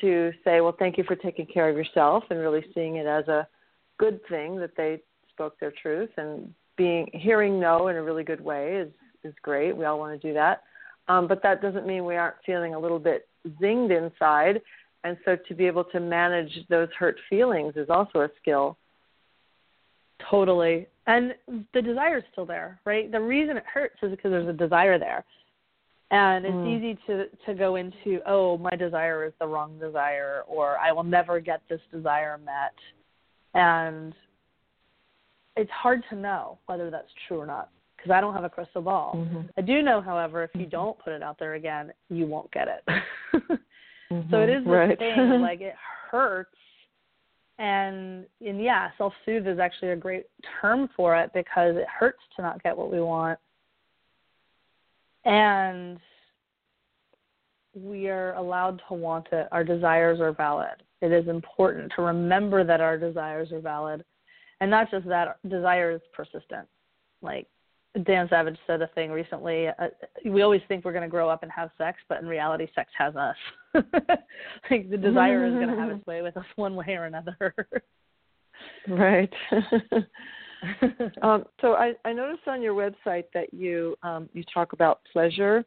to 0.00 0.32
say, 0.44 0.60
Well, 0.60 0.76
thank 0.78 0.96
you 0.96 1.04
for 1.04 1.16
taking 1.16 1.46
care 1.46 1.68
of 1.68 1.76
yourself 1.76 2.24
and 2.30 2.38
really 2.38 2.64
seeing 2.74 2.96
it 2.96 3.06
as 3.06 3.26
a 3.28 3.46
good 3.98 4.20
thing 4.28 4.56
that 4.60 4.76
they 4.76 5.00
spoke 5.30 5.58
their 5.58 5.72
truth 5.82 6.10
and 6.16 6.54
being 6.76 7.08
hearing 7.12 7.60
no 7.60 7.88
in 7.88 7.96
a 7.96 8.02
really 8.02 8.24
good 8.24 8.40
way 8.40 8.76
is 8.76 8.88
is 9.24 9.34
great. 9.42 9.76
We 9.76 9.84
all 9.84 9.98
want 9.98 10.20
to 10.20 10.28
do 10.28 10.34
that. 10.34 10.62
Um, 11.08 11.28
but 11.28 11.42
that 11.42 11.62
doesn't 11.62 11.86
mean 11.86 12.04
we 12.04 12.16
aren't 12.16 12.36
feeling 12.44 12.74
a 12.74 12.78
little 12.78 12.98
bit 12.98 13.28
zinged 13.60 13.96
inside 13.96 14.60
and 15.04 15.16
so 15.24 15.36
to 15.48 15.54
be 15.54 15.66
able 15.66 15.84
to 15.84 16.00
manage 16.00 16.52
those 16.68 16.88
hurt 16.98 17.16
feelings 17.28 17.74
is 17.76 17.90
also 17.90 18.20
a 18.20 18.28
skill. 18.40 18.76
Totally. 20.30 20.86
And 21.06 21.34
the 21.74 21.82
desire 21.82 22.18
is 22.18 22.24
still 22.30 22.46
there, 22.46 22.78
right? 22.84 23.10
The 23.10 23.20
reason 23.20 23.56
it 23.56 23.64
hurts 23.72 23.96
is 24.02 24.12
because 24.12 24.30
there's 24.30 24.48
a 24.48 24.52
desire 24.52 24.98
there. 24.98 25.24
And 26.12 26.44
it's 26.44 26.54
Mm. 26.54 26.76
easy 26.76 26.94
to 27.06 27.28
to 27.46 27.54
go 27.54 27.76
into, 27.76 28.20
oh, 28.26 28.58
my 28.58 28.76
desire 28.76 29.24
is 29.24 29.32
the 29.40 29.46
wrong 29.46 29.78
desire 29.78 30.44
or 30.46 30.78
I 30.78 30.92
will 30.92 31.04
never 31.04 31.40
get 31.40 31.66
this 31.68 31.80
desire 31.90 32.38
met. 32.38 32.74
And 33.54 34.14
it's 35.56 35.70
hard 35.70 36.02
to 36.10 36.16
know 36.16 36.58
whether 36.66 36.90
that's 36.90 37.08
true 37.28 37.38
or 37.38 37.46
not 37.46 37.70
because 37.96 38.10
I 38.10 38.20
don't 38.20 38.34
have 38.34 38.44
a 38.44 38.50
crystal 38.50 38.82
ball. 38.82 39.14
Mhm. 39.16 39.48
I 39.56 39.60
do 39.60 39.82
know, 39.82 40.00
however, 40.00 40.42
if 40.42 40.50
you 40.54 40.66
Mhm. 40.66 40.70
don't 40.70 40.98
put 40.98 41.12
it 41.12 41.22
out 41.22 41.38
there 41.38 41.54
again, 41.54 41.92
you 42.08 42.26
won't 42.26 42.50
get 42.50 42.68
it. 42.68 42.84
So 44.30 44.36
Mhm. 44.36 44.42
it 44.42 44.48
is 44.50 44.64
this 44.64 44.70
right. 44.72 44.98
thing 44.98 45.16
like 45.40 45.60
it 45.62 45.74
hurts, 46.10 46.56
and 47.58 48.26
and 48.44 48.62
yeah, 48.62 48.90
self 48.98 49.14
soothe 49.24 49.46
is 49.46 49.58
actually 49.58 49.90
a 49.90 49.96
great 49.96 50.26
term 50.60 50.88
for 50.88 51.16
it 51.16 51.32
because 51.32 51.76
it 51.76 51.88
hurts 51.88 52.22
to 52.36 52.42
not 52.42 52.62
get 52.62 52.76
what 52.76 52.90
we 52.90 53.00
want, 53.00 53.38
and 55.24 55.98
we 57.74 58.08
are 58.10 58.34
allowed 58.34 58.82
to 58.88 58.94
want 58.94 59.28
it. 59.32 59.48
Our 59.50 59.64
desires 59.64 60.20
are 60.20 60.32
valid. 60.32 60.82
It 61.00 61.10
is 61.10 61.26
important 61.28 61.90
to 61.96 62.02
remember 62.02 62.64
that 62.64 62.80
our 62.80 62.98
desires 62.98 63.50
are 63.50 63.60
valid. 63.60 64.04
And 64.62 64.70
not 64.70 64.92
just 64.92 65.08
that, 65.08 65.38
desire 65.48 65.90
is 65.90 66.00
persistent. 66.14 66.68
Like 67.20 67.48
Dan 68.04 68.28
Savage 68.30 68.56
said 68.64 68.80
a 68.80 68.86
thing 68.86 69.10
recently. 69.10 69.66
Uh, 69.66 69.88
we 70.24 70.42
always 70.42 70.60
think 70.68 70.84
we're 70.84 70.92
going 70.92 71.02
to 71.02 71.08
grow 71.08 71.28
up 71.28 71.42
and 71.42 71.50
have 71.50 71.70
sex, 71.76 71.98
but 72.08 72.22
in 72.22 72.28
reality, 72.28 72.68
sex 72.72 72.88
has 72.96 73.16
us. 73.16 73.34
like 74.70 74.88
the 74.88 74.96
desire 74.96 75.46
is 75.46 75.54
going 75.54 75.66
to 75.66 75.74
have 75.74 75.90
its 75.90 76.06
way 76.06 76.22
with 76.22 76.36
us 76.36 76.46
one 76.54 76.76
way 76.76 76.90
or 76.90 77.06
another. 77.06 77.52
right. 78.86 79.32
um, 81.22 81.42
so 81.60 81.72
I, 81.72 81.94
I 82.04 82.12
noticed 82.12 82.46
on 82.46 82.62
your 82.62 82.74
website 82.74 83.24
that 83.34 83.52
you 83.52 83.96
um, 84.04 84.28
you 84.32 84.44
talk 84.54 84.74
about 84.74 85.00
pleasure, 85.12 85.64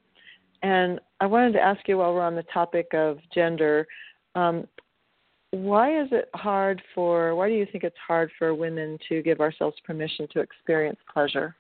and 0.64 1.02
I 1.20 1.26
wanted 1.26 1.52
to 1.52 1.60
ask 1.60 1.86
you 1.90 1.98
while 1.98 2.14
we're 2.14 2.22
on 2.22 2.36
the 2.36 2.44
topic 2.44 2.88
of 2.94 3.18
gender, 3.34 3.88
um, 4.36 4.66
why 5.52 6.02
is 6.02 6.10
it 6.12 6.30
hard 6.34 6.82
for? 6.94 7.36
Why 7.36 7.48
do 7.48 7.56
you 7.56 7.66
think 7.72 7.84
it's 7.84 7.96
hard 8.06 8.32
for 8.38 8.54
women 8.54 8.98
to 9.10 9.22
give 9.22 9.40
ourselves 9.40 9.78
permission 9.86 10.28
to 10.34 10.40
experience 10.40 11.00
pleasure? 11.12 11.56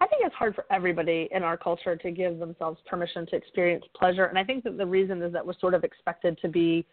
I 0.00 0.06
think 0.06 0.22
it's 0.24 0.34
hard 0.34 0.54
for 0.54 0.64
everybody 0.70 1.28
in 1.32 1.42
our 1.42 1.56
culture 1.56 1.96
to 1.96 2.10
give 2.10 2.38
themselves 2.38 2.78
permission 2.86 3.26
to 3.26 3.36
experience 3.36 3.84
pleasure, 3.96 4.26
and 4.26 4.38
I 4.38 4.44
think 4.44 4.62
that 4.64 4.76
the 4.76 4.86
reason 4.86 5.20
is 5.22 5.32
that 5.32 5.44
we're 5.44 5.58
sort 5.58 5.74
of 5.74 5.82
expected 5.82 6.38
to 6.42 6.48
be 6.48 6.86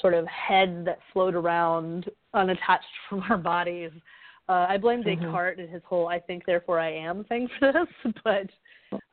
sort 0.00 0.14
of 0.14 0.26
heads 0.26 0.84
that 0.86 0.98
float 1.12 1.34
around 1.34 2.06
unattached 2.34 2.86
from 3.08 3.22
our 3.28 3.36
bodies. 3.36 3.90
Uh, 4.48 4.66
I 4.68 4.78
blame 4.78 5.02
mm-hmm. 5.02 5.22
Descartes 5.22 5.58
and 5.58 5.68
his 5.68 5.82
whole 5.84 6.08
"I 6.08 6.18
think, 6.20 6.46
therefore 6.46 6.80
I 6.80 6.90
am" 6.92 7.24
thing 7.24 7.48
for 7.58 7.72
this, 7.72 8.12
but 8.24 8.48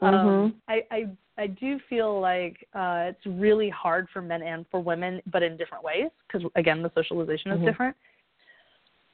um, 0.02 0.14
mm-hmm. 0.14 0.58
I, 0.70 0.82
I 0.92 1.06
I 1.38 1.48
do 1.48 1.80
feel 1.90 2.20
like 2.20 2.66
uh, 2.74 3.10
it's 3.10 3.26
really 3.26 3.70
hard 3.70 4.08
for 4.14 4.22
men 4.22 4.42
and 4.42 4.66
for 4.72 4.80
women, 4.80 5.22
but 5.32 5.44
in 5.44 5.58
different 5.58 5.84
ways 5.84 6.10
because 6.28 6.48
again, 6.56 6.82
the 6.82 6.92
socialization 6.96 7.52
is 7.52 7.58
mm-hmm. 7.58 7.66
different. 7.66 7.96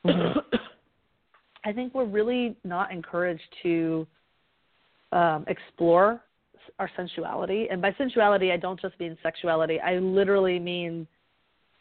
Mm-hmm. 0.05 0.55
I 1.65 1.73
think 1.73 1.93
we're 1.93 2.05
really 2.05 2.55
not 2.63 2.91
encouraged 2.91 3.41
to 3.63 4.07
um, 5.12 5.45
explore 5.47 6.21
our 6.79 6.89
sensuality, 6.95 7.67
and 7.71 7.81
by 7.81 7.91
sensuality, 7.93 8.51
I 8.51 8.57
don't 8.57 8.79
just 8.79 8.99
mean 8.99 9.17
sexuality. 9.23 9.79
I 9.79 9.97
literally 9.97 10.60
mean 10.60 11.07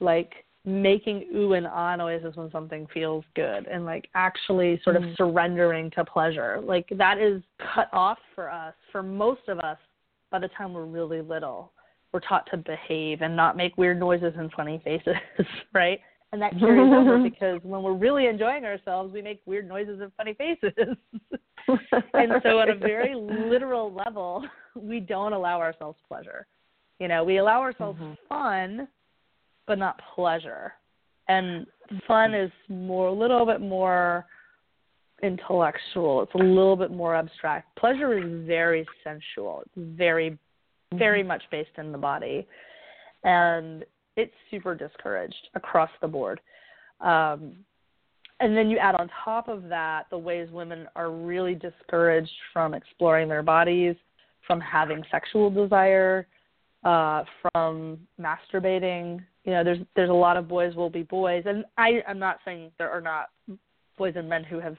like 0.01 0.33
making 0.65 1.27
ooh 1.35 1.55
and 1.55 1.67
ah 1.67 1.97
noises 1.97 2.37
when 2.37 2.51
something 2.51 2.87
feels 2.93 3.25
good 3.35 3.67
and 3.67 3.87
like 3.87 4.09
actually 4.15 4.81
sort 4.85 4.97
of 4.97 5.03
mm. 5.03 5.17
surrendering 5.17 5.91
to 5.93 6.05
pleasure. 6.05 6.61
Like 6.63 6.87
that 6.97 7.19
is 7.19 7.43
cut 7.75 7.89
off 7.93 8.19
for 8.35 8.51
us, 8.51 8.75
for 8.93 9.03
most 9.03 9.43
of 9.49 9.59
us, 9.61 9.79
by 10.31 10.39
the 10.39 10.49
time 10.49 10.73
we're 10.73 10.85
really 10.85 11.21
little. 11.21 11.73
We're 12.13 12.21
taught 12.21 12.49
to 12.51 12.57
behave 12.57 13.23
and 13.23 13.37
not 13.37 13.57
make 13.57 13.77
weird 13.77 13.99
noises 13.99 14.35
and 14.37 14.51
funny 14.53 14.81
faces, 14.85 15.15
right? 15.75 16.01
And 16.33 16.43
that 16.43 16.59
carries 16.59 16.93
over 16.93 17.19
because 17.23 17.61
when 17.63 17.83
we're 17.83 17.95
really 17.95 18.27
enjoying 18.27 18.65
ourselves, 18.65 19.13
we 19.13 19.23
make 19.23 19.41
weird 19.47 19.69
noises 19.69 20.01
and 20.01 20.13
funny 20.17 20.35
faces. 20.35 20.73
and 22.15 22.33
so, 22.43 22.59
on 22.59 22.71
a 22.71 22.75
very 22.75 23.15
literal 23.15 23.93
level, 23.93 24.45
we 24.75 25.01
don't 25.01 25.33
allow 25.33 25.61
ourselves 25.61 25.99
pleasure. 26.09 26.47
You 26.99 27.09
know, 27.09 27.25
we 27.25 27.39
allow 27.39 27.61
ourselves 27.61 28.01
mm-hmm. 28.01 28.15
fun 28.29 28.89
but 29.71 29.79
not 29.79 30.01
pleasure. 30.17 30.73
And 31.29 31.65
fun 32.09 32.35
is 32.35 32.51
more 32.69 33.07
a 33.07 33.13
little 33.13 33.47
bit 33.47 33.61
more 33.61 34.27
intellectual. 35.23 36.23
It's 36.23 36.35
a 36.35 36.39
little 36.39 36.77
bit 36.77 36.91
more 36.91 37.15
abstract. 37.15 37.77
Pleasure 37.77 38.17
is 38.17 38.47
very 38.47 38.87
sensual. 39.05 39.63
It's 39.67 39.97
very 39.97 40.39
very 40.95 41.21
mm-hmm. 41.21 41.29
much 41.29 41.43
based 41.51 41.71
in 41.79 41.93
the 41.93 41.99
body. 41.99 42.47
And 43.23 43.85
it's 44.17 44.33
super 44.51 44.75
discouraged 44.75 45.49
across 45.55 45.91
the 46.01 46.09
board. 46.09 46.41
Um, 47.01 47.53
and 48.41 48.57
then 48.57 48.71
you 48.71 48.79
add 48.79 48.95
on 48.95 49.11
top 49.25 49.49
of 49.49 49.69
that 49.69 50.05
the 50.11 50.19
ways 50.19 50.49
women 50.51 50.89
are 50.97 51.11
really 51.11 51.55
discouraged 51.55 52.33
from 52.53 52.75
exploring 52.75 53.29
their 53.29 53.43
bodies, 53.43 53.95
from 54.47 54.61
having 54.61 55.03
sexual 55.11 55.51
desire, 55.51 56.27
uh, 56.85 57.25
from 57.53 57.99
masturbating, 58.19 59.21
you 59.45 59.53
know, 59.53 59.65
there's 59.65 59.79
there's 59.97 60.11
a 60.11 60.15
lot 60.15 60.37
of 60.37 60.49
boys 60.49 60.75
will 60.75 60.91
be 60.91 61.03
boys, 61.03 61.45
and 61.47 61.65
I 61.79 62.03
I'm 62.07 62.19
not 62.19 62.39
saying 62.45 62.73
there 62.79 62.91
are 62.91 63.01
not 63.01 63.31
boys 63.97 64.15
and 64.17 64.29
men 64.29 64.45
who 64.45 64.61
have 64.61 64.77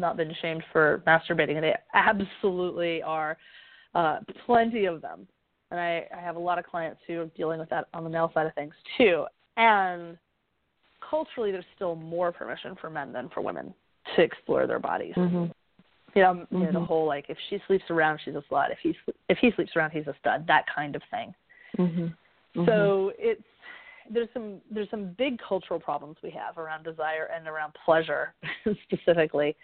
not 0.00 0.16
been 0.16 0.34
shamed 0.40 0.62
for 0.72 1.02
masturbating, 1.06 1.56
and 1.56 1.64
they 1.64 1.76
absolutely 1.94 3.02
are, 3.02 3.36
uh, 3.94 4.18
plenty 4.46 4.86
of 4.86 5.00
them. 5.02 5.26
And 5.70 5.78
I, 5.78 6.06
I 6.16 6.20
have 6.20 6.36
a 6.36 6.40
lot 6.40 6.58
of 6.58 6.66
clients 6.66 7.00
who 7.06 7.20
are 7.20 7.26
dealing 7.36 7.60
with 7.60 7.70
that 7.70 7.86
on 7.94 8.02
the 8.02 8.10
male 8.10 8.30
side 8.34 8.46
of 8.46 8.54
things 8.54 8.74
too. 8.98 9.24
And 9.56 10.18
culturally, 11.08 11.52
there's 11.52 11.64
still 11.76 11.94
more 11.94 12.32
permission 12.32 12.76
for 12.80 12.90
men 12.90 13.12
than 13.12 13.28
for 13.28 13.40
women 13.40 13.72
to 14.16 14.22
explore 14.22 14.66
their 14.66 14.78
bodies. 14.78 15.14
Mm-hmm. 15.16 15.46
You 16.14 16.22
know, 16.22 16.34
mm-hmm. 16.34 16.56
you 16.56 16.64
know 16.64 16.80
the 16.80 16.84
whole 16.84 17.06
like 17.06 17.26
if 17.28 17.38
she 17.48 17.58
sleeps 17.66 17.84
around, 17.88 18.20
she's 18.24 18.34
a 18.34 18.42
slut. 18.50 18.72
If 18.72 18.78
he 18.82 18.96
if 19.28 19.38
he 19.38 19.52
sleeps 19.54 19.72
around, 19.76 19.92
he's 19.92 20.06
a 20.08 20.14
stud. 20.18 20.44
That 20.48 20.64
kind 20.74 20.96
of 20.96 21.02
thing. 21.10 21.34
Mm-hmm. 21.78 22.64
So 22.64 22.70
mm-hmm. 22.72 23.10
it's 23.18 23.42
there's 24.12 24.28
some 24.34 24.60
there's 24.70 24.90
some 24.90 25.14
big 25.16 25.38
cultural 25.46 25.78
problems 25.78 26.16
we 26.22 26.30
have 26.30 26.58
around 26.58 26.82
desire 26.82 27.28
and 27.34 27.46
around 27.46 27.74
pleasure 27.84 28.34
specifically, 28.82 29.56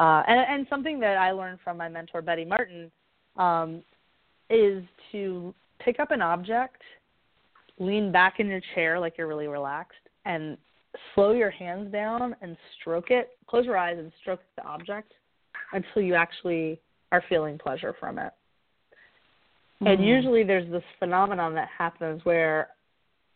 uh, 0.00 0.22
and 0.26 0.40
and 0.40 0.66
something 0.70 1.00
that 1.00 1.16
I 1.16 1.32
learned 1.32 1.58
from 1.62 1.76
my 1.76 1.88
mentor 1.88 2.22
Betty 2.22 2.44
Martin 2.44 2.90
um, 3.36 3.82
is 4.50 4.82
to 5.12 5.54
pick 5.80 6.00
up 6.00 6.10
an 6.10 6.22
object, 6.22 6.82
lean 7.78 8.12
back 8.12 8.40
in 8.40 8.46
your 8.46 8.60
chair 8.74 8.98
like 8.98 9.14
you're 9.18 9.28
really 9.28 9.48
relaxed, 9.48 9.96
and 10.24 10.56
slow 11.14 11.32
your 11.32 11.50
hands 11.50 11.92
down 11.92 12.34
and 12.42 12.56
stroke 12.80 13.10
it. 13.10 13.30
Close 13.46 13.64
your 13.64 13.76
eyes 13.76 13.96
and 13.98 14.12
stroke 14.20 14.40
the 14.56 14.64
object 14.64 15.12
until 15.72 16.02
you 16.02 16.14
actually 16.14 16.80
are 17.12 17.22
feeling 17.28 17.58
pleasure 17.58 17.94
from 17.98 18.18
it. 18.18 18.32
Mm-hmm. 19.82 19.86
And 19.86 20.04
usually 20.04 20.44
there's 20.44 20.70
this 20.70 20.82
phenomenon 20.98 21.54
that 21.54 21.68
happens 21.76 22.24
where 22.24 22.68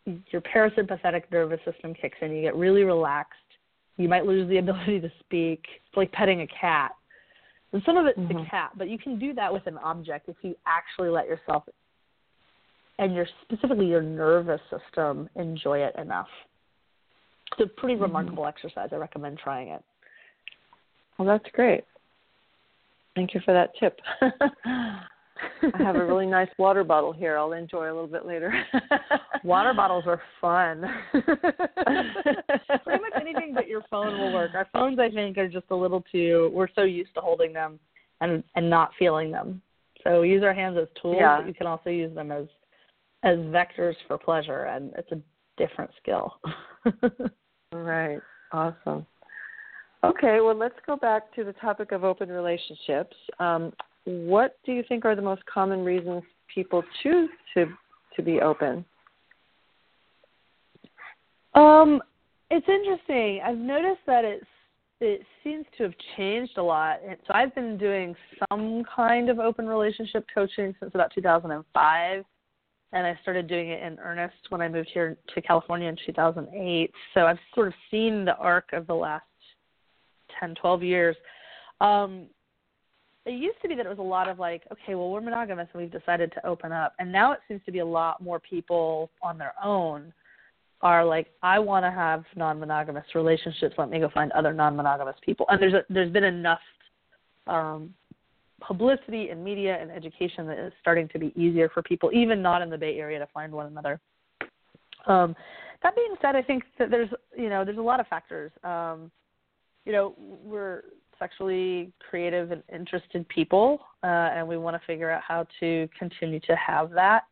your 0.05 0.43
parasympathetic 0.43 1.23
nervous 1.31 1.61
system 1.65 1.95
kicks 1.95 2.19
in. 2.21 2.33
You 2.33 2.43
get 2.43 2.57
really 2.57 2.83
relaxed. 2.83 3.39
You 3.97 4.09
might 4.09 4.27
lose 4.27 4.49
the 4.49 4.59
ability 4.59 5.01
to 5.01 5.13
speak. 5.21 5.65
It's 5.87 5.97
like 5.97 6.13
petting 6.13 6.43
a 6.43 6.47
cat. 6.49 6.93
And 7.73 7.83
some 7.87 7.97
of 7.97 8.07
it's 8.07 8.19
mm-hmm. 8.19 8.39
the 8.39 8.45
cat, 8.51 8.73
but 8.77 8.91
you 8.91 8.99
can 8.99 9.19
do 9.19 9.33
that 9.35 9.53
with 9.53 9.67
an 9.67 9.79
object 9.79 10.29
if 10.29 10.37
you 10.43 10.55
actually 10.67 11.09
let 11.09 11.27
yourself 11.27 11.65
and 12.99 13.15
your 13.15 13.27
specifically 13.43 13.87
your 13.87 14.03
nervous 14.03 14.61
system 14.71 15.29
enjoy 15.37 15.79
it 15.79 15.95
enough. 15.99 16.29
It's 17.53 17.71
a 17.71 17.81
pretty 17.81 17.95
mm-hmm. 17.95 18.05
remarkable 18.05 18.47
exercise. 18.47 18.91
I 18.93 18.97
recommend 18.97 19.39
trying 19.39 19.69
it. 19.69 19.83
Well, 21.19 21.27
that's 21.27 21.51
great. 21.53 21.85
Thank 23.15 23.35
you 23.35 23.41
for 23.45 23.53
that 23.53 23.71
tip. 23.79 24.01
I 25.75 25.83
have 25.83 25.97
a 25.97 26.05
really 26.05 26.27
nice 26.41 26.49
water 26.59 26.85
bottle 26.85 27.13
here. 27.13 27.37
I'll 27.39 27.53
enjoy 27.53 27.85
a 27.85 27.95
little 27.95 28.07
bit 28.07 28.27
later. 28.27 28.53
water 29.45 29.73
bottles 29.75 30.05
are 30.07 30.21
fun. 30.41 30.85
Pretty 31.13 33.03
much 33.03 33.13
anything 33.21 33.53
but 33.55 33.69
your 33.69 33.83
phone 33.91 34.19
will 34.19 34.33
work. 34.33 34.53
Our 34.55 34.69
phones, 34.73 34.99
I 34.99 35.11
think, 35.11 35.39
are 35.39 35.49
just 35.49 35.67
a 35.71 35.77
little 35.77 36.05
too. 36.13 36.51
We're 36.53 36.69
so 36.75 36.83
used 36.83 37.15
to 37.15 37.21
holding 37.21 37.53
them 37.53 37.79
and 38.21 38.43
and 38.55 38.69
not 38.69 38.91
feeling 38.99 39.31
them. 39.31 39.63
So 40.05 40.23
we 40.23 40.31
use 40.31 40.43
our 40.43 40.55
hands 40.55 40.77
as 40.81 40.89
tools, 41.01 41.19
yeah. 41.21 41.39
but 41.39 41.47
you 41.47 41.55
can 41.55 41.67
also 41.67 41.91
use 41.91 42.15
them 42.15 42.33
as 42.33 42.47
as 43.23 43.39
vectors 43.39 43.95
for 44.09 44.19
pleasure, 44.19 44.65
and 44.65 44.93
it's 44.97 45.13
a 45.13 45.21
different 45.57 45.91
skill. 46.01 46.41
right. 47.73 48.19
Awesome. 48.53 49.07
Okay, 50.05 50.41
well, 50.41 50.57
let's 50.57 50.75
go 50.85 50.97
back 50.97 51.33
to 51.37 51.45
the 51.45 51.53
topic 51.55 51.93
of 51.93 52.03
open 52.03 52.29
relationships. 52.29 53.17
Um, 53.39 53.73
what 54.05 54.57
do 54.65 54.73
you 54.73 54.83
think 54.89 55.05
are 55.05 55.15
the 55.15 55.23
most 55.23 55.45
common 55.47 55.85
reasons 55.85 56.23
people 56.53 56.83
choose 57.03 57.31
to 57.55 57.67
to 58.17 58.23
be 58.23 58.41
open? 58.41 58.85
Um, 61.55 62.03
it's 62.51 62.69
interesting. 62.69 63.41
I've 63.45 63.57
noticed 63.57 64.01
that 64.07 64.25
it's 64.25 64.47
it 65.01 65.23
seems 65.43 65.67
to 65.77 65.85
have 65.85 65.95
changed 66.17 66.59
a 66.59 66.63
lot. 66.63 67.01
So 67.27 67.35
I've 67.35 67.55
been 67.55 67.77
doing 67.77 68.15
some 68.49 68.85
kind 68.95 69.31
of 69.31 69.41
open 69.41 69.67
relationship 69.67 70.25
coaching 70.33 70.75
since 70.79 70.93
about 70.95 71.13
2005, 71.13 72.25
and 72.93 73.07
I 73.07 73.19
started 73.21 73.49
doing 73.49 73.71
it 73.71 73.83
in 73.83 73.99
earnest 73.99 74.37
when 74.51 74.61
I 74.61 74.69
moved 74.69 74.91
here 74.95 75.19
to 75.35 75.43
California 75.43 75.89
in 75.89 75.97
2008. 76.07 76.93
So 77.15 77.27
I've 77.27 77.39
sort 77.55 77.69
of 77.69 77.75
seen 77.91 78.25
the 78.25 78.37
arc 78.37 78.73
of 78.73 78.87
the 78.87 78.95
last 78.95 79.25
10, 80.39 80.55
12 80.55 80.83
years. 80.85 81.17
Um, 81.81 82.27
it 83.25 83.33
used 83.33 83.61
to 83.63 83.69
be 83.69 83.75
that 83.77 83.87
it 83.87 83.89
was 83.89 83.99
a 83.99 84.03
lot 84.03 84.29
of 84.29 84.39
like, 84.39 84.63
okay, 84.73 84.95
well, 84.95 85.11
we're 85.11 85.21
monogamous 85.21 85.69
and 85.73 85.83
we've 85.83 85.93
decided 85.93 86.33
to 86.33 86.47
open 86.47 86.73
up. 86.73 86.95
And 86.99 87.13
now 87.13 87.33
it 87.33 87.41
seems 87.47 87.61
to 87.67 87.73
be 87.73 87.79
a 87.79 87.87
lot 87.87 88.21
more 88.21 88.41
people 88.41 89.11
on 89.23 89.39
their 89.39 89.55
own 89.63 90.13
are 90.81 91.05
like, 91.05 91.29
I 91.43 91.61
want 91.61 91.85
to 91.85 91.91
have 91.93 92.25
non-monogamous 92.35 93.05
relationships. 93.15 93.77
Let 93.79 93.91
me 93.91 94.01
go 94.01 94.11
find 94.11 94.33
other 94.33 94.53
non-monogamous 94.53 95.17
people. 95.25 95.47
And 95.49 95.63
there's 95.63 95.75
a, 95.75 95.85
there's 95.89 96.11
been 96.11 96.25
enough 96.25 96.59
um, 97.47 97.95
publicity 98.61 99.29
and 99.29 99.45
media 99.45 99.79
and 99.81 99.93
education 99.93 100.47
that 100.49 100.59
is 100.59 100.73
starting 100.81 101.09
to 101.09 101.19
be 101.21 101.33
easier 101.37 101.69
for 101.69 101.83
people, 101.83 102.11
even 102.13 102.43
not 102.43 102.63
in 102.63 102.71
the 102.71 102.79
Bay 102.79 102.99
Area, 102.99 103.21
to 103.21 103.29
find 103.33 103.53
one 103.53 103.67
another. 103.67 104.01
Um, 105.07 105.37
that 105.85 105.95
being 105.95 106.15
said, 106.21 106.37
I 106.37 106.43
think 106.43 106.65
that 106.79 106.91
there's 106.91 107.09
you 107.37 107.49
know 107.49 107.65
there's 107.65 107.79
a 107.79 107.83
lot 107.83 107.99
of 107.99 108.07
factors. 108.07 108.53
Um, 108.63 109.11
you 109.85 109.93
know, 109.93 110.15
we're 110.19 110.83
sexually 111.23 111.93
creative 112.11 112.51
and 112.51 112.63
interested 112.75 113.29
people, 113.29 113.79
uh, 114.03 114.07
and 114.07 114.47
we 114.47 114.57
want 114.57 114.75
to 114.75 114.85
figure 114.87 115.09
out 115.09 115.23
how 115.27 115.47
to 115.61 115.89
continue 115.97 116.41
to 116.41 116.57
have 116.57 116.91
that. 116.91 117.23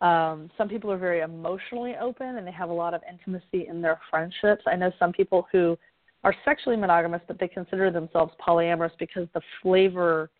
Um, 0.00 0.50
some 0.56 0.68
people 0.68 0.92
are 0.92 0.98
very 0.98 1.20
emotionally 1.20 1.94
open 2.00 2.36
and 2.36 2.46
they 2.46 2.52
have 2.52 2.70
a 2.70 2.72
lot 2.72 2.94
of 2.94 3.00
intimacy 3.10 3.66
in 3.68 3.80
their 3.80 3.98
friendships. 4.10 4.62
I 4.66 4.76
know 4.76 4.92
some 4.98 5.12
people 5.12 5.48
who 5.50 5.76
are 6.22 6.34
sexually 6.44 6.76
monogamous, 6.76 7.22
but 7.26 7.40
they 7.40 7.48
consider 7.48 7.90
themselves 7.90 8.32
polyamorous 8.46 8.92
because 8.98 9.26
the 9.34 9.40
flavor 9.62 10.30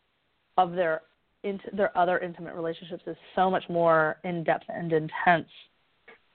of 0.56 0.72
their 0.72 1.02
their 1.74 1.96
other 1.96 2.18
intimate 2.18 2.56
relationships 2.56 3.04
is 3.06 3.16
so 3.36 3.48
much 3.48 3.62
more 3.68 4.16
in 4.24 4.42
depth 4.42 4.64
and 4.68 4.92
intense, 4.92 5.48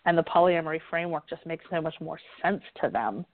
and 0.06 0.18
the 0.18 0.24
polyamory 0.24 0.80
framework 0.90 1.28
just 1.30 1.46
makes 1.46 1.66
so 1.70 1.82
much 1.82 1.96
more 2.00 2.18
sense 2.42 2.62
to 2.82 2.90
them 2.90 3.26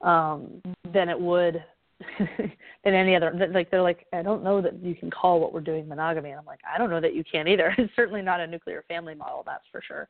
um, 0.00 0.62
than 0.90 1.10
it 1.10 1.20
would 1.20 1.62
than 2.18 2.94
any 2.94 3.14
other. 3.16 3.32
Like 3.52 3.70
they're 3.70 3.82
like, 3.82 4.06
I 4.12 4.22
don't 4.22 4.44
know 4.44 4.60
that 4.60 4.82
you 4.82 4.94
can 4.94 5.10
call 5.10 5.40
what 5.40 5.52
we're 5.52 5.60
doing 5.60 5.88
monogamy. 5.88 6.30
And 6.30 6.38
I'm 6.38 6.46
like, 6.46 6.60
I 6.68 6.78
don't 6.78 6.90
know 6.90 7.00
that 7.00 7.14
you 7.14 7.24
can 7.30 7.48
either. 7.48 7.74
It's 7.78 7.94
certainly 7.96 8.22
not 8.22 8.40
a 8.40 8.46
nuclear 8.46 8.84
family 8.88 9.14
model, 9.14 9.42
that's 9.44 9.64
for 9.70 9.82
sure. 9.86 10.08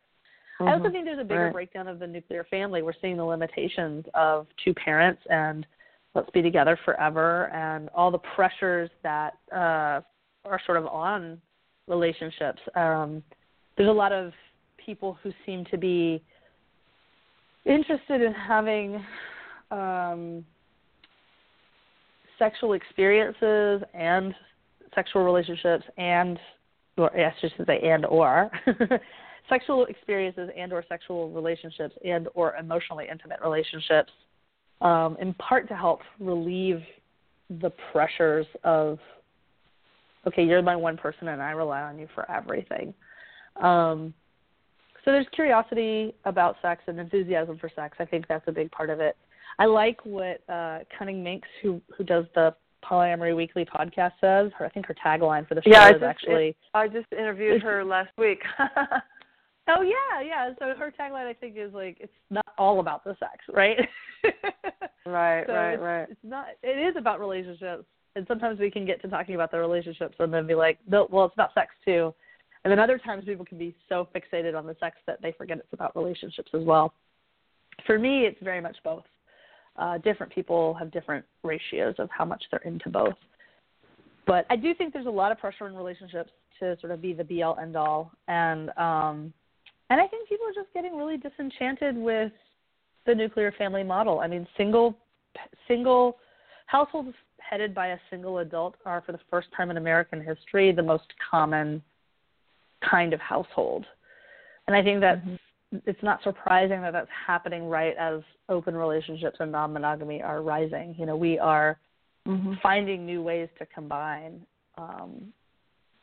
Mm-hmm. 0.61 0.69
I 0.69 0.73
also 0.73 0.85
mm-hmm. 0.85 0.93
think 0.93 1.05
there's 1.07 1.21
a 1.21 1.25
bigger 1.25 1.45
right. 1.45 1.53
breakdown 1.53 1.89
of 1.89 1.99
the 1.99 2.07
nuclear 2.07 2.45
family. 2.51 2.83
We're 2.83 2.93
seeing 3.01 3.17
the 3.17 3.25
limitations 3.25 4.05
of 4.15 4.47
two 4.65 4.75
parents 4.75 5.23
and 5.31 5.67
let's 6.15 6.31
be 6.31 6.43
together 6.43 6.79
forever 6.85 7.49
and 7.55 7.89
all 7.95 8.11
the 8.11 8.19
pressures 8.19 8.91
that 9.03 9.35
uh, 9.53 10.01
are 10.45 10.61
sort 10.67 10.79
of 10.79 10.87
on 10.87 11.41
relationships. 11.87 12.61
Um, 12.75 13.23
there's 13.77 13.89
a 13.89 13.93
lot 13.93 14.13
of 14.13 14.33
people 14.85 15.17
who 15.23 15.33
seem 15.47 15.65
to 15.71 15.79
be 15.79 16.23
interested 17.65 18.23
in 18.23 18.33
having 18.33 19.05
um, 19.71 20.45
sexual 22.39 22.75
experiences 22.75 23.83
and 23.95 24.35
sexual 24.95 25.25
relationships 25.25 25.85
and 25.97 26.39
or 26.97 27.11
just 27.41 27.57
to 27.57 27.65
say 27.65 27.81
and 27.81 28.05
or 28.07 28.51
sexual 29.49 29.87
experiences 29.87 30.51
and 30.57 30.73
or 30.73 30.85
sexual 30.89 31.31
relationships 31.31 31.95
and 32.05 32.29
or 32.35 32.57
emotionally 32.57 33.07
intimate 33.11 33.41
relationships 33.43 34.11
um, 34.81 35.17
in 35.21 35.35
part 35.35 35.69
to 35.69 35.75
help 35.75 36.01
relieve 36.19 36.81
the 37.61 37.71
pressures 37.93 38.47
of 38.65 38.99
okay 40.27 40.45
you're 40.45 40.63
my 40.63 40.77
one 40.77 40.97
person 40.97 41.29
and 41.29 41.41
i 41.41 41.51
rely 41.51 41.81
on 41.83 41.99
you 41.99 42.09
for 42.15 42.31
everything. 42.31 42.93
Um, 43.63 44.15
so 45.05 45.13
there's 45.13 45.27
curiosity 45.33 46.15
about 46.27 46.57
sex 46.61 46.83
and 46.87 47.01
enthusiasm 47.01 47.57
for 47.59 47.71
sex. 47.75 47.97
I 47.99 48.05
think 48.05 48.27
that's 48.29 48.47
a 48.47 48.53
big 48.53 48.71
part 48.71 48.91
of 48.91 49.01
it 49.01 49.17
I 49.59 49.67
like 49.67 50.05
what 50.05 50.43
uh, 50.49 50.81
Cunning 50.97 51.23
Minx, 51.23 51.49
who 51.63 51.81
who 51.97 52.05
does 52.05 52.25
the 52.35 52.55
Polyamory 52.85 53.35
Weekly 53.35 53.65
podcast, 53.65 54.13
says. 54.21 54.53
Her, 54.57 54.67
I 54.67 54.69
think 54.69 54.87
her 54.87 54.95
tagline 55.05 55.49
for 55.49 55.55
the 55.55 55.63
show 55.63 55.71
yeah, 55.71 55.89
is 55.89 55.95
just, 55.95 56.05
actually. 56.05 56.49
It, 56.49 56.57
I 56.75 56.87
just 56.87 57.13
interviewed 57.13 57.63
her 57.63 57.85
last 57.85 58.11
week. 58.17 58.41
oh 59.69 59.83
yeah, 59.83 60.23
yeah. 60.25 60.51
So 60.59 60.73
her 60.79 60.93
tagline, 60.99 61.27
I 61.27 61.35
think, 61.35 61.57
is 61.57 61.73
like 61.75 61.99
it's 62.01 62.13
not 62.31 62.47
all 62.57 62.81
about 62.81 63.03
the 63.05 63.17
sex, 63.19 63.45
right? 63.53 63.77
right, 65.07 65.45
so 65.47 65.53
right, 65.53 65.73
it's, 65.73 65.83
right. 65.83 66.07
It's 66.09 66.21
not. 66.23 66.47
It 66.63 66.89
is 66.89 66.95
about 66.97 67.19
relationships, 67.19 67.85
and 68.15 68.27
sometimes 68.29 68.61
we 68.61 68.71
can 68.71 68.87
get 68.87 69.03
to 69.03 69.09
talking 69.09 69.35
about 69.35 69.51
the 69.51 69.59
relationships 69.59 70.15
and 70.21 70.33
then 70.33 70.47
be 70.47 70.55
like, 70.55 70.79
no, 70.89 71.09
well, 71.11 71.27
it's 71.27 71.35
about 71.35 71.53
sex 71.55 71.71
too. 71.85 72.15
And 72.65 72.71
then 72.71 72.79
other 72.79 72.99
times 72.99 73.25
people 73.25 73.45
can 73.45 73.59
be 73.59 73.75
so 73.89 74.09
fixated 74.15 74.57
on 74.57 74.67
the 74.67 74.77
sex 74.81 74.97
that 75.07 75.23
they 75.23 75.33
forget 75.33 75.59
it's 75.59 75.73
about 75.73 75.97
relationships 75.97 76.51
as 76.55 76.63
well. 76.65 76.93
For 77.87 77.99
me, 77.99 78.23
it's 78.23 78.43
very 78.43 78.61
much 78.61 78.77
both 78.85 79.05
uh, 79.79 79.99
different 79.99 80.33
people 80.33 80.75
have 80.75 80.91
different 80.91 81.25
ratios 81.43 81.95
of 81.99 82.09
how 82.11 82.25
much 82.25 82.43
they're 82.51 82.61
into 82.61 82.89
both. 82.89 83.15
But 84.27 84.45
I 84.51 84.57
do 84.57 84.75
think 84.75 84.93
there's 84.93 85.07
a 85.07 85.11
lot 85.11 85.33
of 85.33 85.39
pressure 85.39 85.67
in 85.69 85.75
relationships 85.75 86.31
to 86.61 86.77
sort 86.81 86.93
of 86.93 87.01
be 87.01 87.13
the 87.13 87.25
be 87.25 87.43
all 87.43 87.57
end 87.59 87.77
all, 87.77 88.13
and 88.27 88.71
um, 88.71 89.33
and 89.91 90.01
I 90.01 90.07
think 90.07 90.29
people 90.29 90.47
are 90.47 90.53
just 90.53 90.73
getting 90.75 90.97
really 90.97 91.17
disenchanted 91.17 91.97
with 91.97 92.33
the 93.07 93.15
nuclear 93.15 93.53
family 93.53 93.85
model. 93.85 94.21
I 94.21 94.27
mean, 94.27 94.47
single 94.57 94.97
single 95.67 96.19
households 96.67 97.15
headed 97.39 97.75
by 97.75 97.89
a 97.89 97.99
single 98.11 98.39
adult 98.39 98.75
are, 98.85 99.03
for 99.07 99.13
the 99.13 99.21
first 99.31 99.49
time 99.57 99.71
in 99.71 99.79
American 99.79 100.23
history, 100.23 100.73
the 100.73 100.83
most 100.83 101.07
common 101.31 101.83
kind 102.89 103.15
of 103.15 103.21
household. 103.21 103.87
And 104.67 104.77
I 104.77 104.83
think 104.83 105.01
that 105.01 105.21
mm-hmm 105.25 105.37
it's 105.73 106.03
not 106.03 106.23
surprising 106.23 106.81
that 106.83 106.93
that's 106.93 107.09
happening 107.27 107.69
right 107.69 107.95
as 107.99 108.21
open 108.49 108.75
relationships 108.75 109.37
and 109.41 109.53
non-monogamy 109.53 110.23
are 110.23 110.43
rising. 110.43 110.95
You 110.99 111.07
know, 111.07 111.17
we 111.17 111.39
are 111.39 111.79
mm-hmm. 112.27 112.55
finding 112.63 113.05
new 113.05 113.23
ways 113.23 113.49
to 113.59 113.67
combine 113.67 114.41
um, 114.79 115.33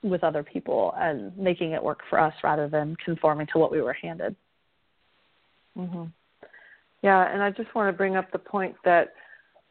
with 0.04 0.24
other 0.24 0.44
people 0.44 0.94
and 0.98 1.36
making 1.38 1.72
it 1.72 1.84
work 1.84 2.02
for 2.10 2.20
us 2.20 2.34
rather 2.44 2.68
than 2.68 2.96
conforming 3.04 3.48
to 3.54 3.58
what 3.58 3.72
we 3.72 3.82
were 3.82 3.94
handed. 3.94 4.36
Mm-hmm. 5.78 6.04
Yeah, 7.02 7.32
and 7.32 7.42
I 7.42 7.52
just 7.52 7.74
want 7.76 7.92
to 7.92 7.98
bring 7.98 8.16
up 8.16 8.32
the 8.32 8.40
point 8.40 8.76
that 8.86 9.14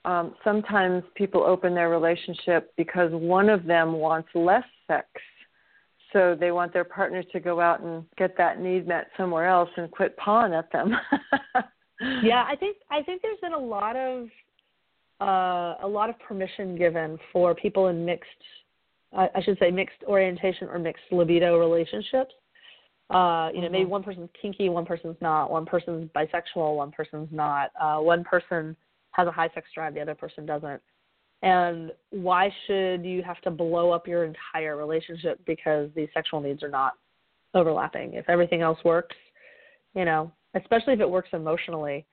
um, 0.04 0.34
sometimes 0.44 1.02
people 1.14 1.42
open 1.42 1.74
their 1.74 1.88
relationship 1.88 2.72
because 2.76 3.10
one 3.12 3.48
of 3.48 3.64
them 3.64 3.94
wants 3.94 4.28
less 4.34 4.64
sex 4.86 5.06
so 6.14 6.36
they 6.38 6.52
want 6.52 6.72
their 6.72 6.84
partners 6.84 7.26
to 7.32 7.40
go 7.40 7.60
out 7.60 7.80
and 7.82 8.04
get 8.16 8.38
that 8.38 8.60
need 8.60 8.86
met 8.86 9.08
somewhere 9.16 9.46
else 9.46 9.68
and 9.76 9.90
quit 9.90 10.16
pawing 10.16 10.54
at 10.54 10.70
them. 10.72 10.94
yeah, 12.22 12.44
I 12.48 12.56
think 12.56 12.78
I 12.90 13.02
think 13.02 13.20
there's 13.20 13.40
been 13.40 13.52
a 13.52 13.58
lot 13.58 13.96
of 13.96 14.28
uh, 15.20 15.74
a 15.82 15.86
lot 15.86 16.08
of 16.08 16.18
permission 16.20 16.76
given 16.76 17.18
for 17.32 17.54
people 17.54 17.88
in 17.88 18.06
mixed, 18.06 18.28
uh, 19.12 19.26
I 19.34 19.42
should 19.42 19.58
say, 19.58 19.70
mixed 19.70 20.02
orientation 20.06 20.68
or 20.68 20.78
mixed 20.78 21.04
libido 21.10 21.58
relationships. 21.58 22.32
Uh, 23.10 23.50
you 23.52 23.60
know, 23.60 23.66
mm-hmm. 23.66 23.72
maybe 23.72 23.84
one 23.84 24.02
person's 24.02 24.30
kinky, 24.40 24.68
one 24.68 24.86
person's 24.86 25.16
not. 25.20 25.50
One 25.50 25.66
person's 25.66 26.08
bisexual, 26.16 26.76
one 26.76 26.92
person's 26.92 27.28
not. 27.30 27.70
Uh, 27.78 27.98
one 27.98 28.24
person 28.24 28.76
has 29.10 29.26
a 29.26 29.32
high 29.32 29.50
sex 29.54 29.66
drive, 29.74 29.94
the 29.94 30.00
other 30.00 30.14
person 30.14 30.46
doesn't 30.46 30.80
and 31.44 31.92
why 32.10 32.52
should 32.66 33.04
you 33.04 33.22
have 33.22 33.40
to 33.42 33.50
blow 33.50 33.90
up 33.90 34.08
your 34.08 34.24
entire 34.24 34.76
relationship 34.76 35.40
because 35.46 35.90
these 35.94 36.08
sexual 36.14 36.40
needs 36.40 36.62
are 36.62 36.70
not 36.70 36.94
overlapping? 37.54 38.14
If 38.14 38.28
everything 38.28 38.62
else 38.62 38.78
works 38.84 39.16
you 39.94 40.04
know 40.04 40.32
especially 40.56 40.92
if 40.92 41.00
it 41.00 41.10
works 41.10 41.30
emotionally. 41.32 42.04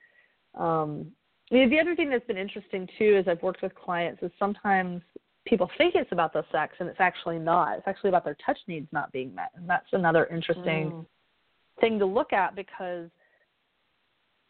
Um 0.57 1.11
the 1.51 1.79
other 1.81 1.95
thing 1.95 2.09
that's 2.09 2.25
been 2.27 2.37
interesting 2.37 2.87
too 2.97 3.17
is 3.17 3.27
i've 3.27 3.41
worked 3.41 3.61
with 3.61 3.75
clients 3.75 4.23
is 4.23 4.31
sometimes 4.39 5.01
people 5.45 5.69
think 5.77 5.95
it's 5.95 6.11
about 6.11 6.33
the 6.33 6.43
sex 6.51 6.73
and 6.79 6.87
it's 6.87 6.99
actually 6.99 7.39
not. 7.39 7.77
It's 7.77 7.87
actually 7.87 8.09
about 8.09 8.23
their 8.23 8.37
touch 8.45 8.57
needs 8.67 8.87
not 8.91 9.11
being 9.11 9.33
met. 9.33 9.49
And 9.55 9.67
that's 9.67 9.87
another 9.91 10.27
interesting 10.27 10.91
mm. 10.91 11.05
thing 11.79 11.99
to 11.99 12.05
look 12.05 12.33
at 12.33 12.55
because 12.55 13.09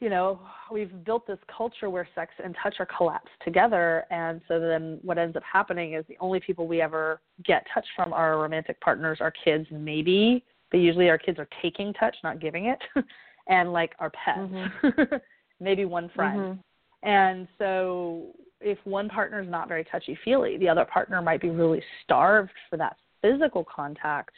you 0.01 0.09
know, 0.09 0.39
we've 0.71 1.05
built 1.05 1.27
this 1.27 1.37
culture 1.55 1.89
where 1.89 2.07
sex 2.15 2.33
and 2.43 2.55
touch 2.61 2.75
are 2.79 2.87
collapsed 2.97 3.29
together. 3.45 4.05
And 4.09 4.41
so 4.47 4.59
then 4.59 4.99
what 5.03 5.19
ends 5.19 5.37
up 5.37 5.43
happening 5.43 5.93
is 5.93 6.03
the 6.09 6.17
only 6.19 6.39
people 6.39 6.67
we 6.67 6.81
ever 6.81 7.21
get 7.45 7.65
touch 7.71 7.85
from 7.95 8.11
are 8.11 8.33
our 8.33 8.41
romantic 8.41 8.81
partners, 8.81 9.19
our 9.21 9.31
kids, 9.31 9.67
maybe, 9.71 10.43
but 10.71 10.77
usually 10.77 11.07
our 11.07 11.19
kids 11.19 11.37
are 11.37 11.47
taking 11.61 11.93
touch, 11.93 12.15
not 12.23 12.41
giving 12.41 12.65
it, 12.65 12.79
and 13.47 13.71
like 13.71 13.93
our 13.99 14.09
pets, 14.09 14.39
mm-hmm. 14.39 15.15
maybe 15.59 15.85
one 15.85 16.09
friend. 16.15 16.39
Mm-hmm. 16.39 17.07
And 17.07 17.47
so 17.59 18.31
if 18.59 18.79
one 18.85 19.07
partner 19.07 19.39
is 19.39 19.49
not 19.49 19.67
very 19.67 19.83
touchy 19.83 20.17
feely, 20.25 20.57
the 20.57 20.67
other 20.67 20.85
partner 20.85 21.21
might 21.21 21.41
be 21.41 21.51
really 21.51 21.81
starved 22.03 22.51
for 22.71 22.77
that 22.77 22.97
physical 23.21 23.63
contact. 23.63 24.33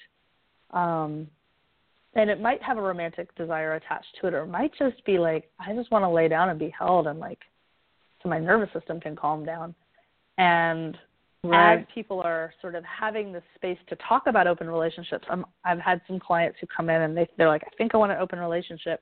Um, 0.71 1.27
and 2.15 2.29
it 2.29 2.39
might 2.39 2.61
have 2.61 2.77
a 2.77 2.81
romantic 2.81 3.33
desire 3.35 3.75
attached 3.75 4.15
to 4.19 4.27
it 4.27 4.33
or 4.33 4.43
it 4.43 4.47
might 4.47 4.71
just 4.77 5.03
be 5.05 5.17
like 5.17 5.49
i 5.59 5.73
just 5.73 5.91
want 5.91 6.03
to 6.03 6.09
lay 6.09 6.27
down 6.27 6.49
and 6.49 6.59
be 6.59 6.73
held 6.77 7.07
and 7.07 7.19
like 7.19 7.39
so 8.21 8.29
my 8.29 8.39
nervous 8.39 8.69
system 8.73 8.99
can 8.99 9.15
calm 9.15 9.45
down 9.45 9.73
and 10.37 10.97
right. 11.43 11.79
as 11.79 11.85
people 11.93 12.21
are 12.21 12.53
sort 12.61 12.75
of 12.75 12.83
having 12.83 13.31
the 13.31 13.41
space 13.55 13.77
to 13.87 13.95
talk 14.07 14.23
about 14.27 14.47
open 14.47 14.69
relationships 14.69 15.25
I'm, 15.29 15.45
i've 15.65 15.79
had 15.79 16.01
some 16.07 16.19
clients 16.19 16.57
who 16.59 16.67
come 16.75 16.89
in 16.89 17.01
and 17.01 17.15
they, 17.15 17.27
they're 17.37 17.47
like 17.47 17.63
i 17.65 17.75
think 17.77 17.93
i 17.93 17.97
want 17.97 18.11
an 18.11 18.19
open 18.19 18.39
relationship 18.39 19.01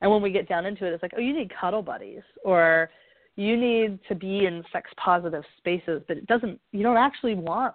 and 0.00 0.10
when 0.10 0.22
we 0.22 0.30
get 0.30 0.48
down 0.48 0.66
into 0.66 0.86
it 0.86 0.92
it's 0.92 1.02
like 1.02 1.12
oh 1.16 1.20
you 1.20 1.34
need 1.34 1.52
cuddle 1.60 1.82
buddies 1.82 2.22
or 2.44 2.90
you 3.36 3.56
need 3.56 3.98
to 4.08 4.14
be 4.14 4.46
in 4.46 4.64
sex 4.72 4.90
positive 4.96 5.44
spaces 5.58 6.02
but 6.08 6.16
it 6.16 6.26
doesn't 6.26 6.58
you 6.72 6.82
don't 6.82 6.96
actually 6.96 7.34
want 7.34 7.74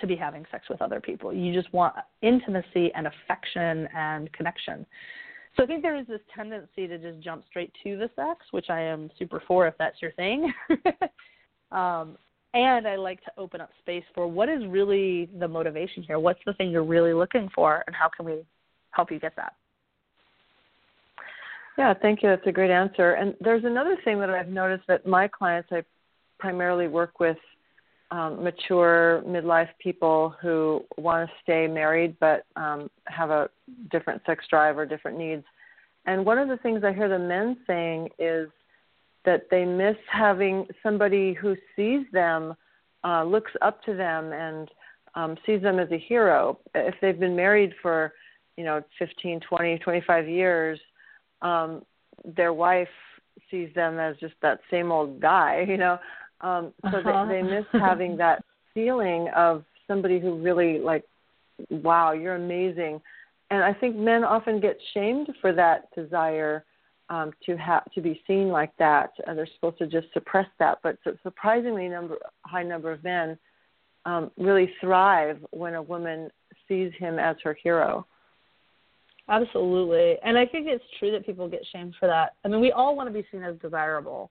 to 0.00 0.06
be 0.06 0.16
having 0.16 0.44
sex 0.50 0.68
with 0.68 0.82
other 0.82 1.00
people. 1.00 1.32
You 1.32 1.52
just 1.52 1.72
want 1.72 1.94
intimacy 2.22 2.90
and 2.94 3.06
affection 3.06 3.88
and 3.94 4.32
connection. 4.32 4.86
So 5.56 5.62
I 5.62 5.66
think 5.66 5.82
there 5.82 5.96
is 5.96 6.06
this 6.06 6.20
tendency 6.34 6.86
to 6.86 6.98
just 6.98 7.20
jump 7.22 7.44
straight 7.48 7.72
to 7.84 7.98
the 7.98 8.08
sex, 8.16 8.46
which 8.52 8.70
I 8.70 8.80
am 8.80 9.10
super 9.18 9.42
for 9.46 9.66
if 9.66 9.74
that's 9.78 10.00
your 10.00 10.12
thing. 10.12 10.52
um, 11.72 12.16
and 12.54 12.86
I 12.86 12.96
like 12.96 13.22
to 13.24 13.32
open 13.38 13.60
up 13.60 13.70
space 13.80 14.04
for 14.14 14.26
what 14.26 14.48
is 14.48 14.62
really 14.66 15.28
the 15.38 15.48
motivation 15.48 16.02
here. 16.02 16.18
What's 16.18 16.40
the 16.46 16.52
thing 16.54 16.70
you're 16.70 16.84
really 16.84 17.14
looking 17.14 17.48
for, 17.54 17.82
and 17.86 17.96
how 17.96 18.08
can 18.14 18.26
we 18.26 18.44
help 18.90 19.10
you 19.10 19.18
get 19.18 19.34
that? 19.36 19.54
Yeah, 21.78 21.94
thank 22.00 22.22
you. 22.22 22.28
That's 22.28 22.46
a 22.46 22.52
great 22.52 22.70
answer. 22.70 23.14
And 23.14 23.34
there's 23.40 23.64
another 23.64 23.96
thing 24.04 24.20
that 24.20 24.28
I've 24.28 24.48
noticed 24.48 24.84
that 24.88 25.06
my 25.06 25.28
clients, 25.28 25.70
I 25.72 25.82
primarily 26.38 26.88
work 26.88 27.18
with 27.18 27.38
um, 28.12 28.44
mature 28.44 29.22
midlife 29.26 29.70
people 29.78 30.34
who 30.42 30.84
want 30.98 31.26
to 31.28 31.34
stay 31.42 31.66
married 31.66 32.14
but 32.20 32.44
um, 32.56 32.90
have 33.06 33.30
a 33.30 33.48
different 33.90 34.20
sex 34.26 34.44
drive 34.50 34.76
or 34.76 34.84
different 34.84 35.16
needs. 35.16 35.42
And 36.04 36.26
one 36.26 36.36
of 36.36 36.48
the 36.48 36.58
things 36.58 36.84
I 36.84 36.92
hear 36.92 37.08
the 37.08 37.18
men 37.18 37.56
saying 37.66 38.10
is 38.18 38.50
that 39.24 39.46
they 39.50 39.64
miss 39.64 39.96
having 40.10 40.66
somebody 40.82 41.32
who 41.32 41.56
sees 41.74 42.04
them, 42.12 42.54
uh, 43.02 43.24
looks 43.24 43.52
up 43.62 43.82
to 43.84 43.94
them, 43.94 44.32
and 44.32 44.70
um, 45.14 45.36
sees 45.46 45.62
them 45.62 45.78
as 45.78 45.90
a 45.90 45.98
hero. 45.98 46.58
If 46.74 46.94
they've 47.00 47.18
been 47.18 47.36
married 47.36 47.72
for, 47.80 48.12
you 48.58 48.64
know, 48.64 48.82
15, 48.98 49.40
20, 49.40 49.78
25 49.78 50.28
years, 50.28 50.78
um, 51.40 51.82
their 52.24 52.52
wife 52.52 52.88
sees 53.50 53.72
them 53.74 53.98
as 53.98 54.16
just 54.18 54.34
that 54.42 54.60
same 54.70 54.92
old 54.92 55.20
guy, 55.20 55.64
you 55.68 55.78
know. 55.78 55.98
Um, 56.42 56.72
so 56.90 56.98
uh-huh. 56.98 57.26
they, 57.26 57.40
they 57.40 57.42
miss 57.42 57.64
having 57.72 58.16
that 58.18 58.44
feeling 58.74 59.28
of 59.34 59.64
somebody 59.86 60.18
who 60.18 60.40
really 60.40 60.78
like, 60.78 61.04
wow, 61.70 62.12
you're 62.12 62.34
amazing. 62.34 63.00
And 63.50 63.62
I 63.62 63.72
think 63.72 63.96
men 63.96 64.24
often 64.24 64.60
get 64.60 64.78
shamed 64.94 65.28
for 65.40 65.52
that 65.52 65.94
desire 65.94 66.64
um, 67.10 67.32
to 67.44 67.56
have 67.56 67.84
to 67.92 68.00
be 68.00 68.22
seen 68.26 68.48
like 68.48 68.74
that. 68.78 69.10
Uh, 69.26 69.34
they're 69.34 69.48
supposed 69.54 69.78
to 69.78 69.86
just 69.86 70.06
suppress 70.14 70.46
that, 70.58 70.78
but 70.82 70.96
a 71.06 71.10
surprisingly 71.22 71.88
number 71.88 72.16
high 72.46 72.62
number 72.62 72.90
of 72.90 73.04
men 73.04 73.38
um, 74.06 74.30
really 74.38 74.72
thrive 74.80 75.38
when 75.50 75.74
a 75.74 75.82
woman 75.82 76.30
sees 76.66 76.92
him 76.98 77.18
as 77.18 77.36
her 77.44 77.56
hero. 77.62 78.06
Absolutely. 79.28 80.16
And 80.24 80.36
I 80.36 80.46
think 80.46 80.66
it's 80.66 80.84
true 80.98 81.12
that 81.12 81.24
people 81.24 81.48
get 81.48 81.62
shamed 81.72 81.94
for 82.00 82.06
that. 82.06 82.34
I 82.44 82.48
mean, 82.48 82.60
we 82.60 82.72
all 82.72 82.96
want 82.96 83.08
to 83.08 83.12
be 83.12 83.26
seen 83.30 83.42
as 83.42 83.56
desirable 83.58 84.30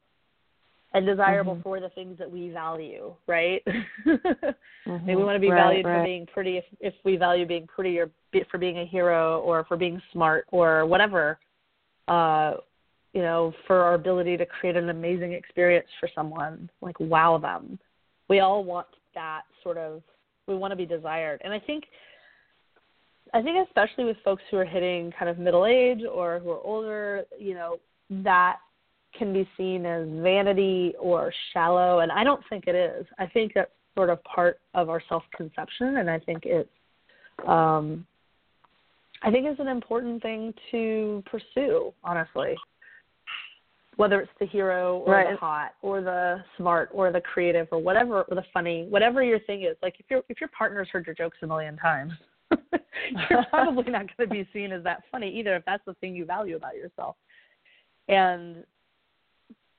and 0.93 1.05
desirable 1.05 1.53
mm-hmm. 1.53 1.61
for 1.61 1.79
the 1.79 1.89
things 1.89 2.17
that 2.17 2.29
we 2.29 2.49
value, 2.49 3.13
right? 3.27 3.63
mm-hmm. 4.05 5.05
Maybe 5.05 5.15
we 5.15 5.23
want 5.23 5.35
to 5.35 5.39
be 5.39 5.49
right, 5.49 5.63
valued 5.63 5.85
right. 5.85 5.99
for 5.99 6.03
being 6.03 6.25
pretty 6.25 6.57
if 6.57 6.65
if 6.79 6.93
we 7.05 7.15
value 7.15 7.45
being 7.45 7.67
pretty 7.67 7.97
or 7.97 8.09
be, 8.31 8.43
for 8.51 8.57
being 8.57 8.79
a 8.79 8.85
hero 8.85 9.39
or 9.41 9.63
for 9.65 9.77
being 9.77 10.01
smart 10.11 10.45
or 10.51 10.85
whatever. 10.85 11.39
Uh, 12.07 12.55
you 13.13 13.21
know, 13.21 13.53
for 13.67 13.81
our 13.81 13.93
ability 13.93 14.37
to 14.37 14.45
create 14.45 14.77
an 14.77 14.89
amazing 14.89 15.33
experience 15.33 15.87
for 15.99 16.09
someone, 16.15 16.69
like 16.81 16.97
wow 16.99 17.37
them. 17.37 17.77
We 18.29 18.39
all 18.39 18.63
want 18.63 18.87
that 19.13 19.41
sort 19.63 19.77
of 19.77 20.01
we 20.47 20.55
want 20.55 20.71
to 20.71 20.75
be 20.75 20.85
desired. 20.85 21.41
And 21.43 21.53
I 21.53 21.59
think 21.59 21.85
I 23.33 23.41
think 23.41 23.65
especially 23.67 24.05
with 24.05 24.17
folks 24.23 24.43
who 24.51 24.57
are 24.57 24.65
hitting 24.65 25.11
kind 25.17 25.29
of 25.29 25.37
middle 25.37 25.65
age 25.65 26.01
or 26.09 26.39
who 26.39 26.51
are 26.51 26.59
older, 26.61 27.23
you 27.39 27.53
know, 27.53 27.79
that 28.09 28.57
can 29.17 29.33
be 29.33 29.47
seen 29.57 29.85
as 29.85 30.07
vanity 30.09 30.93
or 30.99 31.33
shallow 31.53 31.99
and 31.99 32.11
I 32.11 32.23
don't 32.23 32.43
think 32.49 32.65
it 32.67 32.75
is. 32.75 33.05
I 33.19 33.27
think 33.27 33.53
that's 33.53 33.71
sort 33.95 34.09
of 34.09 34.23
part 34.23 34.59
of 34.73 34.89
our 34.89 35.01
self 35.09 35.23
conception 35.35 35.97
and 35.97 36.09
I 36.09 36.19
think 36.19 36.43
it's 36.45 36.69
um 37.47 38.05
I 39.23 39.29
think 39.29 39.45
it's 39.45 39.59
an 39.59 39.67
important 39.67 40.21
thing 40.21 40.53
to 40.71 41.23
pursue, 41.29 41.93
honestly. 42.03 42.55
Whether 43.97 44.21
it's 44.21 44.31
the 44.39 44.47
hero 44.47 45.03
or 45.05 45.13
right. 45.13 45.31
the 45.31 45.37
hot 45.37 45.73
or 45.81 46.01
the 46.01 46.43
smart 46.57 46.89
or 46.91 47.11
the 47.11 47.21
creative 47.21 47.67
or 47.71 47.79
whatever 47.79 48.23
or 48.23 48.35
the 48.35 48.43
funny, 48.53 48.87
whatever 48.89 49.21
your 49.21 49.39
thing 49.39 49.63
is. 49.63 49.75
Like 49.83 49.95
if 49.99 50.05
your 50.09 50.23
if 50.29 50.39
your 50.39 50.49
partner's 50.57 50.87
heard 50.89 51.05
your 51.05 51.13
jokes 51.13 51.37
a 51.43 51.47
million 51.47 51.77
times, 51.77 52.13
you're 53.29 53.45
probably 53.49 53.91
not 53.91 54.05
going 54.17 54.27
to 54.29 54.33
be 54.33 54.47
seen 54.53 54.71
as 54.71 54.83
that 54.85 55.03
funny 55.11 55.29
either 55.37 55.55
if 55.55 55.65
that's 55.65 55.83
the 55.85 55.93
thing 55.95 56.15
you 56.15 56.25
value 56.25 56.55
about 56.55 56.75
yourself. 56.75 57.15
And 58.07 58.63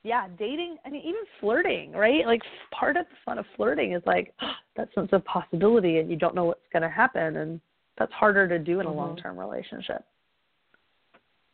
yeah, 0.05 0.27
dating, 0.39 0.79
I 0.85 0.91
mean, 0.91 1.03
even 1.03 1.23
flirting, 1.41 1.93
right? 1.93 2.27
Like 2.27 2.43
part 2.73 2.97
of 2.97 3.07
the 3.07 3.17
fun 3.25 3.39
of 3.39 3.47
flirting 3.57 3.93
is 3.93 4.03
like 4.05 4.35
that 4.77 4.89
sense 4.95 5.11
of 5.13 5.25
possibility 5.25 5.99
and 5.99 6.11
you 6.11 6.17
don't 6.17 6.35
know 6.35 6.45
what's 6.45 6.61
going 6.73 6.83
to 6.83 6.89
happen. 6.89 7.37
And 7.37 7.61
that's 7.99 8.13
harder 8.13 8.49
to 8.49 8.59
do 8.59 8.81
in 8.81 8.87
a 8.87 8.89
mm-hmm. 8.89 8.99
long 8.99 9.17
term 9.17 9.39
relationship. 9.39 10.05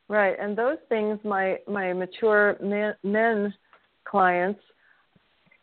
Right. 0.09 0.37
And 0.41 0.57
those 0.57 0.79
things, 0.89 1.19
my, 1.23 1.59
my 1.69 1.93
mature 1.93 2.57
men, 2.63 2.95
men 3.03 3.53
clients 4.05 4.61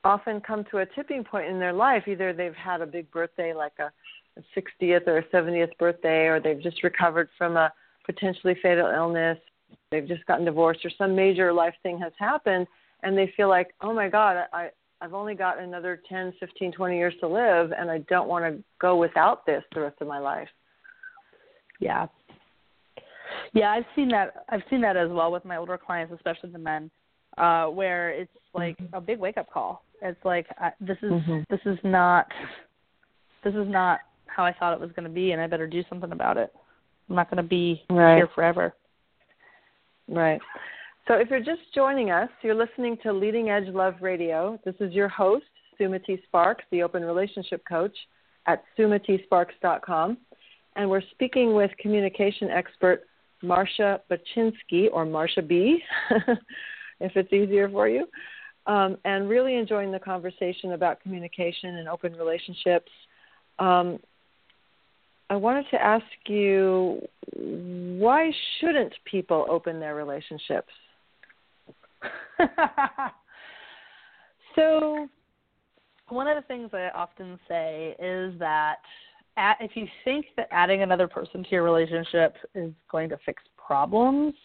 often 0.04 0.40
come 0.40 0.64
to 0.70 0.80
a 0.80 0.86
tipping 0.86 1.24
point 1.24 1.48
in 1.48 1.60
their 1.60 1.74
life. 1.74 2.04
Either 2.08 2.32
they've 2.32 2.54
had 2.54 2.82
a 2.82 2.86
big 2.86 3.10
birthday, 3.10 3.56
like 3.56 3.74
a, 3.80 3.92
a 4.38 4.44
60th 4.56 5.08
or 5.08 5.18
a 5.18 5.24
70th 5.30 5.76
birthday, 5.80 6.28
or 6.28 6.40
they've 6.40 6.62
just 6.62 6.84
recovered 6.84 7.30
from 7.40 7.58
a 7.58 7.74
potentially 8.06 8.56
fatal 8.62 8.92
illness, 8.92 9.40
they've 9.96 10.08
just 10.08 10.26
gotten 10.26 10.46
divorced, 10.46 10.86
or 10.86 10.92
some 10.98 11.16
major 11.16 11.54
life 11.54 11.74
thing 11.84 11.98
has 12.00 12.12
happened, 12.20 12.68
and 13.04 13.18
they 13.18 13.32
feel 13.38 13.50
like, 13.50 13.74
oh 13.82 13.94
my 13.94 14.10
God, 14.10 14.46
I, 14.52 14.70
I've 15.02 15.14
only 15.14 15.36
got 15.36 15.60
another 15.60 16.02
10, 16.10 16.34
15, 16.40 16.72
20 16.74 16.98
years 16.98 17.14
to 17.22 17.28
live, 17.28 17.72
and 17.78 17.90
I 17.90 18.00
don't 18.10 18.28
want 18.28 18.46
to 18.46 18.64
go 18.80 18.98
without 18.98 19.46
this 19.46 19.64
the 19.74 19.82
rest 19.82 19.98
of 20.02 20.08
my 20.08 20.20
life. 20.20 20.48
Yeah. 21.80 22.08
Yeah, 23.54 23.72
I've 23.72 23.86
seen 23.96 24.10
that. 24.10 24.46
I've 24.50 24.62
seen 24.70 24.82
that 24.82 24.98
as 24.98 25.10
well 25.10 25.32
with 25.32 25.46
my 25.46 25.58
older 25.58 25.78
clients, 25.78 26.14
especially 26.14 26.52
the 26.52 26.60
men, 26.60 26.90
uh, 27.38 27.66
where 27.66 28.12
it's 28.12 28.32
like 28.54 28.78
mm-hmm. 28.78 28.96
a 28.96 29.02
big 29.02 29.20
wake 29.20 29.38
up 29.38 29.50
call. 29.52 29.84
It's 30.02 30.24
like 30.24 30.46
I, 30.58 30.72
this 30.80 30.98
is 31.02 31.12
mm-hmm. 31.12 31.40
this 31.50 31.60
is 31.66 31.78
not 31.84 32.28
this 33.44 33.54
is 33.54 33.68
not 33.68 34.00
how 34.28 34.46
I 34.46 34.54
thought 34.54 34.74
it 34.74 34.80
was 34.80 34.92
going 34.92 35.08
to 35.08 35.14
be, 35.14 35.32
and 35.32 35.42
I 35.42 35.48
better 35.48 35.68
do 35.68 35.84
something 35.90 36.12
about 36.12 36.38
it. 36.38 36.54
I'm 37.10 37.16
not 37.16 37.30
going 37.30 37.42
to 37.42 37.48
be 37.48 37.84
right. 37.90 38.18
here 38.18 38.30
forever. 38.34 38.74
Right. 40.08 40.40
So 41.08 41.16
if 41.16 41.30
you're 41.30 41.40
just 41.40 41.62
joining 41.74 42.12
us, 42.12 42.30
you're 42.42 42.56
listening 42.56 42.98
to 43.04 43.14
Leading 43.14 43.50
Edge 43.50 43.68
Love 43.68 43.96
Radio. 44.02 44.60
This 44.66 44.76
is 44.80 44.94
your 44.94 45.08
host, 45.08 45.46
Sumati 45.80 46.22
Sparks, 46.24 46.64
the 46.72 46.82
Open 46.84 47.04
Relationship 47.04 47.64
Coach 47.68 47.96
at 48.48 48.64
sumatisparks.com. 48.78 50.18
And 50.76 50.90
we're 50.90 51.04
speaking 51.12 51.54
with 51.54 51.72
communication 51.80 52.50
expert 52.50 53.04
Marcia 53.42 54.02
Baczynski, 54.10 54.88
or 54.92 55.06
Marcia 55.06 55.42
B, 55.42 55.80
if 57.00 57.12
it's 57.16 57.32
easier 57.32 57.70
for 57.70 57.88
you, 57.88 58.08
um, 58.66 58.98
and 59.06 59.30
really 59.30 59.56
enjoying 59.56 59.92
the 59.92 60.00
conversation 60.00 60.72
about 60.72 61.02
communication 61.02 61.78
and 61.78 61.88
open 61.88 62.14
relationships. 62.14 62.92
Um, 63.60 64.00
I 65.30 65.36
wanted 65.36 65.66
to 65.72 65.82
ask 65.82 66.06
you 66.28 67.02
why 67.36 68.32
shouldn't 68.60 68.94
people 69.06 69.46
open 69.50 69.80
their 69.80 69.96
relationships? 69.96 70.72
so, 74.56 75.08
one 76.10 76.28
of 76.28 76.36
the 76.36 76.44
things 76.48 76.70
I 76.74 76.90
often 76.94 77.40
say 77.48 77.96
is 78.00 78.38
that 78.40 78.76
at, 79.38 79.58
if 79.60 79.72
you 79.76 79.88
think 80.04 80.28
that 80.38 80.48
adding 80.52 80.84
another 80.84 81.08
person 81.08 81.44
to 81.44 81.50
your 81.50 81.64
relationship 81.64 82.36
is 82.54 82.72
going 82.92 83.10
to 83.10 83.18
fix 83.26 83.42
problems, 83.58 84.36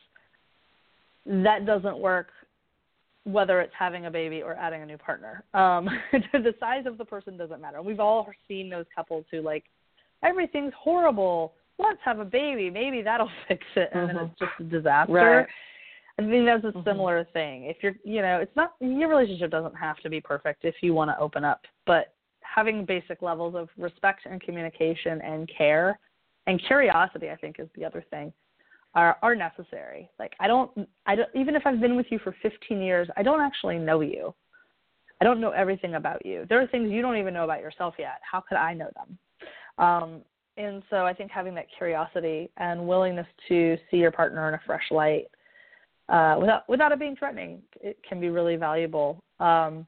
that 1.26 1.66
doesn't 1.66 1.98
work 1.98 2.28
whether 3.24 3.60
it's 3.60 3.74
having 3.78 4.06
a 4.06 4.10
baby 4.10 4.40
or 4.42 4.54
adding 4.54 4.82
a 4.82 4.86
new 4.86 4.96
partner. 4.96 5.44
Um, 5.52 5.88
the 6.32 6.54
size 6.58 6.84
of 6.86 6.96
the 6.96 7.04
person 7.04 7.36
doesn't 7.36 7.60
matter. 7.60 7.82
We've 7.82 8.00
all 8.00 8.26
seen 8.48 8.70
those 8.70 8.86
couples 8.94 9.26
who 9.30 9.42
like 9.42 9.64
everything's 10.24 10.72
horrible. 10.78 11.54
Let's 11.78 12.00
have 12.04 12.18
a 12.18 12.24
baby. 12.24 12.70
Maybe 12.70 13.02
that'll 13.02 13.30
fix 13.48 13.64
it, 13.76 13.90
and 13.92 14.08
mm-hmm. 14.08 14.16
then 14.16 14.26
it's 14.26 14.38
just 14.38 14.52
a 14.60 14.64
disaster. 14.64 15.12
Right. 15.12 15.46
I 16.18 16.28
think 16.28 16.44
that's 16.44 16.64
a 16.64 16.78
mm-hmm. 16.78 16.88
similar 16.88 17.26
thing. 17.32 17.64
If 17.64 17.78
you're, 17.82 17.94
you 18.04 18.20
know, 18.20 18.40
it's 18.40 18.54
not 18.54 18.74
your 18.80 19.08
relationship 19.08 19.50
doesn't 19.50 19.74
have 19.74 19.96
to 19.98 20.10
be 20.10 20.20
perfect 20.20 20.64
if 20.64 20.74
you 20.82 20.92
want 20.92 21.10
to 21.10 21.18
open 21.18 21.44
up, 21.44 21.62
but 21.86 22.14
having 22.42 22.84
basic 22.84 23.22
levels 23.22 23.54
of 23.54 23.68
respect 23.78 24.22
and 24.26 24.40
communication 24.40 25.20
and 25.22 25.50
care 25.56 25.98
and 26.46 26.62
curiosity, 26.66 27.30
I 27.30 27.36
think, 27.36 27.56
is 27.58 27.68
the 27.74 27.84
other 27.84 28.04
thing, 28.10 28.32
are 28.94 29.16
are 29.22 29.34
necessary. 29.34 30.10
Like 30.18 30.32
I 30.40 30.46
don't, 30.46 30.70
I 31.06 31.16
don't, 31.16 31.28
even 31.34 31.54
if 31.54 31.62
I've 31.64 31.80
been 31.80 31.96
with 31.96 32.06
you 32.10 32.18
for 32.18 32.34
15 32.42 32.82
years, 32.82 33.08
I 33.16 33.22
don't 33.22 33.40
actually 33.40 33.78
know 33.78 34.00
you. 34.00 34.34
I 35.20 35.24
don't 35.24 35.40
know 35.40 35.50
everything 35.50 35.94
about 35.94 36.24
you. 36.24 36.46
There 36.48 36.60
are 36.60 36.66
things 36.66 36.90
you 36.90 37.02
don't 37.02 37.16
even 37.16 37.34
know 37.34 37.44
about 37.44 37.60
yourself 37.60 37.94
yet. 37.98 38.20
How 38.30 38.40
could 38.40 38.56
I 38.56 38.74
know 38.74 38.88
them? 38.94 39.18
Um, 39.80 40.22
and 40.56 40.82
so 40.90 41.06
I 41.06 41.14
think 41.14 41.30
having 41.30 41.54
that 41.54 41.66
curiosity 41.76 42.50
and 42.56 42.86
willingness 42.86 43.26
to 43.48 43.76
see 43.90 43.96
your 43.96 44.10
partner 44.10 44.48
in 44.48 44.54
a 44.54 44.60
fresh 44.66 44.84
light, 44.90 45.26
uh, 46.08 46.36
without 46.38 46.68
without 46.68 46.92
it 46.92 46.98
being 46.98 47.16
threatening, 47.16 47.62
it 47.80 47.96
can 48.06 48.20
be 48.20 48.28
really 48.28 48.56
valuable. 48.56 49.22
Um, 49.38 49.86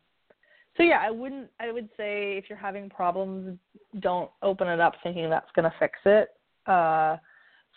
so 0.77 0.83
yeah, 0.83 1.01
I 1.01 1.11
wouldn't. 1.11 1.51
I 1.61 1.71
would 1.73 1.89
say 1.97 2.39
if 2.39 2.45
you're 2.49 2.59
having 2.59 2.89
problems, 2.89 3.59
don't 4.01 4.31
open 4.43 4.69
it 4.69 4.81
up 4.81 4.95
thinking 5.03 5.29
that's 5.29 5.51
going 5.55 5.71
to 5.71 5.75
fix 5.79 5.99
it. 6.07 6.29
Uh, 6.67 7.17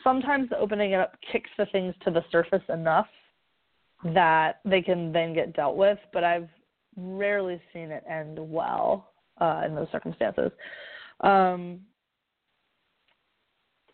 sometimes 0.04 0.50
opening 0.58 0.92
it 0.92 1.00
up 1.00 1.14
kicks 1.32 1.50
the 1.58 1.66
things 1.68 1.94
to 2.04 2.12
the 2.12 2.24
surface 2.32 2.64
enough 2.70 3.08
that 4.14 4.62
they 4.64 4.82
can 4.82 5.12
then 5.12 5.34
get 5.34 5.56
dealt 5.56 5.76
with. 5.76 6.00
But 6.14 6.24
I've 6.24 6.50
rarely 6.96 7.60
seen 7.74 7.92
it 7.92 8.04
end 8.10 8.38
well. 8.40 9.12
uh, 9.40 9.64
in 9.66 9.76
those 9.76 9.88
circumstances. 9.92 10.52
Um, 11.22 11.82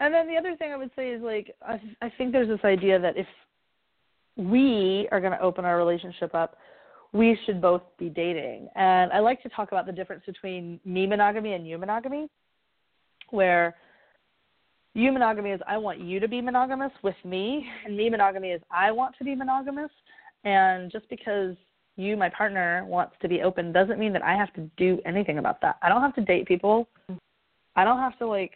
and 0.01 0.13
then 0.13 0.27
the 0.27 0.35
other 0.35 0.55
thing 0.57 0.71
I 0.71 0.77
would 0.77 0.91
say 0.95 1.11
is 1.11 1.21
like 1.21 1.55
I, 1.61 1.79
I 2.01 2.11
think 2.17 2.31
there's 2.31 2.49
this 2.49 2.65
idea 2.65 2.99
that 2.99 3.15
if 3.15 3.27
we 4.35 5.07
are 5.11 5.19
going 5.19 5.31
to 5.31 5.41
open 5.41 5.63
our 5.63 5.77
relationship 5.77 6.33
up, 6.33 6.57
we 7.13 7.37
should 7.45 7.61
both 7.61 7.83
be 7.99 8.09
dating. 8.09 8.67
And 8.75 9.11
I 9.11 9.19
like 9.19 9.41
to 9.43 9.49
talk 9.49 9.71
about 9.71 9.85
the 9.85 9.91
difference 9.91 10.23
between 10.25 10.79
me 10.85 11.05
monogamy 11.05 11.53
and 11.53 11.67
you 11.67 11.77
monogamy, 11.77 12.29
where 13.29 13.75
you 14.93 15.11
monogamy 15.11 15.51
is 15.51 15.61
I 15.67 15.77
want 15.77 15.99
you 15.99 16.19
to 16.19 16.27
be 16.27 16.41
monogamous 16.41 16.91
with 17.03 17.15
me, 17.23 17.65
and 17.85 17.95
me 17.95 18.09
monogamy 18.09 18.49
is 18.49 18.61
I 18.71 18.91
want 18.91 19.15
to 19.19 19.23
be 19.23 19.35
monogamous. 19.35 19.91
And 20.43 20.91
just 20.91 21.07
because 21.09 21.55
you, 21.95 22.17
my 22.17 22.29
partner, 22.29 22.83
wants 22.87 23.15
to 23.21 23.29
be 23.29 23.43
open 23.43 23.71
doesn't 23.71 23.99
mean 23.99 24.13
that 24.13 24.23
I 24.23 24.35
have 24.35 24.51
to 24.53 24.69
do 24.77 24.99
anything 25.05 25.37
about 25.37 25.61
that. 25.61 25.77
I 25.83 25.89
don't 25.89 26.01
have 26.01 26.15
to 26.15 26.21
date 26.21 26.47
people. 26.47 26.87
I 27.75 27.83
don't 27.83 27.99
have 27.99 28.17
to 28.19 28.27
like 28.27 28.53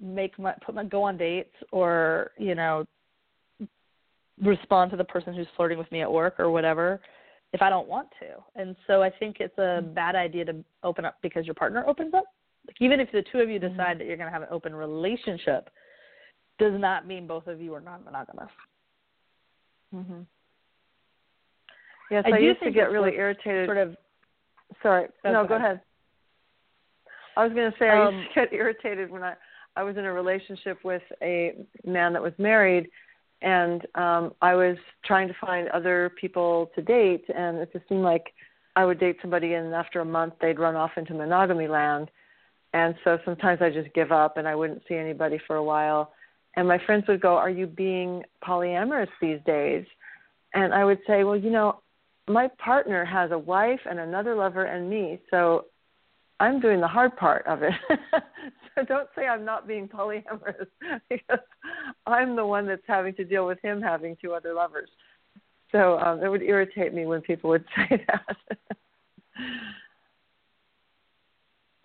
make 0.00 0.38
my 0.38 0.54
put 0.64 0.74
my 0.74 0.84
go 0.84 1.02
on 1.02 1.16
dates 1.16 1.54
or 1.70 2.32
you 2.38 2.54
know 2.54 2.84
respond 4.42 4.90
to 4.90 4.96
the 4.96 5.04
person 5.04 5.32
who's 5.32 5.46
flirting 5.56 5.78
with 5.78 5.90
me 5.92 6.02
at 6.02 6.12
work 6.12 6.38
or 6.40 6.50
whatever 6.50 7.00
if 7.54 7.62
I 7.62 7.70
don't 7.70 7.88
want 7.88 8.08
to. 8.18 8.60
And 8.60 8.74
so 8.86 9.00
I 9.00 9.10
think 9.10 9.36
it's 9.38 9.56
a 9.58 9.80
mm-hmm. 9.80 9.94
bad 9.94 10.16
idea 10.16 10.44
to 10.46 10.56
open 10.82 11.04
up 11.04 11.18
because 11.22 11.46
your 11.46 11.54
partner 11.54 11.84
opens 11.86 12.12
up. 12.12 12.24
Like 12.66 12.76
even 12.80 12.98
if 12.98 13.10
the 13.12 13.22
two 13.30 13.38
of 13.38 13.48
you 13.48 13.60
mm-hmm. 13.60 13.76
decide 13.76 14.00
that 14.00 14.06
you're 14.06 14.16
going 14.16 14.26
to 14.26 14.32
have 14.32 14.42
an 14.42 14.48
open 14.50 14.74
relationship, 14.74 15.70
does 16.58 16.72
not 16.78 17.06
mean 17.06 17.26
both 17.26 17.46
of 17.46 17.60
you 17.60 17.72
are 17.74 17.80
non-monogamous. 17.80 18.50
Mm-hmm. 19.94 20.20
Yes, 22.10 22.24
I, 22.26 22.36
I 22.36 22.38
used 22.38 22.60
to 22.62 22.70
get 22.72 22.90
really 22.90 23.12
irritated. 23.14 23.66
Sort 23.66 23.78
of. 23.78 23.96
Sorry. 24.82 25.06
Oh, 25.24 25.32
no, 25.32 25.46
go 25.46 25.54
ahead. 25.54 25.66
ahead. 25.66 25.80
I 27.36 27.44
was 27.44 27.52
going 27.52 27.70
to 27.70 27.78
say 27.78 27.88
I 27.88 28.10
used 28.10 28.34
to 28.34 28.40
um, 28.40 28.46
get 28.46 28.52
irritated 28.52 29.10
when 29.10 29.22
I 29.22 29.34
I 29.76 29.82
was 29.82 29.96
in 29.96 30.04
a 30.04 30.12
relationship 30.12 30.78
with 30.84 31.02
a 31.22 31.54
man 31.84 32.12
that 32.12 32.22
was 32.22 32.32
married, 32.38 32.88
and 33.42 33.82
um, 33.94 34.32
I 34.40 34.54
was 34.54 34.76
trying 35.04 35.28
to 35.28 35.34
find 35.40 35.68
other 35.68 36.12
people 36.20 36.70
to 36.74 36.82
date, 36.82 37.24
and 37.34 37.58
it 37.58 37.72
just 37.72 37.88
seemed 37.88 38.02
like 38.02 38.32
I 38.76 38.84
would 38.84 39.00
date 39.00 39.18
somebody, 39.20 39.54
and 39.54 39.74
after 39.74 40.00
a 40.00 40.04
month 40.04 40.34
they'd 40.40 40.58
run 40.58 40.76
off 40.76 40.92
into 40.96 41.14
monogamy 41.14 41.68
land, 41.68 42.10
and 42.72 42.94
so 43.04 43.18
sometimes 43.24 43.60
I 43.62 43.70
just 43.70 43.92
give 43.94 44.12
up, 44.12 44.36
and 44.36 44.46
I 44.46 44.54
wouldn't 44.54 44.82
see 44.88 44.94
anybody 44.94 45.38
for 45.46 45.56
a 45.56 45.64
while, 45.64 46.12
and 46.56 46.66
my 46.68 46.78
friends 46.86 47.04
would 47.08 47.20
go, 47.20 47.34
"Are 47.34 47.50
you 47.50 47.66
being 47.66 48.22
polyamorous 48.42 49.10
these 49.20 49.40
days?" 49.44 49.84
And 50.54 50.72
I 50.72 50.84
would 50.84 51.00
say, 51.06 51.24
"Well, 51.24 51.36
you 51.36 51.50
know, 51.50 51.80
my 52.28 52.48
partner 52.58 53.04
has 53.04 53.32
a 53.32 53.38
wife 53.38 53.80
and 53.88 53.98
another 53.98 54.34
lover 54.34 54.64
and 54.64 54.88
me, 54.88 55.20
so 55.30 55.66
I'm 56.44 56.60
doing 56.60 56.78
the 56.78 56.88
hard 56.88 57.16
part 57.16 57.46
of 57.46 57.62
it. 57.62 57.72
so 58.74 58.84
don't 58.84 59.08
say 59.16 59.26
I'm 59.26 59.46
not 59.46 59.66
being 59.66 59.88
polyamorous 59.88 60.66
because 61.08 61.38
I'm 62.06 62.36
the 62.36 62.44
one 62.44 62.66
that's 62.66 62.82
having 62.86 63.14
to 63.14 63.24
deal 63.24 63.46
with 63.46 63.58
him 63.62 63.80
having 63.80 64.14
two 64.20 64.34
other 64.34 64.52
lovers. 64.52 64.90
So 65.72 65.98
um, 65.98 66.22
it 66.22 66.28
would 66.28 66.42
irritate 66.42 66.92
me 66.92 67.06
when 67.06 67.22
people 67.22 67.48
would 67.48 67.64
say 67.76 68.04
that. 68.06 68.36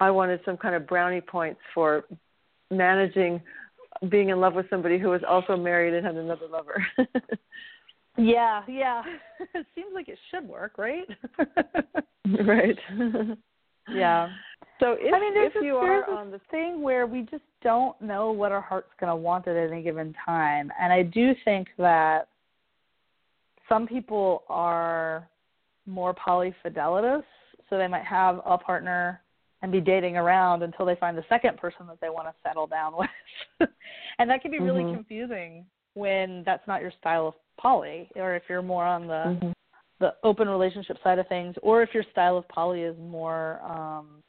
I 0.01 0.11
wanted 0.11 0.41
some 0.43 0.57
kind 0.57 0.75
of 0.75 0.85
brownie 0.87 1.21
points 1.21 1.61
for 1.73 2.03
managing 2.69 3.41
being 4.09 4.27
in 4.29 4.41
love 4.41 4.55
with 4.55 4.69
somebody 4.69 4.99
who 4.99 5.07
was 5.07 5.21
also 5.27 5.55
married 5.55 5.93
and 5.93 6.05
had 6.05 6.15
another 6.15 6.47
lover. 6.51 6.85
yeah, 8.17 8.61
yeah. 8.67 9.03
it 9.55 9.65
seems 9.73 9.89
like 9.93 10.09
it 10.09 10.19
should 10.29 10.47
work, 10.47 10.77
right? 10.77 11.07
right. 12.45 12.77
Yeah. 13.93 14.29
So 14.79 14.95
if, 14.97 15.13
I 15.13 15.19
mean, 15.19 15.33
there's 15.33 15.51
if 15.55 15.63
you 15.63 15.75
are 15.75 16.09
on 16.09 16.31
the 16.31 16.39
thing 16.51 16.81
where 16.81 17.05
we 17.05 17.21
just 17.23 17.43
don't 17.61 17.99
know 18.01 18.31
what 18.31 18.51
our 18.51 18.61
heart's 18.61 18.91
going 18.99 19.09
to 19.09 19.15
want 19.15 19.47
at 19.47 19.55
any 19.55 19.83
given 19.83 20.15
time, 20.25 20.71
and 20.79 20.93
I 20.93 21.03
do 21.03 21.33
think 21.43 21.67
that 21.77 22.29
some 23.67 23.85
people 23.85 24.43
are 24.47 25.27
more 25.85 26.15
polyfidelitous, 26.15 27.23
so 27.69 27.77
they 27.77 27.87
might 27.87 28.05
have 28.05 28.39
a 28.45 28.57
partner 28.57 29.21
and 29.61 29.71
be 29.71 29.81
dating 29.81 30.15
around 30.15 30.63
until 30.63 30.85
they 30.85 30.95
find 30.95 31.17
the 31.17 31.25
second 31.27 31.57
person 31.57 31.85
that 31.87 31.99
they 31.99 32.09
want 32.09 32.27
to 32.27 32.33
settle 32.47 32.65
down 32.65 32.93
with, 32.97 33.69
and 34.17 34.29
that 34.29 34.41
can 34.41 34.49
be 34.49 34.59
really 34.59 34.83
mm-hmm. 34.83 34.95
confusing 34.95 35.65
when 35.95 36.43
that's 36.45 36.65
not 36.67 36.81
your 36.81 36.93
style 37.01 37.27
of 37.27 37.33
poly, 37.59 38.09
or 38.15 38.33
if 38.35 38.43
you're 38.47 38.61
more 38.61 38.85
on 38.85 39.07
the 39.07 39.13
mm-hmm 39.13 39.51
the 39.99 40.13
open 40.23 40.47
relationship 40.47 40.97
side 41.03 41.19
of 41.19 41.27
things, 41.27 41.55
or 41.61 41.83
if 41.83 41.93
your 41.93 42.03
style 42.11 42.37
of 42.37 42.47
poly 42.47 42.81
is 42.81 42.95
more, 42.99 43.59
um, 43.63 44.23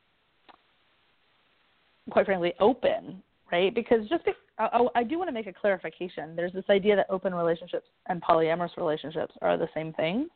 quite 2.11 2.27
frankly, 2.27 2.55
open, 2.59 3.23
right? 3.53 3.75
Because 3.75 4.09
just 4.09 4.25
be, 4.25 4.33
I, 4.59 4.87
I 4.95 5.05
do 5.05 5.17
want 5.17 5.29
to 5.29 5.33
make 5.33 5.47
a 5.47 5.53
clarification. 5.53 6.35
There's 6.35 6.53
this 6.53 6.65
idea 6.69 6.97
that 6.97 7.07
open 7.09 7.35
relationships 7.35 7.87
and 8.09 8.21
polyamorous 8.23 8.77
relationships 8.77 9.35
are 9.43 9.57
the 9.57 9.69
same 9.75 9.93
thing, 9.93 10.29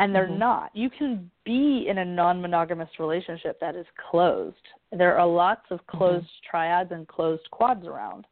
and 0.00 0.12
they're 0.12 0.26
mm-hmm. 0.26 0.38
not. 0.38 0.70
You 0.74 0.90
can 0.90 1.30
be 1.44 1.86
in 1.88 1.98
a 1.98 2.04
non-monogamous 2.04 2.90
relationship 2.98 3.60
that 3.60 3.76
is 3.76 3.86
closed. 4.10 4.56
There 4.90 5.16
are 5.16 5.26
lots 5.26 5.62
of 5.70 5.78
mm-hmm. 5.78 5.98
closed 5.98 6.24
mm-hmm. 6.24 6.50
triads 6.50 6.90
and 6.92 7.06
closed 7.06 7.48
quads 7.52 7.86
around. 7.86 8.26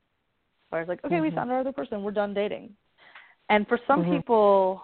Where 0.70 0.80
it's 0.80 0.88
like, 0.88 1.04
okay, 1.04 1.16
mm-hmm. 1.16 1.24
we 1.24 1.30
found 1.30 1.52
our 1.52 1.60
other 1.60 1.70
person, 1.70 2.02
we're 2.02 2.10
done 2.12 2.34
dating. 2.34 2.70
And 3.50 3.68
for 3.68 3.78
some 3.86 4.02
mm-hmm. 4.02 4.16
people, 4.16 4.82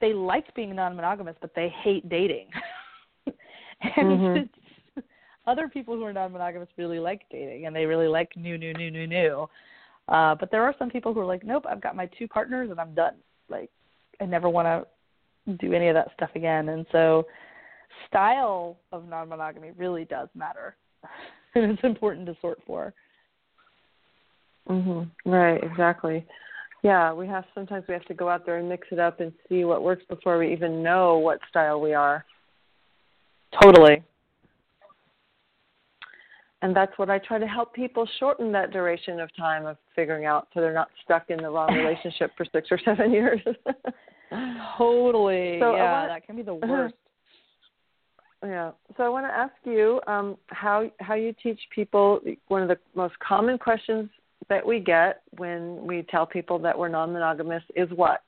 they 0.00 0.12
like 0.12 0.54
being 0.54 0.74
non-monogamous, 0.74 1.36
but 1.40 1.54
they 1.54 1.68
hate 1.82 2.08
dating. 2.08 2.48
and 3.26 4.06
mm-hmm. 4.06 5.00
other 5.46 5.68
people 5.68 5.94
who 5.94 6.04
are 6.04 6.12
non-monogamous 6.12 6.68
really 6.76 6.98
like 6.98 7.22
dating, 7.30 7.66
and 7.66 7.74
they 7.74 7.86
really 7.86 8.08
like 8.08 8.36
new, 8.36 8.58
new, 8.58 8.72
new, 8.74 8.90
new, 8.90 9.06
new. 9.06 9.48
Uh, 10.08 10.34
but 10.34 10.50
there 10.50 10.62
are 10.62 10.74
some 10.78 10.90
people 10.90 11.14
who 11.14 11.20
are 11.20 11.26
like, 11.26 11.44
nope, 11.44 11.64
I've 11.68 11.80
got 11.80 11.96
my 11.96 12.08
two 12.18 12.28
partners 12.28 12.70
and 12.70 12.78
I'm 12.78 12.94
done. 12.94 13.14
Like, 13.48 13.70
I 14.20 14.26
never 14.26 14.48
want 14.50 14.66
to 14.66 15.56
do 15.56 15.72
any 15.72 15.88
of 15.88 15.94
that 15.94 16.08
stuff 16.14 16.30
again. 16.34 16.68
And 16.68 16.86
so, 16.92 17.26
style 18.08 18.76
of 18.92 19.08
non-monogamy 19.08 19.72
really 19.76 20.04
does 20.04 20.28
matter, 20.34 20.76
and 21.54 21.72
it's 21.72 21.84
important 21.84 22.26
to 22.26 22.36
sort 22.40 22.58
for. 22.66 22.92
Mhm. 24.68 25.10
Right. 25.26 25.62
Exactly. 25.62 26.26
Yeah, 26.84 27.14
we 27.14 27.26
have 27.28 27.44
sometimes 27.54 27.86
we 27.88 27.94
have 27.94 28.04
to 28.04 28.14
go 28.14 28.28
out 28.28 28.44
there 28.44 28.58
and 28.58 28.68
mix 28.68 28.86
it 28.90 28.98
up 28.98 29.20
and 29.20 29.32
see 29.48 29.64
what 29.64 29.82
works 29.82 30.04
before 30.06 30.38
we 30.38 30.52
even 30.52 30.82
know 30.82 31.16
what 31.16 31.40
style 31.48 31.80
we 31.80 31.94
are. 31.94 32.26
Totally. 33.62 34.02
And 36.60 36.76
that's 36.76 36.92
what 36.98 37.08
I 37.08 37.18
try 37.18 37.38
to 37.38 37.46
help 37.46 37.72
people 37.74 38.06
shorten 38.20 38.52
that 38.52 38.70
duration 38.70 39.18
of 39.18 39.34
time 39.34 39.64
of 39.64 39.78
figuring 39.96 40.26
out 40.26 40.48
so 40.52 40.60
they're 40.60 40.74
not 40.74 40.88
stuck 41.02 41.30
in 41.30 41.38
the 41.38 41.48
wrong 41.48 41.72
relationship 41.74 42.32
for 42.36 42.44
six 42.52 42.68
or 42.70 42.78
seven 42.84 43.12
years. 43.12 43.40
totally. 44.76 45.58
So 45.60 45.74
yeah, 45.74 46.00
want, 46.00 46.10
that 46.10 46.26
can 46.26 46.36
be 46.36 46.42
the 46.42 46.54
worst. 46.66 46.94
Yeah. 48.42 48.72
So 48.98 49.04
I 49.04 49.08
want 49.08 49.24
to 49.24 49.32
ask 49.32 49.54
you 49.64 50.02
um, 50.06 50.36
how 50.48 50.90
how 51.00 51.14
you 51.14 51.34
teach 51.42 51.60
people 51.74 52.20
one 52.48 52.60
of 52.60 52.68
the 52.68 52.76
most 52.94 53.18
common 53.20 53.56
questions 53.56 54.10
that 54.48 54.66
we 54.66 54.80
get 54.80 55.22
when 55.38 55.86
we 55.86 56.02
tell 56.10 56.26
people 56.26 56.58
that 56.60 56.78
we're 56.78 56.88
non 56.88 57.12
monogamous 57.12 57.62
is 57.76 57.88
what? 57.90 58.22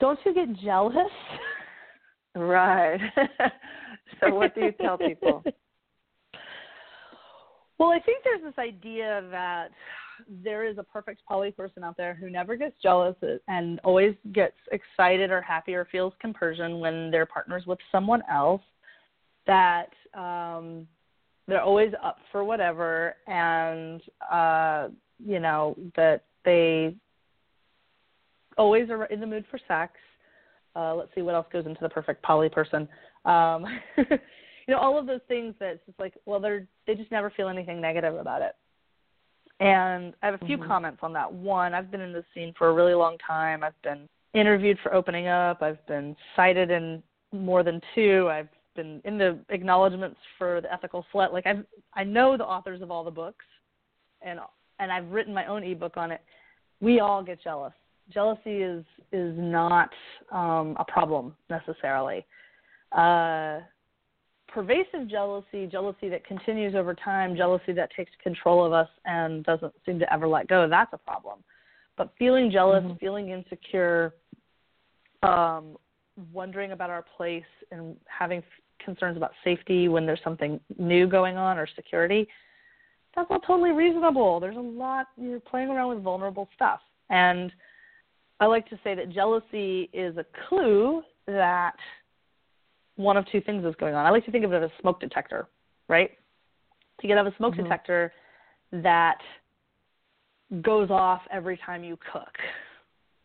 Don't 0.00 0.18
you 0.24 0.34
get 0.34 0.52
jealous? 0.60 0.94
Right. 2.34 3.00
so, 4.20 4.34
what 4.34 4.54
do 4.54 4.60
you 4.60 4.72
tell 4.72 4.96
people? 4.96 5.42
Well, 7.78 7.90
I 7.90 8.00
think 8.00 8.24
there's 8.24 8.42
this 8.42 8.58
idea 8.58 9.24
that 9.30 9.68
there 10.42 10.64
is 10.66 10.78
a 10.78 10.82
perfect 10.82 11.22
poly 11.26 11.52
person 11.52 11.84
out 11.84 11.96
there 11.96 12.14
who 12.14 12.28
never 12.28 12.56
gets 12.56 12.74
jealous 12.82 13.14
and 13.46 13.78
always 13.84 14.14
gets 14.32 14.56
excited 14.72 15.30
or 15.30 15.40
happy 15.40 15.74
or 15.74 15.86
feels 15.90 16.12
compersion 16.20 16.80
when 16.80 17.10
their 17.10 17.26
partner's 17.26 17.66
with 17.66 17.78
someone 17.92 18.22
else. 18.30 18.62
That 19.46 19.90
um, 20.14 20.86
they're 21.48 21.62
always 21.62 21.92
up 22.04 22.18
for 22.30 22.44
whatever 22.44 23.16
and 23.26 24.02
uh 24.30 24.88
you 25.18 25.40
know 25.40 25.76
that 25.96 26.22
they 26.44 26.94
always 28.56 28.90
are 28.90 29.06
in 29.06 29.18
the 29.18 29.26
mood 29.26 29.44
for 29.50 29.58
sex. 29.66 29.94
Uh 30.76 30.94
let's 30.94 31.10
see 31.14 31.22
what 31.22 31.34
else 31.34 31.46
goes 31.52 31.66
into 31.66 31.80
the 31.80 31.88
perfect 31.88 32.22
poly 32.22 32.48
person. 32.48 32.86
Um 33.24 33.64
you 33.96 34.74
know 34.74 34.78
all 34.78 34.98
of 34.98 35.06
those 35.06 35.20
things 35.26 35.54
that 35.58 35.70
it's 35.70 35.86
just 35.86 35.98
like 35.98 36.14
well 36.26 36.38
they're 36.38 36.66
they 36.86 36.94
just 36.94 37.10
never 37.10 37.30
feel 37.30 37.48
anything 37.48 37.80
negative 37.80 38.14
about 38.14 38.42
it. 38.42 38.54
And 39.60 40.14
i 40.22 40.26
have 40.26 40.40
a 40.40 40.46
few 40.46 40.58
mm-hmm. 40.58 40.68
comments 40.68 41.00
on 41.02 41.12
that. 41.14 41.32
One 41.32 41.74
i've 41.74 41.90
been 41.90 42.02
in 42.02 42.12
this 42.12 42.26
scene 42.34 42.52
for 42.56 42.68
a 42.68 42.74
really 42.74 42.94
long 42.94 43.16
time. 43.26 43.64
I've 43.64 43.80
been 43.82 44.08
interviewed 44.34 44.78
for 44.82 44.94
opening 44.94 45.28
up. 45.28 45.62
I've 45.62 45.84
been 45.86 46.14
cited 46.36 46.70
in 46.70 47.02
more 47.32 47.62
than 47.62 47.80
two. 47.94 48.28
I've 48.30 48.48
been 48.78 49.02
in 49.04 49.18
the 49.18 49.38
acknowledgments 49.50 50.18
for 50.38 50.60
the 50.60 50.72
ethical 50.72 51.04
slut. 51.12 51.32
Like 51.32 51.46
i've 51.46 51.64
I 51.94 52.04
know 52.04 52.36
the 52.36 52.44
authors 52.44 52.80
of 52.80 52.90
all 52.90 53.04
the 53.04 53.10
books, 53.10 53.44
and 54.22 54.38
and 54.78 54.92
I've 54.92 55.08
written 55.10 55.34
my 55.34 55.46
own 55.46 55.64
ebook 55.64 55.96
on 55.96 56.12
it. 56.12 56.20
We 56.80 57.00
all 57.00 57.22
get 57.22 57.42
jealous. 57.42 57.72
Jealousy 58.12 58.62
is 58.62 58.84
is 59.12 59.34
not 59.36 59.90
um, 60.32 60.76
a 60.78 60.84
problem 60.86 61.34
necessarily. 61.50 62.24
Uh, 62.92 63.60
pervasive 64.46 65.08
jealousy, 65.08 65.66
jealousy 65.66 66.08
that 66.08 66.24
continues 66.24 66.74
over 66.74 66.94
time, 66.94 67.36
jealousy 67.36 67.72
that 67.72 67.90
takes 67.96 68.12
control 68.22 68.64
of 68.64 68.72
us 68.72 68.88
and 69.04 69.44
doesn't 69.44 69.74
seem 69.84 69.98
to 69.98 70.12
ever 70.12 70.26
let 70.26 70.48
go, 70.48 70.68
that's 70.68 70.92
a 70.94 70.98
problem. 70.98 71.40
But 71.96 72.12
feeling 72.18 72.50
jealous, 72.50 72.82
mm-hmm. 72.82 72.96
feeling 72.96 73.28
insecure, 73.30 74.14
um, 75.22 75.76
wondering 76.32 76.72
about 76.72 76.90
our 76.90 77.04
place 77.16 77.42
and 77.70 77.96
having 78.06 78.42
concerns 78.84 79.16
about 79.16 79.32
safety 79.44 79.88
when 79.88 80.06
there's 80.06 80.20
something 80.22 80.60
new 80.78 81.06
going 81.06 81.36
on 81.36 81.58
or 81.58 81.66
security, 81.74 82.28
that's 83.14 83.28
all 83.30 83.40
totally 83.40 83.70
reasonable. 83.70 84.40
There's 84.40 84.56
a 84.56 84.60
lot, 84.60 85.06
you're 85.16 85.40
playing 85.40 85.68
around 85.68 85.94
with 85.94 86.02
vulnerable 86.02 86.48
stuff. 86.54 86.80
And 87.10 87.52
I 88.40 88.46
like 88.46 88.68
to 88.70 88.78
say 88.84 88.94
that 88.94 89.10
jealousy 89.10 89.90
is 89.92 90.16
a 90.16 90.24
clue 90.48 91.02
that 91.26 91.74
one 92.96 93.16
of 93.16 93.24
two 93.30 93.40
things 93.40 93.64
is 93.64 93.74
going 93.76 93.94
on. 93.94 94.06
I 94.06 94.10
like 94.10 94.24
to 94.26 94.30
think 94.30 94.44
of 94.44 94.52
it 94.52 94.62
as 94.62 94.70
a 94.70 94.80
smoke 94.80 95.00
detector, 95.00 95.48
right? 95.88 96.10
You 97.02 97.08
can 97.08 97.16
have 97.16 97.26
a 97.26 97.36
smoke 97.36 97.54
mm-hmm. 97.54 97.64
detector 97.64 98.12
that 98.72 99.18
goes 100.62 100.90
off 100.90 101.22
every 101.30 101.58
time 101.64 101.84
you 101.84 101.96
cook. 102.12 102.32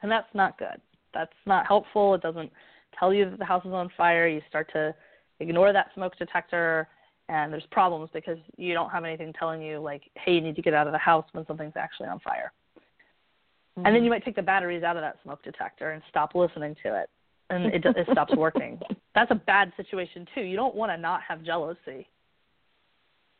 And 0.01 0.11
that's 0.11 0.27
not 0.33 0.57
good. 0.57 0.81
That's 1.13 1.31
not 1.45 1.65
helpful. 1.67 2.13
It 2.15 2.21
doesn't 2.21 2.51
tell 2.99 3.13
you 3.13 3.29
that 3.29 3.39
the 3.39 3.45
house 3.45 3.65
is 3.65 3.71
on 3.71 3.89
fire. 3.95 4.27
You 4.27 4.41
start 4.49 4.69
to 4.73 4.93
ignore 5.39 5.73
that 5.73 5.87
smoke 5.93 6.17
detector 6.17 6.87
and 7.29 7.51
there's 7.51 7.65
problems 7.71 8.09
because 8.13 8.37
you 8.57 8.73
don't 8.73 8.89
have 8.89 9.05
anything 9.05 9.33
telling 9.33 9.61
you 9.61 9.79
like, 9.79 10.03
hey, 10.15 10.33
you 10.33 10.41
need 10.41 10.55
to 10.55 10.61
get 10.61 10.73
out 10.73 10.87
of 10.87 10.93
the 10.93 10.99
house 10.99 11.25
when 11.31 11.45
something's 11.47 11.73
actually 11.75 12.07
on 12.07 12.19
fire. 12.19 12.51
Mm-hmm. 12.75 13.85
And 13.85 13.85
then 13.87 13.93
mm-hmm. 13.93 14.03
you 14.05 14.09
might 14.09 14.25
take 14.25 14.35
the 14.35 14.41
batteries 14.41 14.83
out 14.83 14.97
of 14.97 15.01
that 15.01 15.17
smoke 15.23 15.43
detector 15.43 15.91
and 15.91 16.03
stop 16.09 16.35
listening 16.35 16.75
to 16.83 17.01
it 17.01 17.09
and 17.49 17.65
it, 17.67 17.85
it 17.85 18.07
stops 18.11 18.35
working. 18.35 18.79
That's 19.15 19.31
a 19.31 19.35
bad 19.35 19.71
situation 19.77 20.27
too. 20.33 20.41
You 20.41 20.55
don't 20.55 20.75
want 20.75 20.91
to 20.91 20.97
not 20.97 21.21
have 21.27 21.43
jealousy. 21.43 22.07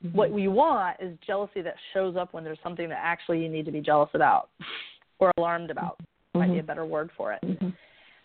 Mm-hmm. 0.06 0.18
What 0.18 0.38
you 0.38 0.52
want 0.52 0.98
is 1.00 1.18
jealousy 1.26 1.62
that 1.62 1.76
shows 1.94 2.16
up 2.16 2.34
when 2.34 2.44
there's 2.44 2.60
something 2.64 2.89
that 2.89 3.00
actually 3.02 3.41
you 3.41 3.50
need 3.50 3.66
to 3.66 3.72
be 3.72 3.82
jealous 3.82 4.10
about 4.14 4.50
or 5.20 5.32
alarmed 5.38 5.72
about. 5.72 5.98
Mm-hmm. 6.00 6.39
Might 6.39 6.48
be 6.48 6.54
a 6.54 6.58
mm-hmm. 6.58 6.68
better 6.68 6.86
word 6.86 7.10
for 7.16 7.34
it. 7.34 7.41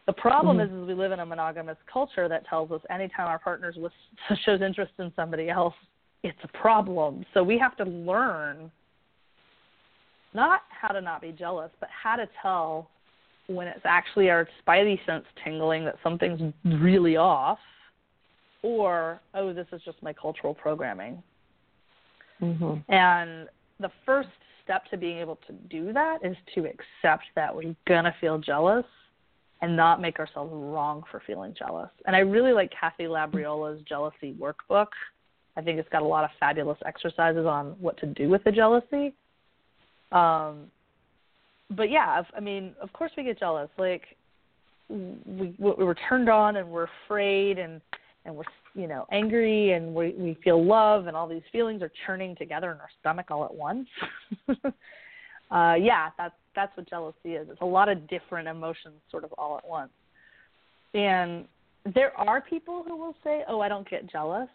The 0.09 0.15
problem 0.15 0.57
mm-hmm. 0.57 0.75
is, 0.75 0.83
is 0.83 0.89
we 0.89 0.95
live 0.95 1.13
in 1.13 1.21
a 1.21 1.27
monogamous 1.27 1.77
culture 1.93 2.31
that 2.31 2.49
tells 2.49 2.71
us 2.73 2.81
anytime 2.89 3.29
our 3.29 3.39
partner 3.39 3.73
shows 4.45 4.63
interest 4.63 4.93
in 4.99 5.13
somebody 5.15 5.51
else, 5.51 5.75
it's 6.23 6.39
a 6.43 6.59
problem. 6.59 7.27
So 7.35 7.43
we 7.43 7.59
have 7.59 7.77
to 7.77 7.85
learn 7.85 8.73
not 10.33 10.63
how 10.71 10.89
to 10.89 11.03
not 11.03 11.21
be 11.21 11.33
jealous, 11.33 11.71
but 11.79 11.91
how 11.91 12.17
to 12.17 12.27
tell 12.41 12.89
when 13.49 13.69
it's 13.69 13.85
actually 13.85 14.31
our 14.31 14.49
spidey 14.67 14.99
sense 15.05 15.27
tingling 15.45 15.85
that 15.85 15.97
something's 16.03 16.55
really 16.65 17.19
off, 17.19 17.59
or 18.63 19.21
oh, 19.35 19.53
this 19.53 19.67
is 19.73 19.83
just 19.85 20.03
my 20.03 20.15
cultural 20.15 20.55
programming. 20.55 21.23
Mm-hmm. 22.41 22.91
And 22.91 23.49
the 23.79 23.91
first 24.07 24.31
step 24.65 24.87
to 24.91 24.97
being 24.97 25.19
able 25.19 25.39
to 25.47 25.53
do 25.69 25.93
that 25.93 26.21
is 26.25 26.37
to 26.55 26.61
accept 26.65 27.25
that 27.37 27.55
we're 27.55 27.77
gonna 27.87 28.15
feel 28.23 28.39
jealous 28.39 28.87
and 29.61 29.77
not 29.77 30.01
make 30.01 30.19
ourselves 30.19 30.53
wrong 30.53 31.03
for 31.11 31.23
feeling 31.27 31.55
jealous. 31.59 31.91
And 32.07 32.15
I 32.15 32.21
really 32.21 32.53
like 32.53 32.73
Kathy 32.79 33.05
Labriola's 33.05 33.83
jealousy 33.83 34.35
workbook. 34.39 34.89
I 35.57 35.61
think 35.61 35.79
it's 35.79 35.89
got 35.89 36.03
a 36.03 36.07
lot 36.07 36.25
of 36.25 36.31
fabulous 36.39 36.79
exercises 36.87 37.45
on 37.45 37.75
what 37.81 37.99
to 37.99 38.07
do 38.07 38.29
with 38.29 38.45
the 38.45 38.53
jealousy. 38.53 39.15
Um, 40.13 40.71
but 41.71 41.91
yeah, 41.91 42.23
I 42.37 42.41
mean, 42.41 42.75
of 42.81 42.93
course 42.93 43.11
we 43.17 43.25
get 43.25 43.39
jealous. 43.39 43.69
Like 43.79 44.03
we 44.89 45.55
we're 45.59 45.95
turned 46.09 46.29
on 46.29 46.57
and 46.57 46.69
we're 46.69 46.89
afraid 47.05 47.59
and 47.59 47.81
and 48.25 48.35
we're 48.35 48.45
you 48.75 48.87
know 48.87 49.07
angry 49.11 49.73
and 49.73 49.95
we 49.95 50.15
we 50.17 50.39
feel 50.43 50.65
love 50.65 51.09
and 51.09 51.17
all 51.17 51.29
these 51.29 51.43
feelings 51.53 51.83
are 51.83 51.93
churning 52.07 52.37
together 52.37 52.71
in 52.71 52.79
our 52.79 52.89
stomach 53.01 53.27
all 53.31 53.45
at 53.45 53.55
once. 53.55 53.89
uh 55.51 55.75
yeah, 55.79 56.11
that's 56.19 56.35
that's 56.55 56.77
what 56.77 56.89
jealousy 56.89 57.35
is. 57.35 57.49
It's 57.51 57.61
a 57.61 57.67
lot 57.67 57.89
of 57.89 58.09
different 58.09 58.49
emotions 58.49 58.97
sort 59.11 59.25
of 59.25 59.33
all 59.39 59.59
at 59.59 59.69
once. 59.69 59.93
And 60.95 61.47
there 61.95 62.19
are 62.19 62.41
people 62.41 62.85
who 62.87 62.97
will 62.97 63.15
say, 63.23 63.45
"Oh, 63.49 63.61
I 63.61 63.69
don't 63.69 63.89
get 63.89 64.11
jealous." 64.11 64.49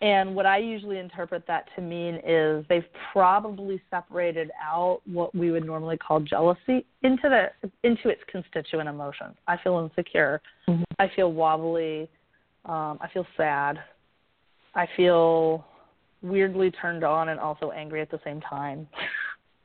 And 0.00 0.36
what 0.36 0.46
I 0.46 0.58
usually 0.58 0.98
interpret 0.98 1.44
that 1.48 1.68
to 1.74 1.82
mean 1.82 2.20
is 2.24 2.64
they've 2.68 2.86
probably 3.12 3.82
separated 3.90 4.50
out 4.62 5.00
what 5.06 5.34
we 5.34 5.50
would 5.50 5.66
normally 5.66 5.96
call 5.96 6.20
jealousy 6.20 6.86
into 7.02 7.22
the 7.24 7.48
into 7.82 8.08
its 8.08 8.22
constituent 8.30 8.88
emotions. 8.88 9.34
I 9.48 9.56
feel 9.56 9.78
insecure. 9.78 10.40
Mm-hmm. 10.68 10.82
I 11.00 11.10
feel 11.16 11.32
wobbly. 11.32 12.08
Um, 12.64 12.98
I 13.00 13.08
feel 13.12 13.26
sad. 13.36 13.80
I 14.74 14.86
feel 14.96 15.66
weirdly 16.22 16.70
turned 16.70 17.02
on 17.02 17.30
and 17.30 17.40
also 17.40 17.70
angry 17.70 18.00
at 18.00 18.10
the 18.10 18.20
same 18.24 18.40
time. 18.40 18.86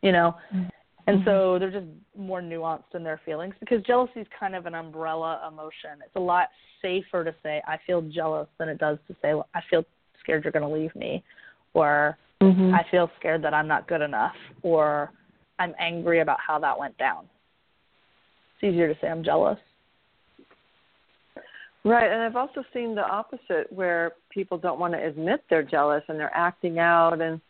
you 0.03 0.11
know? 0.11 0.35
Mm-hmm. 0.53 0.69
And 1.07 1.21
so 1.25 1.57
they're 1.59 1.71
just 1.71 1.87
more 2.17 2.41
nuanced 2.41 2.93
in 2.93 3.03
their 3.03 3.19
feelings 3.25 3.55
because 3.59 3.81
jealousy 3.83 4.21
is 4.21 4.27
kind 4.39 4.55
of 4.55 4.65
an 4.67 4.75
umbrella 4.75 5.41
emotion. 5.47 5.99
It's 6.05 6.15
a 6.15 6.19
lot 6.19 6.49
safer 6.81 7.23
to 7.25 7.35
say 7.43 7.61
I 7.67 7.77
feel 7.85 8.01
jealous 8.01 8.47
than 8.57 8.69
it 8.69 8.77
does 8.77 8.99
to 9.07 9.15
say 9.21 9.33
well, 9.33 9.49
I 9.53 9.59
feel 9.69 9.83
scared 10.21 10.43
you're 10.45 10.53
going 10.53 10.63
to 10.63 10.73
leave 10.73 10.95
me, 10.95 11.21
or 11.73 12.17
mm-hmm. 12.41 12.73
I 12.73 12.85
feel 12.89 13.09
scared 13.19 13.43
that 13.43 13.53
I'm 13.53 13.67
not 13.67 13.87
good 13.89 14.01
enough, 14.01 14.35
or 14.61 15.11
I'm 15.59 15.73
angry 15.77 16.21
about 16.21 16.37
how 16.45 16.57
that 16.59 16.79
went 16.79 16.97
down. 16.97 17.25
It's 18.55 18.71
easier 18.71 18.93
to 18.93 18.97
say 19.01 19.07
I'm 19.07 19.25
jealous. 19.25 19.57
Right, 21.85 22.09
and 22.09 22.21
I've 22.21 22.37
also 22.37 22.63
seen 22.73 22.95
the 22.95 23.05
opposite 23.05 23.69
where 23.69 24.13
people 24.29 24.57
don't 24.57 24.79
want 24.79 24.93
to 24.93 25.05
admit 25.05 25.43
they're 25.49 25.63
jealous 25.63 26.01
and 26.07 26.17
they're 26.17 26.33
acting 26.33 26.79
out 26.79 27.19
and 27.21 27.41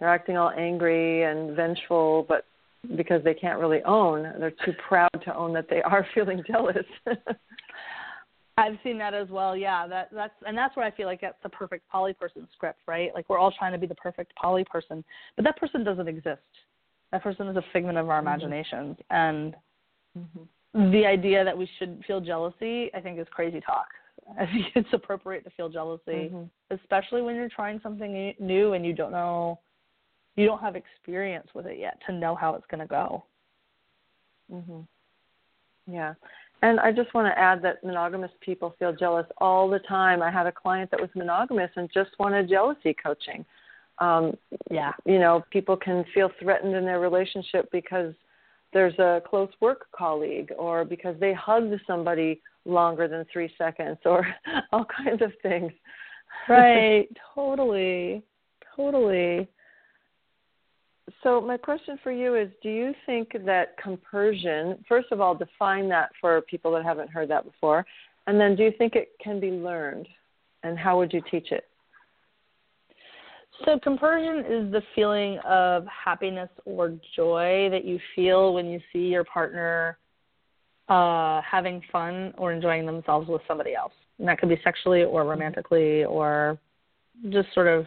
they're 0.00 0.08
acting 0.08 0.36
all 0.36 0.50
angry 0.50 1.24
and 1.24 1.54
vengeful, 1.54 2.24
but 2.28 2.46
because 2.96 3.22
they 3.22 3.34
can't 3.34 3.60
really 3.60 3.82
own, 3.84 4.22
they're 4.40 4.54
too 4.64 4.72
proud 4.88 5.10
to 5.24 5.36
own 5.36 5.52
that 5.52 5.68
they 5.68 5.82
are 5.82 6.06
feeling 6.14 6.42
jealous. 6.46 6.86
I've 8.58 8.78
seen 8.82 8.98
that 8.98 9.14
as 9.14 9.28
well. 9.28 9.56
Yeah, 9.56 9.86
that 9.86 10.10
that's 10.12 10.34
and 10.46 10.56
that's 10.56 10.76
where 10.76 10.84
I 10.84 10.90
feel 10.90 11.06
like 11.06 11.20
that's 11.20 11.42
the 11.42 11.48
perfect 11.48 11.88
poly 11.88 12.12
person 12.12 12.46
script, 12.52 12.80
right? 12.86 13.10
Like 13.14 13.26
we're 13.28 13.38
all 13.38 13.52
trying 13.52 13.72
to 13.72 13.78
be 13.78 13.86
the 13.86 13.94
perfect 13.94 14.34
poly 14.36 14.64
person, 14.64 15.02
but 15.36 15.44
that 15.44 15.56
person 15.56 15.82
doesn't 15.82 16.08
exist. 16.08 16.42
That 17.12 17.22
person 17.22 17.48
is 17.48 17.56
a 17.56 17.64
figment 17.72 17.96
of 17.96 18.08
our 18.10 18.18
mm-hmm. 18.18 18.28
imaginations, 18.28 18.96
and 19.08 19.54
mm-hmm. 20.18 20.90
the 20.90 21.06
idea 21.06 21.42
that 21.42 21.56
we 21.56 21.68
should 21.78 22.02
feel 22.06 22.20
jealousy, 22.20 22.90
I 22.94 23.00
think, 23.00 23.18
is 23.18 23.26
crazy 23.30 23.60
talk. 23.60 23.86
I 24.38 24.44
think 24.46 24.66
it's 24.74 24.92
appropriate 24.92 25.44
to 25.44 25.50
feel 25.50 25.70
jealousy, 25.70 26.30
mm-hmm. 26.30 26.74
especially 26.74 27.22
when 27.22 27.36
you're 27.36 27.48
trying 27.48 27.80
something 27.82 28.34
new 28.38 28.74
and 28.74 28.84
you 28.84 28.92
don't 28.92 29.12
know, 29.12 29.58
you 30.40 30.46
don't 30.46 30.60
have 30.60 30.76
experience 30.76 31.48
with 31.54 31.66
it 31.66 31.78
yet 31.78 31.98
to 32.06 32.12
know 32.12 32.34
how 32.34 32.54
it's 32.54 32.66
going 32.70 32.80
to 32.80 32.86
go. 32.86 33.24
Mhm. 34.52 34.86
Yeah. 35.86 36.14
And 36.62 36.78
I 36.78 36.92
just 36.92 37.12
want 37.14 37.26
to 37.26 37.38
add 37.38 37.62
that 37.62 37.82
monogamous 37.82 38.32
people 38.40 38.74
feel 38.78 38.92
jealous 38.92 39.26
all 39.38 39.68
the 39.68 39.78
time. 39.80 40.22
I 40.22 40.30
had 40.30 40.46
a 40.46 40.52
client 40.52 40.90
that 40.90 41.00
was 41.00 41.08
monogamous 41.14 41.70
and 41.76 41.88
just 41.92 42.10
wanted 42.18 42.48
jealousy 42.48 42.94
coaching. 43.02 43.44
Um, 43.98 44.36
yeah, 44.70 44.92
you 45.04 45.18
know, 45.18 45.44
people 45.50 45.76
can 45.76 46.04
feel 46.14 46.30
threatened 46.38 46.74
in 46.74 46.84
their 46.84 47.00
relationship 47.00 47.70
because 47.70 48.14
there's 48.72 48.98
a 48.98 49.22
close 49.26 49.50
work 49.60 49.86
colleague 49.92 50.52
or 50.58 50.84
because 50.84 51.16
they 51.18 51.32
hugged 51.32 51.74
somebody 51.86 52.40
longer 52.64 53.08
than 53.08 53.24
three 53.32 53.52
seconds 53.56 53.98
or 54.04 54.26
all 54.72 54.84
kinds 54.84 55.22
of 55.22 55.32
things. 55.42 55.72
Right, 56.48 57.08
totally, 57.34 58.22
totally. 58.76 59.48
So, 61.22 61.40
my 61.40 61.56
question 61.56 61.98
for 62.02 62.12
you 62.12 62.36
is 62.36 62.48
Do 62.62 62.68
you 62.68 62.94
think 63.06 63.32
that 63.44 63.76
compersion, 63.82 64.84
first 64.88 65.08
of 65.12 65.20
all, 65.20 65.34
define 65.34 65.88
that 65.88 66.10
for 66.20 66.40
people 66.42 66.72
that 66.72 66.84
haven't 66.84 67.10
heard 67.10 67.28
that 67.30 67.44
before, 67.44 67.84
and 68.26 68.40
then 68.40 68.56
do 68.56 68.62
you 68.62 68.72
think 68.76 68.94
it 68.94 69.10
can 69.22 69.40
be 69.40 69.50
learned, 69.50 70.08
and 70.62 70.78
how 70.78 70.98
would 70.98 71.12
you 71.12 71.22
teach 71.30 71.52
it? 71.52 71.64
So, 73.64 73.78
compersion 73.78 74.38
is 74.40 74.72
the 74.72 74.82
feeling 74.94 75.38
of 75.38 75.84
happiness 75.86 76.48
or 76.64 76.96
joy 77.14 77.68
that 77.70 77.84
you 77.84 77.98
feel 78.14 78.54
when 78.54 78.66
you 78.66 78.80
see 78.92 79.08
your 79.08 79.24
partner 79.24 79.98
uh, 80.88 81.40
having 81.42 81.82
fun 81.92 82.34
or 82.36 82.52
enjoying 82.52 82.84
themselves 82.84 83.28
with 83.28 83.42
somebody 83.46 83.74
else. 83.74 83.92
And 84.18 84.26
that 84.28 84.38
could 84.38 84.48
be 84.48 84.60
sexually 84.64 85.04
or 85.04 85.24
romantically 85.24 86.04
or 86.04 86.58
just 87.30 87.48
sort 87.54 87.68
of 87.68 87.86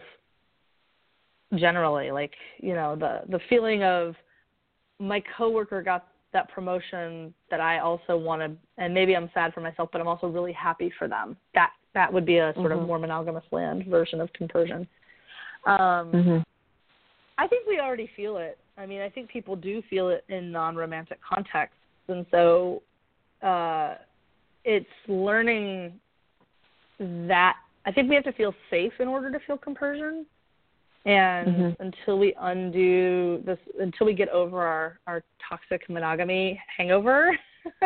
generally 1.58 2.10
like 2.10 2.32
you 2.60 2.74
know 2.74 2.96
the 2.96 3.22
the 3.28 3.40
feeling 3.48 3.82
of 3.82 4.14
my 4.98 5.22
coworker 5.36 5.82
got 5.82 6.08
that 6.32 6.48
promotion 6.50 7.32
that 7.50 7.60
I 7.60 7.78
also 7.78 8.16
wanted 8.16 8.56
and 8.78 8.92
maybe 8.92 9.16
I'm 9.16 9.30
sad 9.34 9.52
for 9.54 9.60
myself 9.60 9.88
but 9.92 10.00
I'm 10.00 10.08
also 10.08 10.26
really 10.26 10.52
happy 10.52 10.92
for 10.98 11.08
them 11.08 11.36
that 11.54 11.70
that 11.94 12.12
would 12.12 12.26
be 12.26 12.38
a 12.38 12.52
sort 12.54 12.70
mm-hmm. 12.70 12.80
of 12.80 12.86
more 12.86 12.98
monogamous 12.98 13.44
land 13.52 13.86
version 13.86 14.20
of 14.20 14.32
compersion 14.32 14.86
um 15.66 16.12
mm-hmm. 16.12 16.38
I 17.36 17.46
think 17.48 17.66
we 17.66 17.80
already 17.80 18.10
feel 18.16 18.36
it 18.38 18.58
I 18.76 18.86
mean 18.86 19.00
I 19.00 19.08
think 19.08 19.28
people 19.28 19.56
do 19.56 19.82
feel 19.88 20.08
it 20.08 20.24
in 20.28 20.50
non-romantic 20.50 21.18
contexts 21.22 21.78
and 22.08 22.26
so 22.30 22.82
uh 23.42 23.94
it's 24.64 24.86
learning 25.08 26.00
that 26.98 27.56
I 27.86 27.92
think 27.92 28.08
we 28.08 28.14
have 28.14 28.24
to 28.24 28.32
feel 28.32 28.54
safe 28.70 28.92
in 28.98 29.08
order 29.08 29.30
to 29.30 29.38
feel 29.46 29.58
compersion. 29.58 30.26
And 31.06 31.48
Mhm. 31.48 31.76
until 31.80 32.18
we 32.18 32.34
undo 32.40 33.42
this, 33.44 33.58
until 33.78 34.06
we 34.06 34.14
get 34.14 34.28
over 34.30 34.62
our 34.62 34.98
our 35.06 35.22
toxic 35.48 35.88
monogamy 35.88 36.60
hangover 36.76 37.38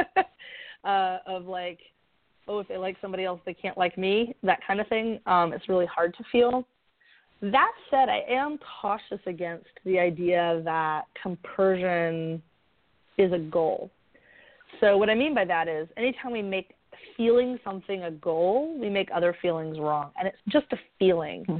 uh, 0.84 1.18
of 1.26 1.46
like, 1.46 1.80
oh, 2.46 2.60
if 2.60 2.68
they 2.68 2.76
like 2.76 2.96
somebody 3.00 3.24
else, 3.24 3.40
they 3.44 3.54
can't 3.54 3.76
like 3.76 3.98
me, 3.98 4.34
that 4.42 4.60
kind 4.64 4.80
of 4.80 4.86
thing. 4.88 5.20
Um, 5.26 5.52
it's 5.52 5.68
really 5.68 5.86
hard 5.86 6.14
to 6.16 6.24
feel. 6.30 6.64
That 7.40 7.72
said, 7.90 8.08
I 8.08 8.24
am 8.28 8.58
cautious 8.80 9.20
against 9.26 9.68
the 9.84 9.98
idea 9.98 10.60
that 10.64 11.04
compersion 11.20 12.42
is 13.16 13.32
a 13.32 13.38
goal. 13.38 13.90
So 14.80 14.96
what 14.96 15.10
I 15.10 15.14
mean 15.14 15.34
by 15.34 15.44
that 15.44 15.68
is 15.68 15.88
anytime 15.96 16.32
we 16.32 16.42
make 16.42 16.74
feeling 17.16 17.58
something 17.64 18.04
a 18.04 18.10
goal, 18.10 18.76
we 18.78 18.88
make 18.88 19.08
other 19.14 19.36
feelings 19.40 19.78
wrong, 19.78 20.10
and 20.18 20.26
it's 20.26 20.38
just 20.48 20.66
a 20.72 20.76
feeling. 20.98 21.44
Hmm. 21.44 21.58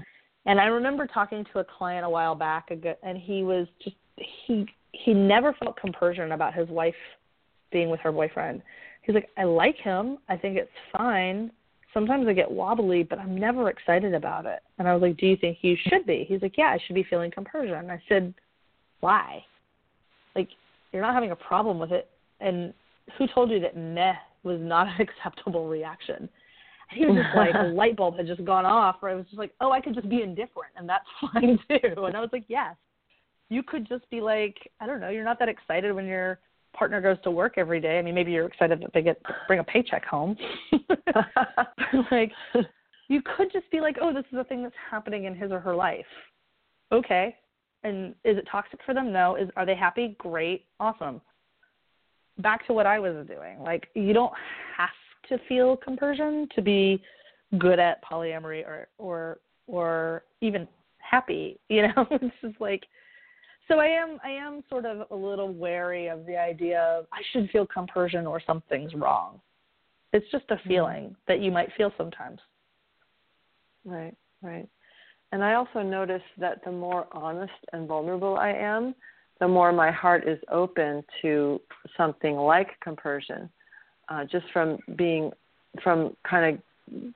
And 0.49 0.59
I 0.59 0.65
remember 0.65 1.07
talking 1.07 1.45
to 1.53 1.59
a 1.59 1.65
client 1.65 2.07
a 2.07 2.11
while 2.11 2.35
back, 2.35 2.71
and 2.71 3.19
he 3.19 3.43
was 3.45 3.69
just 3.85 3.97
he 4.17 4.67
he 4.93 5.13
never 5.13 5.53
felt 5.53 5.77
compersion 5.77 6.33
about 6.33 6.55
his 6.55 6.67
wife 6.71 6.95
being 7.71 7.91
with 7.91 8.01
her 8.01 8.11
boyfriend. 8.11 8.63
He's 9.03 9.15
like, 9.15 9.29
I 9.37 9.45
like 9.45 9.77
him. 9.77 10.17
I 10.29 10.39
think 10.39 10.57
it's 10.57 10.71
fine. 10.97 11.51
Sometimes 11.93 12.27
I 12.27 12.33
get 12.33 12.51
wobbly, 12.51 13.03
but 13.03 13.19
I'm 13.19 13.37
never 13.37 13.69
excited 13.69 14.15
about 14.15 14.47
it. 14.47 14.61
And 14.79 14.89
I 14.89 14.95
was 14.95 15.03
like, 15.03 15.19
Do 15.19 15.27
you 15.27 15.37
think 15.37 15.59
you 15.61 15.77
should 15.87 16.07
be? 16.07 16.25
He's 16.27 16.41
like, 16.41 16.57
Yeah, 16.57 16.69
I 16.69 16.79
should 16.87 16.95
be 16.95 17.05
feeling 17.05 17.31
compersion. 17.31 17.91
I 17.91 18.03
said, 18.09 18.33
Why? 19.01 19.45
Like, 20.35 20.49
you're 20.93 21.03
not 21.03 21.15
having 21.15 21.31
a 21.31 21.37
problem 21.37 21.79
with 21.79 21.93
it. 21.93 22.09
And 22.41 22.73
who 23.19 23.27
told 23.35 23.51
you 23.51 23.61
that 23.61 23.77
meh 23.77 24.15
was 24.45 24.59
not 24.63 24.87
an 24.87 24.95
acceptable 25.01 25.69
reaction? 25.69 26.27
And 26.91 26.99
he 26.99 27.07
was 27.07 27.17
just 27.17 27.37
like, 27.37 27.55
a 27.59 27.69
light 27.69 27.97
bulb 27.97 28.17
had 28.17 28.27
just 28.27 28.45
gone 28.45 28.67
off, 28.67 28.97
where 29.01 29.13
I 29.13 29.15
was 29.15 29.27
just 29.27 29.39
like, 29.39 29.53
Oh, 29.61 29.73
I 29.73 29.81
could 29.81 29.95
just 29.95 30.09
be 30.09 30.23
indifferent, 30.23 30.73
and 30.77 30.89
that's 30.89 31.05
fine 31.33 31.59
too. 31.69 32.05
And 32.05 32.17
I 32.17 32.21
was 32.21 32.31
like, 32.33 32.45
Yes. 32.49 32.77
You 33.51 33.63
could 33.63 33.89
just 33.89 34.09
be 34.11 34.21
like, 34.21 34.57
I 34.79 34.87
don't 34.87 35.01
know, 35.01 35.09
you're 35.09 35.25
not 35.25 35.39
that 35.39 35.49
excited 35.49 35.95
when 35.95 36.05
your 36.05 36.39
partner 36.75 37.01
goes 37.01 37.17
to 37.25 37.31
work 37.31 37.55
every 37.57 37.81
day. 37.81 37.99
I 37.99 38.03
mean, 38.03 38.15
maybe 38.15 38.33
you're 38.33 38.47
excited 38.47 38.81
that 38.83 38.93
they 38.93 39.03
get 39.03 39.21
bring 39.47 39.61
a 39.61 39.65
paycheck 39.65 40.05
home. 40.05 40.37
like 42.11 42.33
you 43.09 43.23
could 43.37 43.53
just 43.53 43.71
be 43.71 43.81
like, 43.81 43.97
"Oh, 44.01 44.13
this 44.13 44.25
is 44.33 44.39
a 44.39 44.45
thing 44.45 44.63
that's 44.63 44.75
happening 44.91 45.25
in 45.25 45.35
his 45.35 45.51
or 45.51 45.61
her 45.61 45.75
life." 45.75 46.07
Okay. 46.93 47.37
And 47.85 48.11
is 48.25 48.37
it 48.37 48.47
toxic 48.51 48.81
for 48.85 48.95
them? 48.95 49.13
No. 49.13 49.37
Is 49.37 49.49
are 49.57 49.67
they 49.67 49.75
happy? 49.75 50.17
Great. 50.19 50.67
Awesome. 50.81 51.21
Back 52.39 52.67
to 52.67 52.73
what 52.73 52.87
I 52.87 52.99
was 52.99 53.27
doing. 53.27 53.61
Like 53.61 53.89
you 53.95 54.13
don't 54.13 54.33
have 54.77 54.91
to 55.29 55.39
feel 55.49 55.77
compersion 55.77 56.49
to 56.55 56.63
be 56.63 57.03
good 57.59 57.79
at 57.79 58.03
polyamory 58.05 58.65
or 58.65 58.89
or 58.99 59.39
or 59.67 60.25
even 60.41 60.67
happy, 60.99 61.59
you 61.69 61.83
know? 61.83 62.07
it's 62.11 62.35
just 62.43 62.61
like 62.61 62.85
so 63.69 63.79
I 63.79 63.87
am 63.87 64.19
I 64.25 64.31
am 64.31 64.63
sort 64.69 64.87
of 64.87 65.07
a 65.11 65.15
little 65.15 65.53
wary 65.53 66.09
of 66.09 66.27
the 66.27 66.37
idea 66.37 66.81
of 66.81 67.07
I 67.13 67.21
should 67.33 67.51
feel 67.51 67.67
compersion 67.67 68.27
or 68.27 68.41
something's 68.47 68.95
wrong. 68.95 69.41
It's 70.13 70.31
just 70.33 70.45
a 70.51 70.55
mm-hmm. 70.55 70.69
feeling 70.69 71.17
that 71.27 71.41
you 71.41 71.53
might 71.53 71.69
feel 71.77 71.93
sometimes. 71.99 72.41
Right, 73.85 74.15
right. 74.43 74.69
And 75.33 75.45
I 75.45 75.55
also 75.55 75.83
notice 75.83 76.23
that 76.39 76.65
the 76.65 76.73
more 76.73 77.07
honest 77.13 77.53
and 77.73 77.87
vulnerable 77.87 78.39
I 78.39 78.51
am, 78.51 78.95
the 79.41 79.49
more 79.49 79.73
my 79.73 79.91
heart 79.91 80.27
is 80.27 80.39
open 80.51 81.05
to 81.23 81.61
something 81.97 82.37
like 82.37 82.69
compersion, 82.81 83.49
uh, 84.09 84.25
just 84.25 84.47
from 84.53 84.79
being, 84.97 85.31
from 85.83 86.17
kind 86.29 86.57
of 86.57 87.13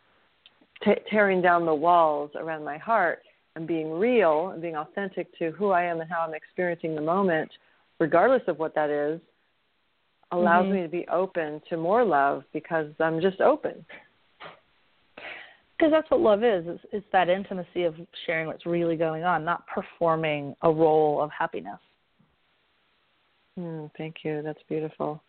t- 0.84 1.00
tearing 1.10 1.40
down 1.40 1.66
the 1.66 1.74
walls 1.74 2.30
around 2.36 2.64
my 2.64 2.78
heart 2.78 3.22
and 3.56 3.66
being 3.66 3.90
real 3.90 4.48
and 4.48 4.62
being 4.62 4.76
authentic 4.76 5.36
to 5.38 5.50
who 5.52 5.70
I 5.70 5.84
am 5.84 6.00
and 6.00 6.10
how 6.10 6.20
I'm 6.20 6.34
experiencing 6.34 6.94
the 6.94 7.00
moment, 7.00 7.50
regardless 7.98 8.42
of 8.48 8.58
what 8.58 8.74
that 8.74 8.90
is, 8.90 9.20
allows 10.30 10.66
Mhm. 10.66 10.72
me 10.72 10.82
to 10.82 10.88
be 10.88 11.06
open 11.08 11.60
to 11.68 11.76
more 11.76 12.04
love 12.04 12.44
because 12.52 12.90
I'm 13.00 13.20
just 13.20 13.40
open. 13.40 13.84
Because 15.76 15.90
that's 15.90 16.10
what 16.10 16.20
love 16.20 16.44
is. 16.44 16.66
It's, 16.66 16.84
it's 16.92 17.06
that 17.12 17.28
intimacy 17.28 17.84
of 17.84 17.94
sharing 18.24 18.46
what's 18.46 18.64
really 18.64 18.96
going 18.96 19.24
on, 19.24 19.44
not 19.44 19.66
performing 19.66 20.56
a 20.62 20.70
role 20.70 21.20
of 21.20 21.30
happiness. 21.30 21.80
Mm, 23.58 23.90
thank 23.98 24.24
you. 24.24 24.42
That's 24.42 24.62
beautiful. 24.68 25.20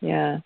Yeah. 0.00 0.38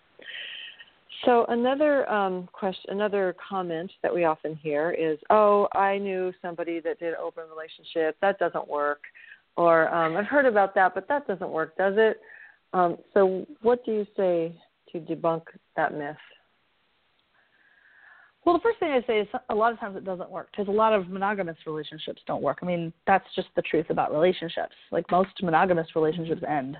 So 1.25 1.45
another 1.47 2.09
um, 2.11 2.49
question, 2.51 2.91
another 2.91 3.35
comment 3.49 3.89
that 4.01 4.13
we 4.13 4.25
often 4.25 4.55
hear 4.55 4.91
is, 4.91 5.17
"Oh, 5.29 5.67
I 5.73 5.97
knew 5.97 6.33
somebody 6.41 6.79
that 6.81 6.99
did 6.99 7.13
open 7.15 7.43
relationship. 7.49 8.17
That 8.21 8.39
doesn't 8.39 8.67
work," 8.67 9.03
or 9.55 9.93
um, 9.93 10.17
"I've 10.17 10.25
heard 10.25 10.45
about 10.45 10.75
that, 10.75 10.93
but 10.93 11.07
that 11.07 11.25
doesn't 11.27 11.49
work, 11.49 11.77
does 11.77 11.93
it?" 11.97 12.19
Um, 12.73 12.97
so, 13.13 13.45
what 13.61 13.85
do 13.85 13.91
you 13.91 14.07
say 14.17 14.53
to 14.91 14.99
debunk 14.99 15.43
that 15.77 15.93
myth? 15.93 16.17
Well, 18.45 18.55
the 18.57 18.61
first 18.61 18.79
thing 18.79 18.91
I 18.91 19.05
say 19.07 19.19
is 19.19 19.27
a 19.49 19.55
lot 19.55 19.71
of 19.71 19.79
times 19.79 19.95
it 19.95 20.03
doesn't 20.03 20.29
work 20.29 20.49
because 20.51 20.67
a 20.67 20.71
lot 20.71 20.91
of 20.91 21.07
monogamous 21.07 21.55
relationships 21.65 22.21
don't 22.27 22.41
work. 22.41 22.59
I 22.61 22.65
mean, 22.65 22.91
that's 23.07 23.25
just 23.35 23.47
the 23.55 23.61
truth 23.61 23.85
about 23.89 24.11
relationships. 24.11 24.75
Like 24.91 25.09
most 25.09 25.31
monogamous 25.41 25.87
relationships 25.95 26.43
end. 26.47 26.77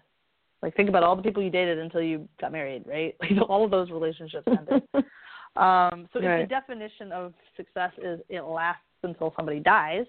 Like 0.64 0.76
think 0.78 0.88
about 0.88 1.04
all 1.04 1.16
the 1.18 1.22
people 1.22 1.44
you 1.44 1.50
dated 1.50 1.78
until 1.78 2.02
you 2.02 2.28
got 2.40 2.54
married, 2.54 2.86
right? 2.88 3.16
Like 3.22 3.50
all 3.50 3.66
of 3.66 3.70
those 3.72 3.92
relationships 3.92 4.48
ended. 4.48 4.82
um, 5.58 6.08
so 6.14 6.20
Right. 6.20 6.40
if 6.40 6.44
the 6.44 6.48
definition 6.48 7.12
of 7.12 7.34
success 7.58 7.92
is 8.02 8.22
it 8.30 8.42
lasts 8.42 8.82
until 9.04 9.34
somebody 9.36 9.60
dies, 9.60 10.06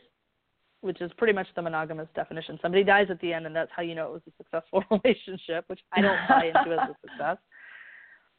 which 0.80 1.00
is 1.00 1.10
pretty 1.18 1.32
much 1.32 1.48
the 1.56 1.62
monogamous 1.62 2.06
definition. 2.14 2.56
Somebody 2.62 2.84
dies 2.84 3.08
at 3.10 3.20
the 3.20 3.32
end, 3.32 3.46
and 3.46 3.56
that's 3.56 3.70
how 3.74 3.82
you 3.82 3.96
know 3.96 4.06
it 4.06 4.12
was 4.12 4.22
a 4.28 4.32
successful 4.36 4.84
relationship, 5.04 5.64
which 5.66 5.80
I 5.92 6.00
don't 6.00 6.20
buy 6.28 6.44
into 6.44 6.72
as 6.72 6.88
a 6.88 6.94
success. 7.02 7.36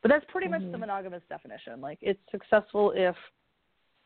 But 0.01 0.09
that's 0.09 0.25
pretty 0.29 0.47
much 0.47 0.61
the 0.71 0.77
Mhm. 0.77 0.81
monogamous 0.81 1.23
definition. 1.27 1.81
Like 1.81 1.97
it's 2.01 2.21
successful 2.31 2.93
if 2.95 3.15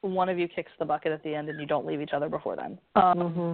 one 0.02 0.30
of 0.30 0.40
you 0.40 0.48
kicks 0.48 0.72
the 0.80 0.86
bucket 0.86 1.12
at 1.12 1.22
the 1.22 1.36
end 1.36 1.50
and 1.50 1.60
you 1.60 1.68
don't 1.68 1.86
leave 1.86 2.02
each 2.02 2.14
other 2.14 2.30
before 2.30 2.56
then. 2.56 2.80
Um, 2.96 3.20
hmm 3.20 3.54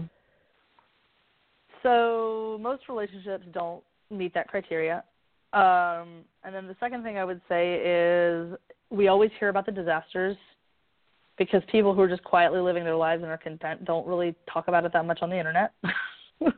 So 1.83 2.57
most 2.61 2.87
relationships 2.87 3.45
don't 3.51 3.83
meet 4.09 4.33
that 4.33 4.47
criteria. 4.47 5.03
Um, 5.53 6.23
and 6.43 6.53
then 6.53 6.67
the 6.67 6.75
second 6.79 7.03
thing 7.03 7.17
I 7.17 7.23
would 7.23 7.41
say 7.47 7.81
is 7.83 8.57
we 8.89 9.07
always 9.07 9.31
hear 9.39 9.49
about 9.49 9.65
the 9.65 9.71
disasters 9.71 10.37
because 11.37 11.61
people 11.71 11.93
who 11.93 12.01
are 12.01 12.07
just 12.07 12.23
quietly 12.23 12.59
living 12.59 12.83
their 12.83 12.95
lives 12.95 13.23
and 13.23 13.31
are 13.31 13.37
content 13.37 13.85
don't 13.85 14.07
really 14.07 14.35
talk 14.51 14.67
about 14.67 14.85
it 14.85 14.93
that 14.93 15.05
much 15.05 15.19
on 15.21 15.29
the 15.29 15.37
internet 15.37 15.73
or 16.41 16.51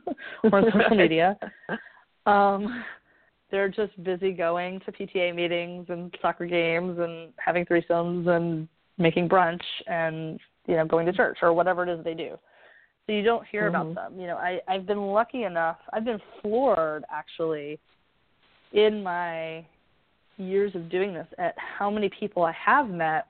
on 0.52 0.64
social 0.72 0.96
media. 0.96 1.38
Um, 2.26 2.84
they're 3.50 3.70
just 3.70 4.02
busy 4.04 4.32
going 4.32 4.80
to 4.80 4.92
PTA 4.92 5.34
meetings 5.34 5.86
and 5.88 6.14
soccer 6.20 6.44
games 6.44 6.98
and 6.98 7.32
having 7.38 7.64
threesomes 7.64 8.28
and 8.28 8.68
making 8.98 9.30
brunch 9.30 9.62
and 9.86 10.38
you 10.66 10.76
know 10.76 10.84
going 10.84 11.06
to 11.06 11.12
church 11.12 11.38
or 11.40 11.54
whatever 11.54 11.84
it 11.84 11.88
is 11.88 12.04
they 12.04 12.12
do. 12.12 12.38
So 13.08 13.14
you 13.14 13.22
don't 13.22 13.46
hear 13.46 13.64
Mhm. 13.64 13.68
about 13.68 13.94
them. 13.94 14.20
You 14.20 14.26
know, 14.26 14.36
I 14.36 14.60
I've 14.68 14.84
been 14.84 15.06
lucky 15.06 15.44
enough. 15.44 15.78
I've 15.94 16.04
been 16.04 16.20
floored 16.42 17.04
actually 17.08 17.80
in 18.72 19.02
my 19.02 19.64
years 20.36 20.74
of 20.74 20.90
doing 20.90 21.14
this 21.14 21.26
at 21.38 21.56
how 21.58 21.88
many 21.88 22.10
people 22.10 22.44
I 22.44 22.52
have 22.52 22.90
met 22.90 23.26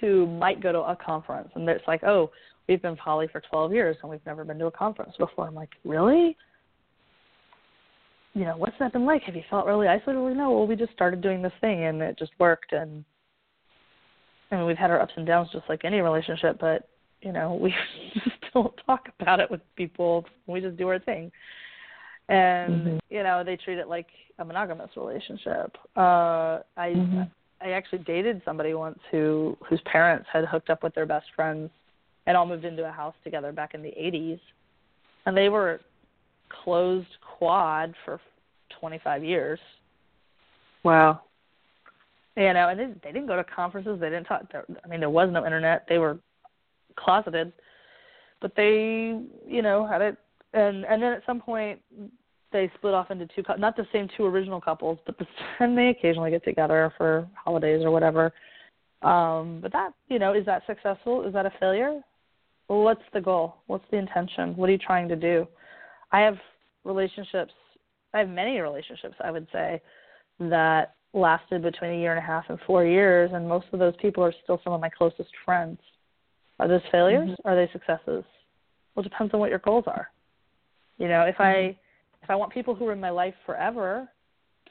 who 0.00 0.26
might 0.26 0.58
go 0.58 0.72
to 0.72 0.80
a 0.80 0.96
conference 0.96 1.50
and 1.54 1.68
it's 1.68 1.86
like, 1.86 2.02
oh, 2.02 2.32
we've 2.66 2.82
been 2.82 2.96
poly 2.96 3.28
for 3.28 3.40
12 3.40 3.72
years 3.72 3.96
and 4.02 4.10
we've 4.10 4.26
never 4.26 4.44
been 4.44 4.58
to 4.58 4.66
a 4.66 4.72
conference 4.72 5.16
before. 5.16 5.46
I'm 5.46 5.54
like, 5.54 5.70
really? 5.84 6.36
You 8.34 8.44
know, 8.44 8.56
what's 8.56 8.76
that 8.80 8.92
been 8.92 9.06
like? 9.06 9.22
Have 9.22 9.36
you 9.36 9.44
felt 9.48 9.66
really 9.66 9.86
isolated? 9.86 10.20
Well, 10.20 10.34
no, 10.34 10.50
well, 10.50 10.66
we 10.66 10.74
just 10.74 10.92
started 10.92 11.20
doing 11.20 11.42
this 11.42 11.52
thing 11.60 11.84
and 11.84 12.02
it 12.02 12.18
just 12.18 12.32
worked. 12.40 12.72
And 12.72 13.04
I 14.50 14.56
mean, 14.56 14.66
we've 14.66 14.76
had 14.76 14.90
our 14.90 15.00
ups 15.00 15.12
and 15.16 15.24
downs 15.24 15.50
just 15.52 15.68
like 15.68 15.84
any 15.84 16.00
relationship, 16.00 16.58
but 16.58 16.88
you 17.22 17.32
know, 17.32 17.54
we 17.54 17.74
just 18.14 18.36
don't 18.52 18.74
talk 18.86 19.08
about 19.20 19.40
it 19.40 19.50
with 19.50 19.60
people. 19.76 20.24
We 20.46 20.60
just 20.60 20.76
do 20.76 20.88
our 20.88 20.98
thing. 20.98 21.32
And 22.28 22.86
Mhm. 22.86 23.00
you 23.10 23.22
know, 23.22 23.42
they 23.44 23.56
treat 23.56 23.78
it 23.78 23.88
like 23.88 24.06
a 24.38 24.44
monogamous 24.44 24.90
relationship. 24.96 25.76
Uh 25.96 26.60
I 26.76 26.90
Mhm. 26.94 27.30
I 27.60 27.70
actually 27.70 28.00
dated 28.00 28.42
somebody 28.44 28.74
once 28.74 28.98
who 29.10 29.56
whose 29.68 29.80
parents 29.82 30.28
had 30.32 30.44
hooked 30.46 30.70
up 30.70 30.82
with 30.82 30.94
their 30.94 31.06
best 31.06 31.26
friends 31.34 31.70
and 32.26 32.36
all 32.36 32.46
moved 32.46 32.64
into 32.64 32.84
a 32.86 32.92
house 32.92 33.14
together 33.24 33.52
back 33.52 33.74
in 33.74 33.82
the 33.82 33.94
80s. 33.96 34.40
And 35.26 35.36
they 35.36 35.48
were 35.48 35.80
closed 36.48 37.16
quad 37.38 37.94
for 38.04 38.20
25 38.80 39.24
years. 39.24 39.60
Wow. 40.84 41.22
You 42.36 42.52
know, 42.52 42.68
and 42.68 42.78
they 42.80 42.86
they 43.04 43.12
didn't 43.12 43.26
go 43.26 43.36
to 43.36 43.44
conferences. 43.44 44.00
They 44.00 44.10
didn't 44.10 44.24
talk. 44.24 44.50
There, 44.50 44.64
I 44.84 44.88
mean, 44.88 45.00
there 45.00 45.10
was 45.10 45.30
no 45.30 45.44
internet. 45.44 45.86
They 45.88 45.98
were 45.98 46.18
closeted, 46.96 47.52
but 48.40 48.54
they, 48.56 49.20
you 49.46 49.62
know, 49.62 49.86
had 49.86 50.02
it. 50.02 50.16
And 50.54 50.84
and 50.84 51.02
then 51.02 51.12
at 51.12 51.22
some 51.26 51.40
point, 51.40 51.80
they 52.52 52.70
split 52.76 52.94
off 52.94 53.10
into 53.10 53.26
two. 53.26 53.42
Not 53.58 53.76
the 53.76 53.86
same 53.92 54.08
two 54.16 54.24
original 54.26 54.60
couples, 54.60 54.98
but 55.06 55.18
the, 55.18 55.26
and 55.60 55.76
they 55.76 55.88
occasionally 55.88 56.30
get 56.30 56.44
together 56.44 56.92
for 56.96 57.28
holidays 57.34 57.82
or 57.84 57.90
whatever. 57.90 58.32
Um, 59.02 59.58
but 59.60 59.72
that, 59.72 59.92
you 60.08 60.18
know, 60.18 60.32
is 60.32 60.46
that 60.46 60.62
successful? 60.66 61.26
Is 61.26 61.32
that 61.32 61.46
a 61.46 61.52
failure? 61.58 62.00
What's 62.68 63.02
the 63.12 63.20
goal? 63.20 63.56
What's 63.66 63.84
the 63.90 63.96
intention? 63.96 64.56
What 64.56 64.68
are 64.68 64.72
you 64.72 64.78
trying 64.78 65.08
to 65.08 65.16
do? 65.16 65.46
I 66.12 66.20
have 66.20 66.36
relationships, 66.84 67.52
I 68.14 68.18
have 68.20 68.28
many 68.28 68.60
relationships, 68.60 69.14
I 69.24 69.30
would 69.30 69.46
say, 69.52 69.80
that 70.38 70.94
lasted 71.14 71.62
between 71.62 71.92
a 71.92 71.98
year 71.98 72.14
and 72.14 72.18
a 72.18 72.26
half 72.26 72.44
and 72.48 72.58
four 72.66 72.84
years, 72.84 73.30
and 73.34 73.48
most 73.48 73.66
of 73.72 73.78
those 73.78 73.94
people 74.00 74.22
are 74.24 74.34
still 74.42 74.60
some 74.64 74.72
of 74.72 74.80
my 74.80 74.88
closest 74.88 75.30
friends. 75.44 75.78
Are 76.60 76.68
those 76.68 76.80
failures? 76.90 77.30
Mm-hmm. 77.30 77.48
Are 77.48 77.56
they 77.56 77.70
successes? 77.72 78.24
Well, 78.94 79.04
it 79.04 79.08
depends 79.08 79.32
on 79.34 79.40
what 79.40 79.50
your 79.50 79.58
goals 79.58 79.84
are. 79.86 80.08
You 80.98 81.08
know, 81.08 81.22
if 81.22 81.34
mm-hmm. 81.36 81.42
I 81.42 81.76
if 82.22 82.30
I 82.30 82.36
want 82.36 82.52
people 82.52 82.74
who 82.74 82.86
are 82.86 82.92
in 82.92 83.00
my 83.00 83.10
life 83.10 83.34
forever, 83.44 84.08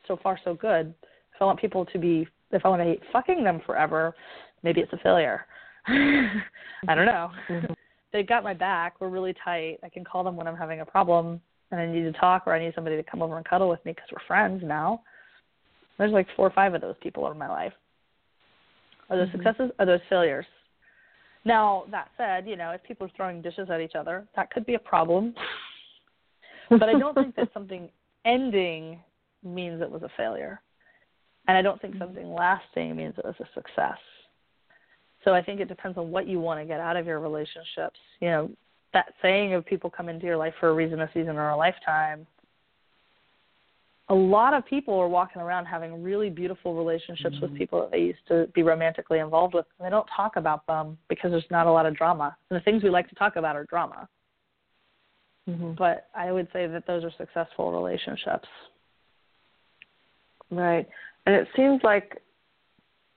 so 0.08 0.18
far 0.22 0.40
so 0.44 0.54
good. 0.54 0.94
If 1.36 1.42
I 1.42 1.46
want 1.46 1.60
people 1.60 1.86
to 1.86 2.00
be, 2.00 2.28
if 2.52 2.66
I 2.66 2.70
want 2.70 2.82
to 2.82 2.86
hate 2.86 3.02
fucking 3.12 3.44
them 3.44 3.62
forever, 3.66 4.14
maybe 4.64 4.82
it's 4.82 4.94
a 4.94 4.98
failure. 4.98 5.46
I 5.88 6.96
don't 6.96 7.06
know. 7.06 7.32
Mm-hmm. 7.50 7.74
They've 8.14 8.28
got 8.28 8.44
my 8.44 8.54
back. 8.54 8.96
We're 9.00 9.10
really 9.10 9.34
tight. 9.44 9.78
I 9.84 9.90
can 9.90 10.04
call 10.04 10.24
them 10.24 10.36
when 10.36 10.48
I'm 10.48 10.58
having 10.58 10.82
a 10.82 10.86
problem 10.86 11.40
and 11.72 11.80
I 11.80 11.86
need 11.86 12.04
to 12.04 12.12
talk 12.12 12.44
or 12.46 12.54
I 12.54 12.60
need 12.60 12.74
somebody 12.76 12.98
to 12.98 13.04
come 13.04 13.22
over 13.22 13.38
and 13.38 13.46
cuddle 13.46 13.70
with 13.70 13.84
me 13.86 13.94
because 13.94 14.10
we're 14.12 14.26
friends 14.28 14.62
now. 14.66 15.02
There's 15.98 16.12
like 16.12 16.28
four 16.36 16.48
or 16.48 16.52
five 16.52 16.74
of 16.74 16.82
those 16.82 16.96
people 17.02 17.30
in 17.32 17.38
my 17.38 17.48
life. 17.48 17.74
Are 19.10 19.18
those 19.18 19.30
mm-hmm. 19.30 19.44
successes? 19.44 19.72
Are 19.80 19.86
those 19.86 20.00
failures? 20.10 20.46
Now, 21.44 21.86
that 21.90 22.10
said, 22.18 22.48
you 22.48 22.56
know, 22.56 22.72
if 22.72 22.84
people 22.84 23.08
are 23.08 23.12
throwing 23.16 23.42
dishes 23.42 23.70
at 23.70 23.82
each 23.82 23.96
other, 23.96 24.28
that 24.36 24.52
could 24.52 24.66
be 24.66 24.76
a 24.76 24.80
problem. 24.80 25.34
but 26.70 26.84
I 26.84 26.94
don't 26.94 27.16
think 27.16 27.36
that 27.36 27.50
something 27.54 27.90
ending 28.26 29.00
means 29.44 29.82
it 29.82 29.90
was 29.90 30.04
a 30.04 30.10
failure. 30.16 30.62
And 31.48 31.58
I 31.58 31.62
don't 31.62 31.82
think 31.82 31.96
mm-hmm. 31.96 32.04
something 32.04 32.32
lasting 32.32 32.96
means 32.96 33.16
it 33.18 33.26
was 33.26 33.36
a 33.40 33.48
success. 33.56 33.98
So 35.24 35.34
I 35.34 35.42
think 35.42 35.60
it 35.60 35.68
depends 35.68 35.98
on 35.98 36.12
what 36.12 36.28
you 36.28 36.40
want 36.40 36.60
to 36.60 36.66
get 36.66 36.80
out 36.80 36.98
of 36.98 37.06
your 37.06 37.20
relationships. 37.20 38.00
You 38.20 38.30
know, 38.30 38.52
that 38.94 39.14
saying 39.22 39.54
of 39.54 39.66
people 39.66 39.90
come 39.90 40.10
into 40.10 40.26
your 40.26 40.38
life 40.38 40.54
for 40.60 40.70
a 40.70 40.74
reason, 40.74 41.02
a 41.02 41.10
season, 41.14 41.38
or 41.38 41.50
a 41.50 41.58
lifetime. 41.58 42.28
A 44.12 44.14
lot 44.14 44.54
of 44.54 44.66
people 44.66 45.00
are 45.00 45.08
walking 45.08 45.42
around 45.42 45.68
having 45.68 46.04
really 46.04 46.30
beautiful 46.30 46.76
relationships 46.76 47.36
mm-hmm. 47.36 47.46
with 47.46 47.58
people 47.58 47.80
that 47.80 47.92
they 47.92 48.00
used 48.00 48.20
to 48.28 48.46
be 48.54 48.62
romantically 48.62 49.20
involved 49.20 49.54
with, 49.54 49.66
and 49.80 49.86
they 49.86 49.90
don't 49.90 50.08
talk 50.14 50.36
about 50.36 50.68
them 50.68 50.98
because 51.08 51.32
there's 51.32 51.46
not 51.50 51.66
a 51.66 51.72
lot 51.72 51.86
of 51.86 51.96
drama. 51.96 52.36
And 52.50 52.60
the 52.60 52.64
things 52.64 52.84
we 52.84 52.90
like 52.90 53.08
to 53.08 53.16
talk 53.16 53.38
about 53.38 53.56
are 53.56 53.64
drama. 53.64 54.10
Mm-hmm. 55.50 55.76
But 55.78 56.10
I 56.14 56.34
would 56.34 56.50
say 56.52 56.68
that 56.68 56.86
those 56.86 57.06
are 57.06 57.12
successful 57.18 57.72
relationships. 57.72 58.50
Right. 60.50 60.90
And 61.26 61.34
it 61.34 61.48
seems 61.56 61.80
like 61.82 62.22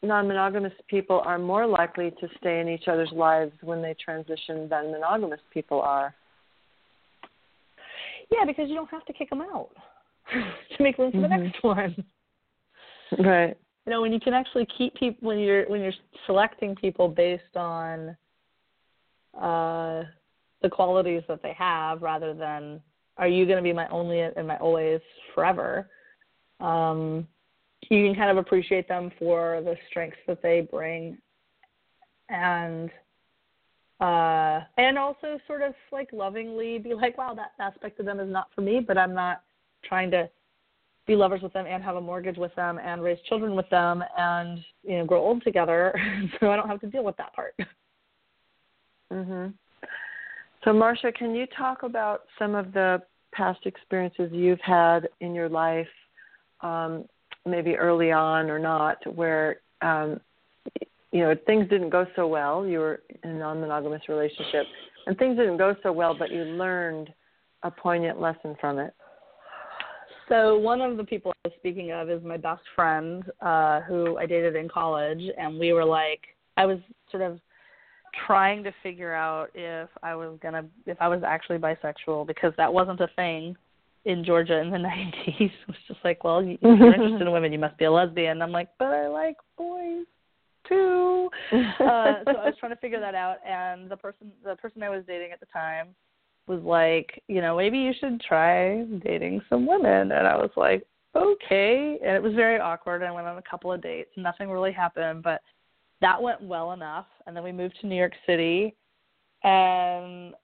non 0.05 0.29
monogamous 0.29 0.75
people 0.87 1.23
are 1.25 1.41
more 1.41 1.67
likely 1.67 2.13
to 2.21 2.29
stay 2.39 2.61
in 2.61 2.69
each 2.69 2.87
other's 2.87 3.11
lives 3.13 3.53
when 3.63 3.83
they 3.83 3.95
transition 3.95 4.69
than 4.69 4.93
monogamous 4.93 5.41
people 5.53 5.81
are. 5.81 6.15
Yeah, 8.31 8.45
because 8.47 8.69
you 8.69 8.77
don't 8.77 8.91
have 8.91 9.05
to 9.07 9.13
kick 9.13 9.31
them 9.31 9.41
out 9.41 9.71
to 10.77 10.83
make 10.83 10.99
room 10.99 11.13
for 11.13 11.19
mm-hmm. 11.19 11.31
the 11.31 11.45
next 11.45 11.63
one. 11.63 12.05
Right. 13.19 13.57
You 13.87 13.91
know, 13.93 14.01
when 14.01 14.13
you 14.13 14.21
can 14.21 14.33
actually 14.33 14.67
keep 14.79 14.95
people 14.95 15.29
when 15.29 15.39
you're 15.39 15.69
when 15.69 15.81
you're 15.83 15.93
selecting 16.27 16.75
people 16.75 17.09
based 17.09 17.57
on 17.57 18.17
uh 19.41 20.05
the 20.63 20.71
qualities 20.71 21.23
that 21.29 21.43
they 21.43 21.53
have 21.53 22.03
rather 22.03 22.33
than 22.33 22.81
are 23.19 23.29
you 23.29 23.45
going 23.45 23.59
to 23.59 23.63
be 23.63 23.73
my 23.73 23.87
only 23.89 24.21
and 24.21 24.47
my 24.49 24.57
always 24.59 25.01
forever 25.35 25.89
um, 26.61 27.29
you 27.91 28.07
can 28.07 28.15
kind 28.15 28.31
of 28.31 28.39
appreciate 28.39 28.89
them 28.89 29.13
for 29.19 29.61
the 29.65 29.77
strengths 29.91 30.17
that 30.27 30.43
they 30.43 30.63
bring 30.63 31.19
and 32.31 32.91
uh 34.01 34.61
and 34.79 34.99
also 34.99 35.39
sort 35.47 35.61
of 35.61 35.75
like 35.93 36.09
lovingly 36.13 36.79
be 36.79 36.95
like 36.95 37.19
wow 37.19 37.35
that 37.35 37.53
aspect 37.61 38.01
of 38.01 38.07
them 38.07 38.19
is 38.19 38.31
not 38.31 38.49
for 38.55 38.63
me 38.63 38.81
but 38.81 38.97
i'm 38.97 39.15
not 39.15 39.43
trying 39.89 40.11
to 40.11 40.29
be 41.07 41.15
lovers 41.15 41.43
with 41.43 41.53
them 41.53 41.67
and 41.67 41.83
have 41.83 41.97
a 41.97 42.01
mortgage 42.01 42.39
with 42.39 42.55
them 42.55 42.79
and 42.83 43.03
raise 43.03 43.19
children 43.29 43.55
with 43.55 43.69
them 43.69 44.03
and 44.17 44.59
you 44.83 44.99
know 44.99 45.05
grow 45.05 45.21
old 45.21 45.43
together 45.45 45.95
so 46.41 46.51
i 46.51 46.57
don't 46.57 46.69
have 46.69 46.81
to 46.81 46.87
deal 46.87 47.05
with 47.05 47.17
that 47.17 47.33
part 47.35 47.55
mhm 49.13 49.53
so 50.65 50.73
marcia 50.73 51.13
can 51.13 51.35
you 51.35 51.47
talk 51.57 51.83
about 51.83 52.23
some 52.39 52.55
of 52.55 52.73
the 52.73 53.03
past 53.33 53.61
experiences 53.67 54.31
you've 54.33 54.61
had 54.61 55.09
in 55.21 55.35
your 55.35 55.49
life 55.49 55.87
um, 56.65 57.05
maybe 57.47 57.77
early 57.77 58.11
on 58.11 58.51
or 58.51 58.59
not, 58.59 58.99
where 59.15 59.61
um, 59.83 60.21
you 61.13 61.21
know 61.21 61.35
things 61.47 61.69
didn't 61.69 61.91
go 61.91 62.07
so 62.17 62.27
well. 62.27 62.67
You 62.67 62.79
were 62.79 63.03
in 63.23 63.31
a 63.31 63.39
non-monogamous 63.39 64.03
relationship, 64.09 64.67
and 65.07 65.17
things 65.19 65.37
didn't 65.37 65.59
go 65.59 65.77
so 65.83 65.93
well, 65.93 66.17
but 66.19 66.31
you 66.31 66.43
learned 66.43 67.13
a 67.63 67.71
poignant 67.71 68.21
lesson 68.21 68.57
from 68.61 68.79
it. 68.79 68.95
So 70.29 70.59
one 70.59 70.81
of 70.81 70.97
the 70.97 71.05
people 71.05 71.33
I 71.45 71.49
was 71.49 71.55
speaking 71.59 71.93
of 71.93 72.09
is 72.09 72.23
my 72.23 72.37
best 72.37 72.63
friend, 72.75 73.25
uh, 73.41 73.81
who 73.83 74.17
I 74.17 74.27
dated 74.27 74.57
in 74.57 74.69
college, 74.69 75.23
and 75.39 75.59
we 75.59 75.73
were 75.73 75.85
like, 75.85 76.21
I 76.57 76.67
was 76.67 76.79
sort 77.11 77.23
of 77.23 77.39
trying 78.27 78.63
to 78.65 78.73
figure 78.83 79.13
out 79.13 79.51
if 79.55 79.89
I 80.03 80.15
was 80.15 80.39
gonna, 80.43 80.65
if 80.87 80.97
I 81.01 81.09
was 81.09 81.23
actually 81.27 81.59
bisexual 81.59 82.27
because 82.27 82.53
that 82.57 82.73
wasn't 82.73 83.01
a 83.01 83.09
thing 83.17 83.57
in 84.05 84.25
Georgia 84.25 84.59
in 84.59 84.71
the 84.71 84.79
90s 84.79 85.13
it 85.39 85.51
was 85.67 85.77
just 85.89 86.01
like, 86.05 86.25
well, 86.25 86.39
if 86.39 86.59
you're 86.63 86.73
interested 86.95 87.23
in 87.23 87.33
women, 87.33 87.53
you 87.53 87.59
must 87.59 87.77
be 87.79 87.85
a 87.85 87.93
lesbian. 87.93 88.41
I'm 88.43 88.53
like, 88.53 88.69
but 88.79 88.89
I 88.89 89.09
like 89.09 89.37
boys 89.59 90.07
too. 90.69 91.29
uh, 91.53 92.25
so 92.25 92.31
I 92.31 92.47
was 92.47 92.55
trying 92.59 92.73
to 92.73 92.81
figure 92.81 93.01
that 93.01 93.15
out, 93.15 93.37
and 93.47 93.91
the 93.91 93.97
person, 93.97 94.33
the 94.45 94.57
person 94.57 94.83
I 94.83 94.89
was 94.89 95.05
dating 95.07 95.33
at 95.33 95.41
the 95.41 95.47
time, 95.53 95.89
was 96.47 96.61
like, 96.63 97.23
you 97.29 97.41
know, 97.41 97.57
maybe 97.57 97.79
you 97.79 97.93
should 97.99 98.21
try 98.21 98.85
dating 99.05 99.41
some 99.49 99.67
women. 99.67 100.13
And 100.13 100.27
I 100.27 100.37
was 100.37 100.51
like, 100.57 100.87
okay. 101.17 101.99
And 102.05 102.17
it 102.17 102.23
was 102.23 102.35
very 102.35 102.59
awkward. 102.59 103.03
I 103.03 103.11
went 103.11 103.27
on 103.27 103.39
a 103.39 103.43
couple 103.43 103.73
of 103.73 103.83
dates. 103.83 104.11
Nothing 104.17 104.51
really 104.51 104.73
happened, 104.73 105.23
but 105.23 105.41
that 106.01 106.21
went 106.21 106.43
well 106.43 106.73
enough. 106.73 107.07
And 107.27 107.37
then 107.37 107.45
we 107.45 107.53
moved 107.53 107.77
to 107.81 107.87
New 107.87 107.97
York 107.97 108.13
City, 108.27 108.75
and 109.43 110.35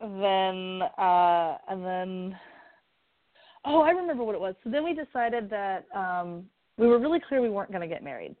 then 0.00 0.82
uh 0.98 1.56
and 1.68 1.84
then 1.84 2.38
Oh, 3.66 3.80
I 3.80 3.90
remember 3.90 4.24
what 4.24 4.34
it 4.34 4.40
was. 4.40 4.54
So 4.62 4.68
then 4.70 4.84
we 4.84 4.92
decided 4.94 5.48
that 5.50 5.86
um 5.94 6.44
we 6.76 6.86
were 6.86 6.98
really 6.98 7.20
clear 7.20 7.40
we 7.40 7.50
weren't 7.50 7.70
going 7.70 7.88
to 7.88 7.94
get 7.94 8.02
married. 8.02 8.34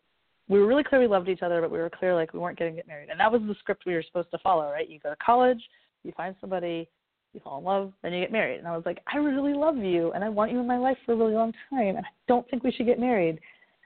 We 0.48 0.58
were 0.58 0.66
really 0.66 0.84
clear 0.84 1.00
we 1.00 1.06
loved 1.06 1.28
each 1.28 1.42
other, 1.42 1.60
but 1.60 1.70
we 1.70 1.78
were 1.78 1.90
clear 1.90 2.14
like 2.14 2.32
we 2.34 2.40
weren't 2.40 2.58
to 2.58 2.70
get 2.70 2.88
married. 2.88 3.08
And 3.08 3.18
that 3.20 3.30
was 3.30 3.40
the 3.42 3.54
script 3.60 3.84
we 3.86 3.94
were 3.94 4.02
supposed 4.02 4.30
to 4.32 4.38
follow, 4.38 4.70
right? 4.70 4.88
You 4.88 4.98
go 4.98 5.10
to 5.10 5.16
college, 5.24 5.62
you 6.02 6.12
find 6.16 6.34
somebody, 6.40 6.88
you 7.34 7.40
fall 7.40 7.58
in 7.58 7.64
love, 7.64 7.92
then 8.02 8.12
you 8.12 8.20
get 8.20 8.32
married. 8.32 8.58
And 8.58 8.68
I 8.68 8.76
was 8.76 8.86
like, 8.86 9.00
I 9.12 9.18
really 9.18 9.54
love 9.54 9.76
you 9.76 10.12
and 10.12 10.24
I 10.24 10.28
want 10.28 10.52
you 10.52 10.60
in 10.60 10.66
my 10.66 10.78
life 10.78 10.96
for 11.04 11.12
a 11.12 11.16
really 11.16 11.34
long 11.34 11.52
time 11.70 11.96
and 11.96 12.06
I 12.06 12.10
don't 12.28 12.48
think 12.48 12.64
we 12.64 12.72
should 12.72 12.86
get 12.86 12.98
married. 12.98 13.38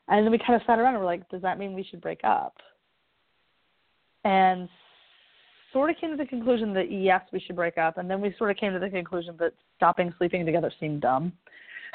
And 0.09 0.25
then 0.25 0.33
we 0.33 0.39
kind 0.39 0.55
of 0.55 0.63
sat 0.67 0.79
around 0.79 0.95
and 0.95 1.01
we're 1.01 1.07
like, 1.07 1.29
does 1.29 1.43
that 1.43 1.59
mean 1.59 1.75
we 1.75 1.85
should 1.85 2.01
break 2.01 2.21
up? 2.25 2.55
And 4.25 4.69
sort 5.73 5.91
of 5.91 5.97
came 5.99 6.11
to 6.11 6.17
the 6.17 6.27
conclusion 6.27 6.73
that 6.75 6.91
yes, 6.91 7.23
we 7.33 7.41
should 7.41 7.57
break 7.57 7.79
up, 7.79 7.99
and 7.99 8.11
then 8.11 8.21
we 8.21 8.35
sort 8.39 8.51
of 8.51 8.57
came 8.57 8.73
to 8.73 8.79
the 8.79 8.89
conclusion 8.89 9.37
that 9.39 9.53
stopping 9.77 10.13
sleeping 10.19 10.47
together 10.47 10.73
seemed 10.81 11.01
dumb. 11.01 11.33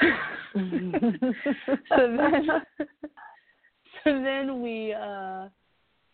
so 0.00 0.08
then, 1.98 2.46
so 4.04 4.22
then 4.22 4.62
we, 4.62 4.92
uh, 4.92 5.48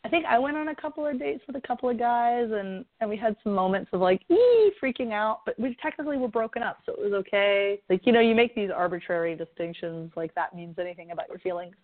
I 0.03 0.09
think 0.09 0.25
I 0.25 0.39
went 0.39 0.57
on 0.57 0.69
a 0.69 0.75
couple 0.75 1.07
of 1.07 1.19
dates 1.19 1.43
with 1.47 1.57
a 1.57 1.67
couple 1.67 1.91
of 1.91 1.99
guys, 1.99 2.49
and 2.51 2.85
and 3.01 3.11
we 3.11 3.17
had 3.17 3.37
some 3.45 3.53
moments 3.53 3.91
of 3.93 4.01
like 4.01 4.23
ee 4.31 4.73
freaking 4.83 5.13
out, 5.13 5.41
but 5.45 5.59
we 5.59 5.77
technically 5.83 6.17
were 6.17 6.29
broken 6.29 6.63
up, 6.63 6.79
so 6.87 6.93
it 6.93 7.01
was 7.01 7.13
okay. 7.13 7.81
Like 7.91 8.07
you 8.07 8.13
know, 8.13 8.21
you 8.21 8.35
make 8.35 8.55
these 8.55 8.71
arbitrary 8.75 9.37
distinctions, 9.37 10.11
like 10.17 10.35
that 10.35 10.55
means 10.55 10.79
anything 10.79 11.11
about 11.11 11.29
your 11.29 11.39
feelings. 11.39 11.75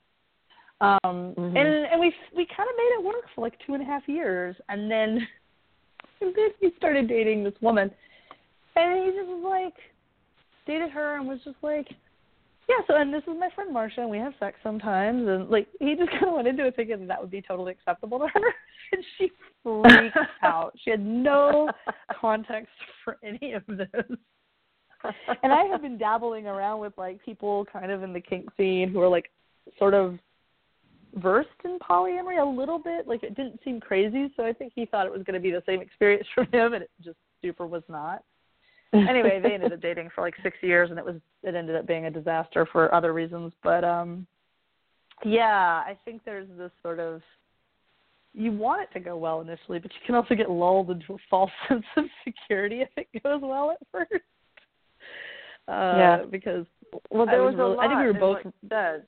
Um, 0.81 0.91
mm-hmm. 1.05 1.57
and 1.57 1.69
and 1.69 2.01
we 2.01 2.13
we 2.35 2.47
kind 2.47 2.69
of 2.69 2.77
made 2.77 2.97
it 2.99 3.05
work 3.05 3.25
for 3.35 3.43
like 3.43 3.55
two 3.67 3.75
and 3.75 3.83
a 3.83 3.87
half 3.87 4.09
years, 4.09 4.57
and 4.71 4.91
then 4.91 5.27
and 6.21 6.35
then 6.35 6.51
he 6.61 6.71
started 6.79 7.09
dating 7.09 7.45
this 7.45 7.55
woman, 7.61 7.91
and 8.77 9.05
he 9.05 9.11
just 9.11 9.29
was 9.29 9.45
like, 9.45 9.75
dated 10.67 10.91
her 10.91 11.19
and 11.19 11.29
was 11.29 11.39
just 11.45 11.57
like, 11.63 11.89
yeah. 12.69 12.77
So 12.87 12.97
and 12.97 13.13
this 13.13 13.23
is 13.23 13.35
my 13.39 13.49
friend 13.55 13.73
Marcia, 13.73 14.01
and 14.01 14.11
we 14.11 14.19
have 14.19 14.33
sex 14.41 14.59
sometimes, 14.63 15.29
and 15.29 15.49
like 15.49 15.69
he 15.81 15.95
just 15.95 16.11
kind 16.13 16.27
of 16.27 16.35
went 16.35 16.49
into 16.49 16.67
it 16.67 16.77
thinking 16.77 17.01
that, 17.01 17.09
that 17.09 17.21
would 17.21 17.31
be 17.31 17.43
totally 17.43 17.73
acceptable 17.73 18.19
to 18.19 18.27
her, 18.27 18.55
and 18.93 19.05
she 19.17 19.31
freaked 19.63 20.17
out. 20.43 20.73
She 20.85 20.91
had 20.91 21.05
no 21.05 21.71
context 22.21 22.73
for 23.05 23.19
any 23.23 23.53
of 23.53 23.63
this. 23.67 24.19
and 25.43 25.53
I 25.53 25.65
have 25.65 25.83
been 25.83 25.99
dabbling 25.99 26.47
around 26.47 26.81
with 26.81 26.95
like 26.97 27.25
people 27.25 27.67
kind 27.73 27.93
of 27.93 28.03
in 28.03 28.13
the 28.13 28.21
kink 28.21 28.49
scene 28.57 28.91
who 28.91 29.01
are 29.01 29.09
like 29.09 29.31
sort 29.79 29.95
of 29.95 30.19
versed 31.17 31.49
in 31.65 31.79
polyamory 31.79 32.43
a 32.43 32.45
little 32.45 32.79
bit. 32.79 33.07
Like 33.07 33.23
it 33.23 33.37
didn't 33.37 33.61
seem 33.65 33.81
crazy, 33.81 34.33
so 34.37 34.45
I 34.45 34.53
think 34.53 34.73
he 34.75 34.87
thought 34.87 35.07
it 35.07 35.13
was 35.13 35.23
going 35.23 35.35
to 35.35 35.41
be 35.41 35.51
the 35.51 35.63
same 35.67 35.81
experience 35.81 36.27
for 36.35 36.45
him, 36.45 36.75
and 36.75 36.83
it 36.83 36.91
just 37.03 37.19
super 37.43 37.67
was 37.67 37.83
not. 37.89 38.23
Anyway, 39.09 39.41
they 39.43 39.55
ended 39.55 39.73
up 39.73 39.81
dating 39.83 40.11
for 40.15 40.23
like 40.23 40.35
six 40.43 40.57
years, 40.63 40.91
and 40.91 40.99
it 40.99 41.05
was 41.05 41.17
it 41.43 41.55
ended 41.55 41.77
up 41.77 41.87
being 41.87 42.07
a 42.07 42.11
disaster 42.11 42.67
for 42.71 42.95
other 42.95 43.13
reasons. 43.13 43.53
But 43.63 43.85
um, 43.85 44.27
yeah, 45.25 45.83
I 45.87 45.97
think 46.05 46.23
there's 46.25 46.49
this 46.59 46.73
sort 46.83 47.01
of 47.01 47.23
you 48.37 48.53
want 48.53 48.83
it 48.83 48.93
to 48.93 49.01
go 49.01 49.17
well 49.17 49.41
initially, 49.41 49.79
but 49.79 49.91
you 49.93 50.01
can 50.05 50.15
also 50.15 50.35
get 50.35 50.51
lulled 50.51 50.91
into 50.91 51.15
a 51.15 51.17
false 51.31 51.51
sense 51.69 51.85
of 51.97 52.05
security 52.25 52.83
if 52.83 52.91
it 52.97 53.23
goes 53.23 53.41
well 53.43 53.71
at 53.71 53.79
first. 53.91 54.25
Uh, 55.69 55.95
yeah. 55.97 56.23
Because 56.31 56.67
well, 57.11 57.27
there 57.27 57.43
I 57.43 57.45
was, 57.45 57.55
was 57.55 57.59
really, 57.59 57.73
a 57.73 57.77
lot. 57.77 57.85
I 57.87 57.89
think 57.89 58.01
we 58.01 58.07
were 58.07 58.13
both. 58.13 58.53
said. 58.69 59.07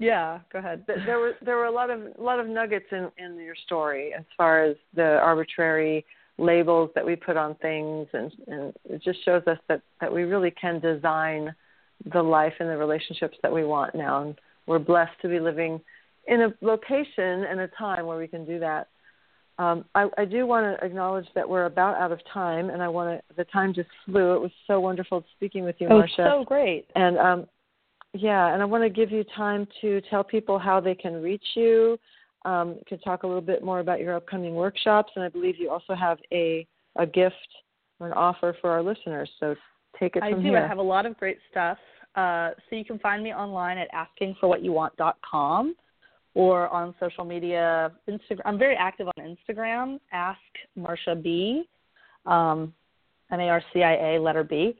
Yeah, 0.00 0.38
go 0.52 0.60
ahead. 0.60 0.84
There 0.86 1.18
were 1.18 1.32
there 1.44 1.56
were 1.56 1.64
a 1.64 1.72
lot 1.72 1.90
of 1.90 2.00
a 2.16 2.22
lot 2.22 2.38
of 2.38 2.46
nuggets 2.46 2.86
in 2.92 3.10
in 3.18 3.36
your 3.40 3.56
story 3.66 4.12
as 4.16 4.24
far 4.36 4.62
as 4.62 4.76
the 4.94 5.18
arbitrary 5.18 6.06
labels 6.38 6.90
that 6.94 7.04
we 7.04 7.16
put 7.16 7.36
on 7.36 7.54
things, 7.56 8.06
and 8.12 8.32
and 8.46 8.72
it 8.84 9.02
just 9.02 9.24
shows 9.24 9.42
us 9.46 9.58
that 9.68 9.82
that 10.00 10.12
we 10.12 10.22
really 10.22 10.50
can 10.50 10.80
design 10.80 11.54
the 12.12 12.22
life 12.22 12.54
and 12.60 12.68
the 12.68 12.76
relationships 12.76 13.36
that 13.42 13.52
we 13.52 13.64
want 13.64 13.94
now, 13.94 14.22
and 14.22 14.40
we're 14.66 14.78
blessed 14.78 15.20
to 15.22 15.28
be 15.28 15.40
living 15.40 15.80
in 16.26 16.42
a 16.42 16.54
location 16.60 17.44
and 17.44 17.60
a 17.60 17.68
time 17.68 18.06
where 18.06 18.18
we 18.18 18.28
can 18.28 18.44
do 18.44 18.58
that. 18.60 18.88
Um, 19.58 19.84
I, 19.94 20.08
I 20.16 20.24
do 20.24 20.46
want 20.46 20.66
to 20.66 20.86
acknowledge 20.86 21.26
that 21.34 21.48
we're 21.48 21.64
about 21.64 21.96
out 21.96 22.12
of 22.12 22.20
time, 22.32 22.70
and 22.70 22.80
I 22.80 22.88
want 22.88 23.18
to. 23.18 23.34
The 23.36 23.44
time 23.44 23.74
just 23.74 23.88
flew. 24.04 24.34
It 24.34 24.40
was 24.40 24.52
so 24.66 24.78
wonderful 24.78 25.24
speaking 25.36 25.64
with 25.64 25.76
you, 25.80 25.88
oh, 25.90 25.98
Marcia. 25.98 26.30
so 26.30 26.44
great. 26.44 26.86
And 26.94 27.18
um, 27.18 27.46
yeah, 28.14 28.52
and 28.52 28.62
I 28.62 28.64
want 28.64 28.84
to 28.84 28.90
give 28.90 29.10
you 29.10 29.24
time 29.36 29.66
to 29.80 30.00
tell 30.08 30.22
people 30.22 30.58
how 30.58 30.80
they 30.80 30.94
can 30.94 31.20
reach 31.20 31.44
you. 31.56 31.98
Um, 32.48 32.76
can 32.86 32.98
talk 33.00 33.24
a 33.24 33.26
little 33.26 33.42
bit 33.42 33.62
more 33.62 33.80
about 33.80 34.00
your 34.00 34.16
upcoming 34.16 34.54
workshops, 34.54 35.12
and 35.14 35.24
I 35.24 35.28
believe 35.28 35.56
you 35.58 35.70
also 35.70 35.94
have 35.94 36.18
a 36.32 36.66
a 36.96 37.06
gift 37.06 37.34
or 38.00 38.06
an 38.06 38.12
offer 38.14 38.56
for 38.60 38.70
our 38.70 38.82
listeners. 38.82 39.30
So 39.38 39.54
take 40.00 40.16
it 40.16 40.22
I 40.22 40.30
from 40.30 40.42
do. 40.42 40.48
here. 40.48 40.58
I 40.58 40.66
have 40.66 40.78
a 40.78 40.82
lot 40.82 41.04
of 41.04 41.16
great 41.18 41.38
stuff. 41.50 41.78
Uh, 42.14 42.50
so 42.68 42.76
you 42.76 42.84
can 42.84 42.98
find 42.98 43.22
me 43.22 43.32
online 43.34 43.76
at 43.78 43.88
askingforwhatyouwant.com 43.92 45.76
or 46.34 46.68
on 46.68 46.94
social 46.98 47.24
media. 47.24 47.92
Instagram. 48.08 48.40
I'm 48.44 48.58
very 48.58 48.76
active 48.76 49.08
on 49.08 49.36
Instagram. 49.36 50.00
Ask 50.12 50.40
Marcia 50.74 51.14
B. 51.14 51.64
Um, 52.26 52.72
M 53.30 53.40
A 53.40 53.48
R 53.48 53.62
C 53.72 53.82
I 53.82 54.14
A 54.14 54.20
letter 54.20 54.42
B, 54.42 54.74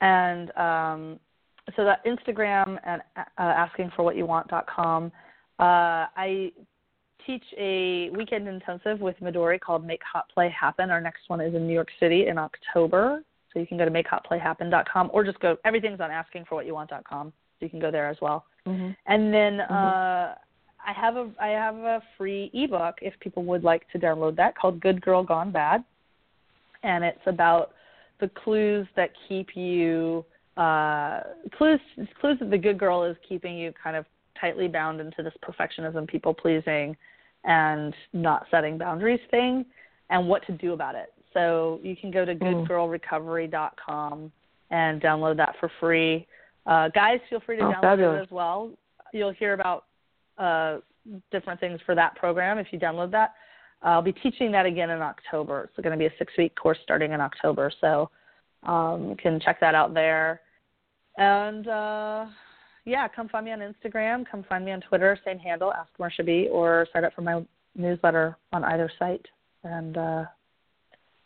and 0.00 0.56
um, 0.56 1.20
so 1.74 1.84
that 1.84 2.04
Instagram 2.04 2.78
and 2.84 3.02
uh, 3.16 3.66
askingforwhatyouwant.com. 3.66 5.12
Uh, 5.58 6.06
I 6.16 6.52
teach 7.28 7.44
a 7.58 8.10
weekend 8.16 8.48
intensive 8.48 9.00
with 9.00 9.14
Midori 9.20 9.60
called 9.60 9.84
Make 9.84 10.00
Hot 10.10 10.28
Play 10.32 10.48
Happen. 10.58 10.90
Our 10.90 11.00
next 11.00 11.28
one 11.28 11.40
is 11.40 11.54
in 11.54 11.66
New 11.66 11.74
York 11.74 11.90
City 12.00 12.26
in 12.26 12.38
October. 12.38 13.22
So 13.52 13.60
you 13.60 13.66
can 13.66 13.78
go 13.78 13.84
to 13.84 13.90
makehotplayhappen.com 13.90 15.10
or 15.12 15.24
just 15.24 15.38
go. 15.40 15.56
Everything's 15.64 16.00
on 16.00 16.10
askingforwhatyouwant.com. 16.10 17.32
So 17.32 17.64
you 17.64 17.68
can 17.68 17.80
go 17.80 17.90
there 17.90 18.08
as 18.08 18.16
well. 18.22 18.46
Mm-hmm. 18.66 18.90
And 19.06 19.34
then 19.34 19.58
Mm-hmm. 19.58 19.72
uh, 19.74 20.34
I 20.86 20.92
have 20.92 21.16
a 21.16 21.30
I 21.38 21.48
have 21.48 21.76
a 21.76 22.02
free 22.16 22.50
ebook 22.54 22.96
if 23.02 23.12
people 23.20 23.44
would 23.44 23.62
like 23.62 23.90
to 23.90 23.98
download 23.98 24.36
that 24.36 24.56
called 24.56 24.80
Good 24.80 25.02
Girl 25.02 25.22
Gone 25.22 25.50
Bad, 25.50 25.84
and 26.82 27.04
it's 27.04 27.26
about 27.26 27.72
the 28.20 28.28
clues 28.28 28.86
that 28.96 29.10
keep 29.28 29.54
you 29.54 30.24
uh, 30.56 31.20
clues 31.56 31.80
clues 32.20 32.38
that 32.40 32.50
the 32.50 32.56
good 32.56 32.78
girl 32.78 33.04
is 33.04 33.16
keeping 33.28 33.58
you 33.58 33.72
kind 33.82 33.96
of 33.96 34.06
tightly 34.40 34.68
bound 34.68 35.00
into 35.00 35.22
this 35.22 35.34
perfectionism, 35.42 36.08
people 36.08 36.32
pleasing, 36.32 36.96
and 37.44 37.94
not 38.12 38.46
setting 38.50 38.78
boundaries 38.78 39.20
thing, 39.30 39.64
and 40.10 40.28
what 40.28 40.44
to 40.46 40.52
do 40.52 40.72
about 40.72 40.94
it. 40.94 41.12
So 41.34 41.78
you 41.82 41.94
can 41.96 42.10
go 42.10 42.24
to 42.24 42.34
goodgirlrecovery.com 42.34 44.32
and 44.70 45.00
download 45.00 45.36
that 45.36 45.54
for 45.60 45.70
free. 45.80 46.26
Uh, 46.66 46.88
guys, 46.88 47.20
feel 47.30 47.40
free 47.40 47.56
to 47.56 47.62
Oh, 47.64 47.72
download 47.72 47.80
fabulous. 47.82 48.18
it 48.18 48.22
as 48.22 48.30
well. 48.30 48.70
You'll 49.12 49.32
hear 49.32 49.54
about 49.54 49.84
uh, 50.36 50.78
different 51.30 51.60
things 51.60 51.80
for 51.86 51.94
that 51.94 52.14
program 52.16 52.58
if 52.58 52.66
you 52.72 52.78
download 52.78 53.10
that. 53.12 53.34
I'll 53.82 54.02
be 54.02 54.12
teaching 54.12 54.50
that 54.52 54.66
again 54.66 54.90
in 54.90 55.00
October. 55.00 55.64
It's 55.64 55.82
going 55.82 55.92
to 55.92 55.98
be 55.98 56.06
a 56.06 56.18
six 56.18 56.32
week 56.36 56.54
course 56.56 56.78
starting 56.82 57.12
in 57.12 57.20
October. 57.20 57.70
So 57.80 58.10
um, 58.64 59.10
you 59.10 59.16
can 59.16 59.38
check 59.40 59.60
that 59.60 59.74
out 59.74 59.94
there. 59.94 60.40
And 61.16 61.66
uh, 61.68 62.26
yeah, 62.88 63.06
come 63.08 63.28
find 63.28 63.44
me 63.44 63.52
on 63.52 63.60
Instagram. 63.60 64.24
Come 64.30 64.44
find 64.48 64.64
me 64.64 64.72
on 64.72 64.80
Twitter, 64.80 65.18
same 65.24 65.38
handle, 65.38 65.72
Ask 65.72 65.90
Marcia 65.98 66.24
B, 66.24 66.48
or 66.50 66.86
sign 66.92 67.04
up 67.04 67.12
for 67.14 67.20
my 67.22 67.44
newsletter 67.76 68.36
on 68.52 68.64
either 68.64 68.90
site. 68.98 69.26
And 69.64 69.96
uh, 69.96 70.24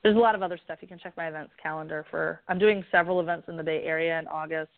there's 0.03 0.17
a 0.17 0.19
lot 0.19 0.35
of 0.35 0.43
other 0.43 0.59
stuff. 0.65 0.79
You 0.81 0.89
can 0.89 0.99
check 0.99 1.17
my 1.17 1.29
events 1.29 1.53
calendar 1.63 2.05
for. 2.11 2.41
I'm 2.49 2.59
doing 2.59 2.85
several 2.91 3.21
events 3.21 3.47
in 3.49 3.57
the 3.57 3.63
Bay 3.63 3.83
Area 3.85 4.19
in 4.19 4.27
August. 4.27 4.71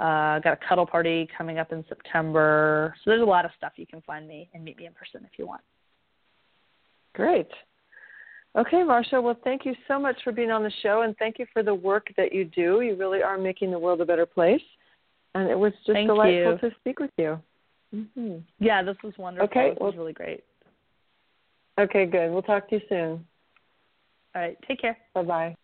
Uh, 0.00 0.40
got 0.40 0.54
a 0.54 0.58
cuddle 0.68 0.86
party 0.86 1.28
coming 1.36 1.58
up 1.58 1.70
in 1.70 1.84
September. 1.88 2.94
So 3.04 3.10
there's 3.10 3.22
a 3.22 3.26
lot 3.26 3.44
of 3.44 3.50
stuff 3.56 3.72
you 3.76 3.86
can 3.86 4.00
find 4.00 4.26
me 4.26 4.48
and 4.54 4.64
meet 4.64 4.78
me 4.78 4.86
in 4.86 4.92
person 4.94 5.26
if 5.30 5.38
you 5.38 5.46
want. 5.46 5.60
Great. 7.14 7.48
Okay, 8.56 8.82
Marcia. 8.82 9.20
Well, 9.20 9.36
thank 9.44 9.64
you 9.64 9.74
so 9.88 9.98
much 9.98 10.16
for 10.24 10.32
being 10.32 10.50
on 10.50 10.62
the 10.62 10.72
show, 10.82 11.02
and 11.02 11.16
thank 11.18 11.38
you 11.38 11.46
for 11.52 11.62
the 11.62 11.74
work 11.74 12.08
that 12.16 12.32
you 12.32 12.44
do. 12.44 12.80
You 12.80 12.96
really 12.96 13.22
are 13.22 13.38
making 13.38 13.70
the 13.70 13.78
world 13.78 14.00
a 14.00 14.04
better 14.04 14.26
place, 14.26 14.60
and 15.34 15.48
it 15.50 15.58
was 15.58 15.72
just 15.86 15.94
Thank 15.94 16.08
delightful 16.08 16.58
you. 16.62 16.70
to 16.70 16.76
speak 16.80 17.00
with 17.00 17.10
you. 17.18 17.40
hmm 17.92 18.36
Yeah, 18.58 18.82
this 18.82 18.96
was 19.02 19.14
wonderful. 19.18 19.46
Okay, 19.46 19.70
this 19.70 19.78
well- 19.80 19.90
was 19.90 19.96
really 19.98 20.12
great. 20.12 20.44
Okay, 21.78 22.04
good. 22.06 22.30
We'll 22.30 22.42
talk 22.42 22.68
to 22.68 22.76
you 22.76 22.82
soon. 22.88 23.26
All 24.34 24.42
right, 24.42 24.58
take 24.68 24.80
care. 24.80 24.96
Bye 25.14 25.22
bye. 25.22 25.54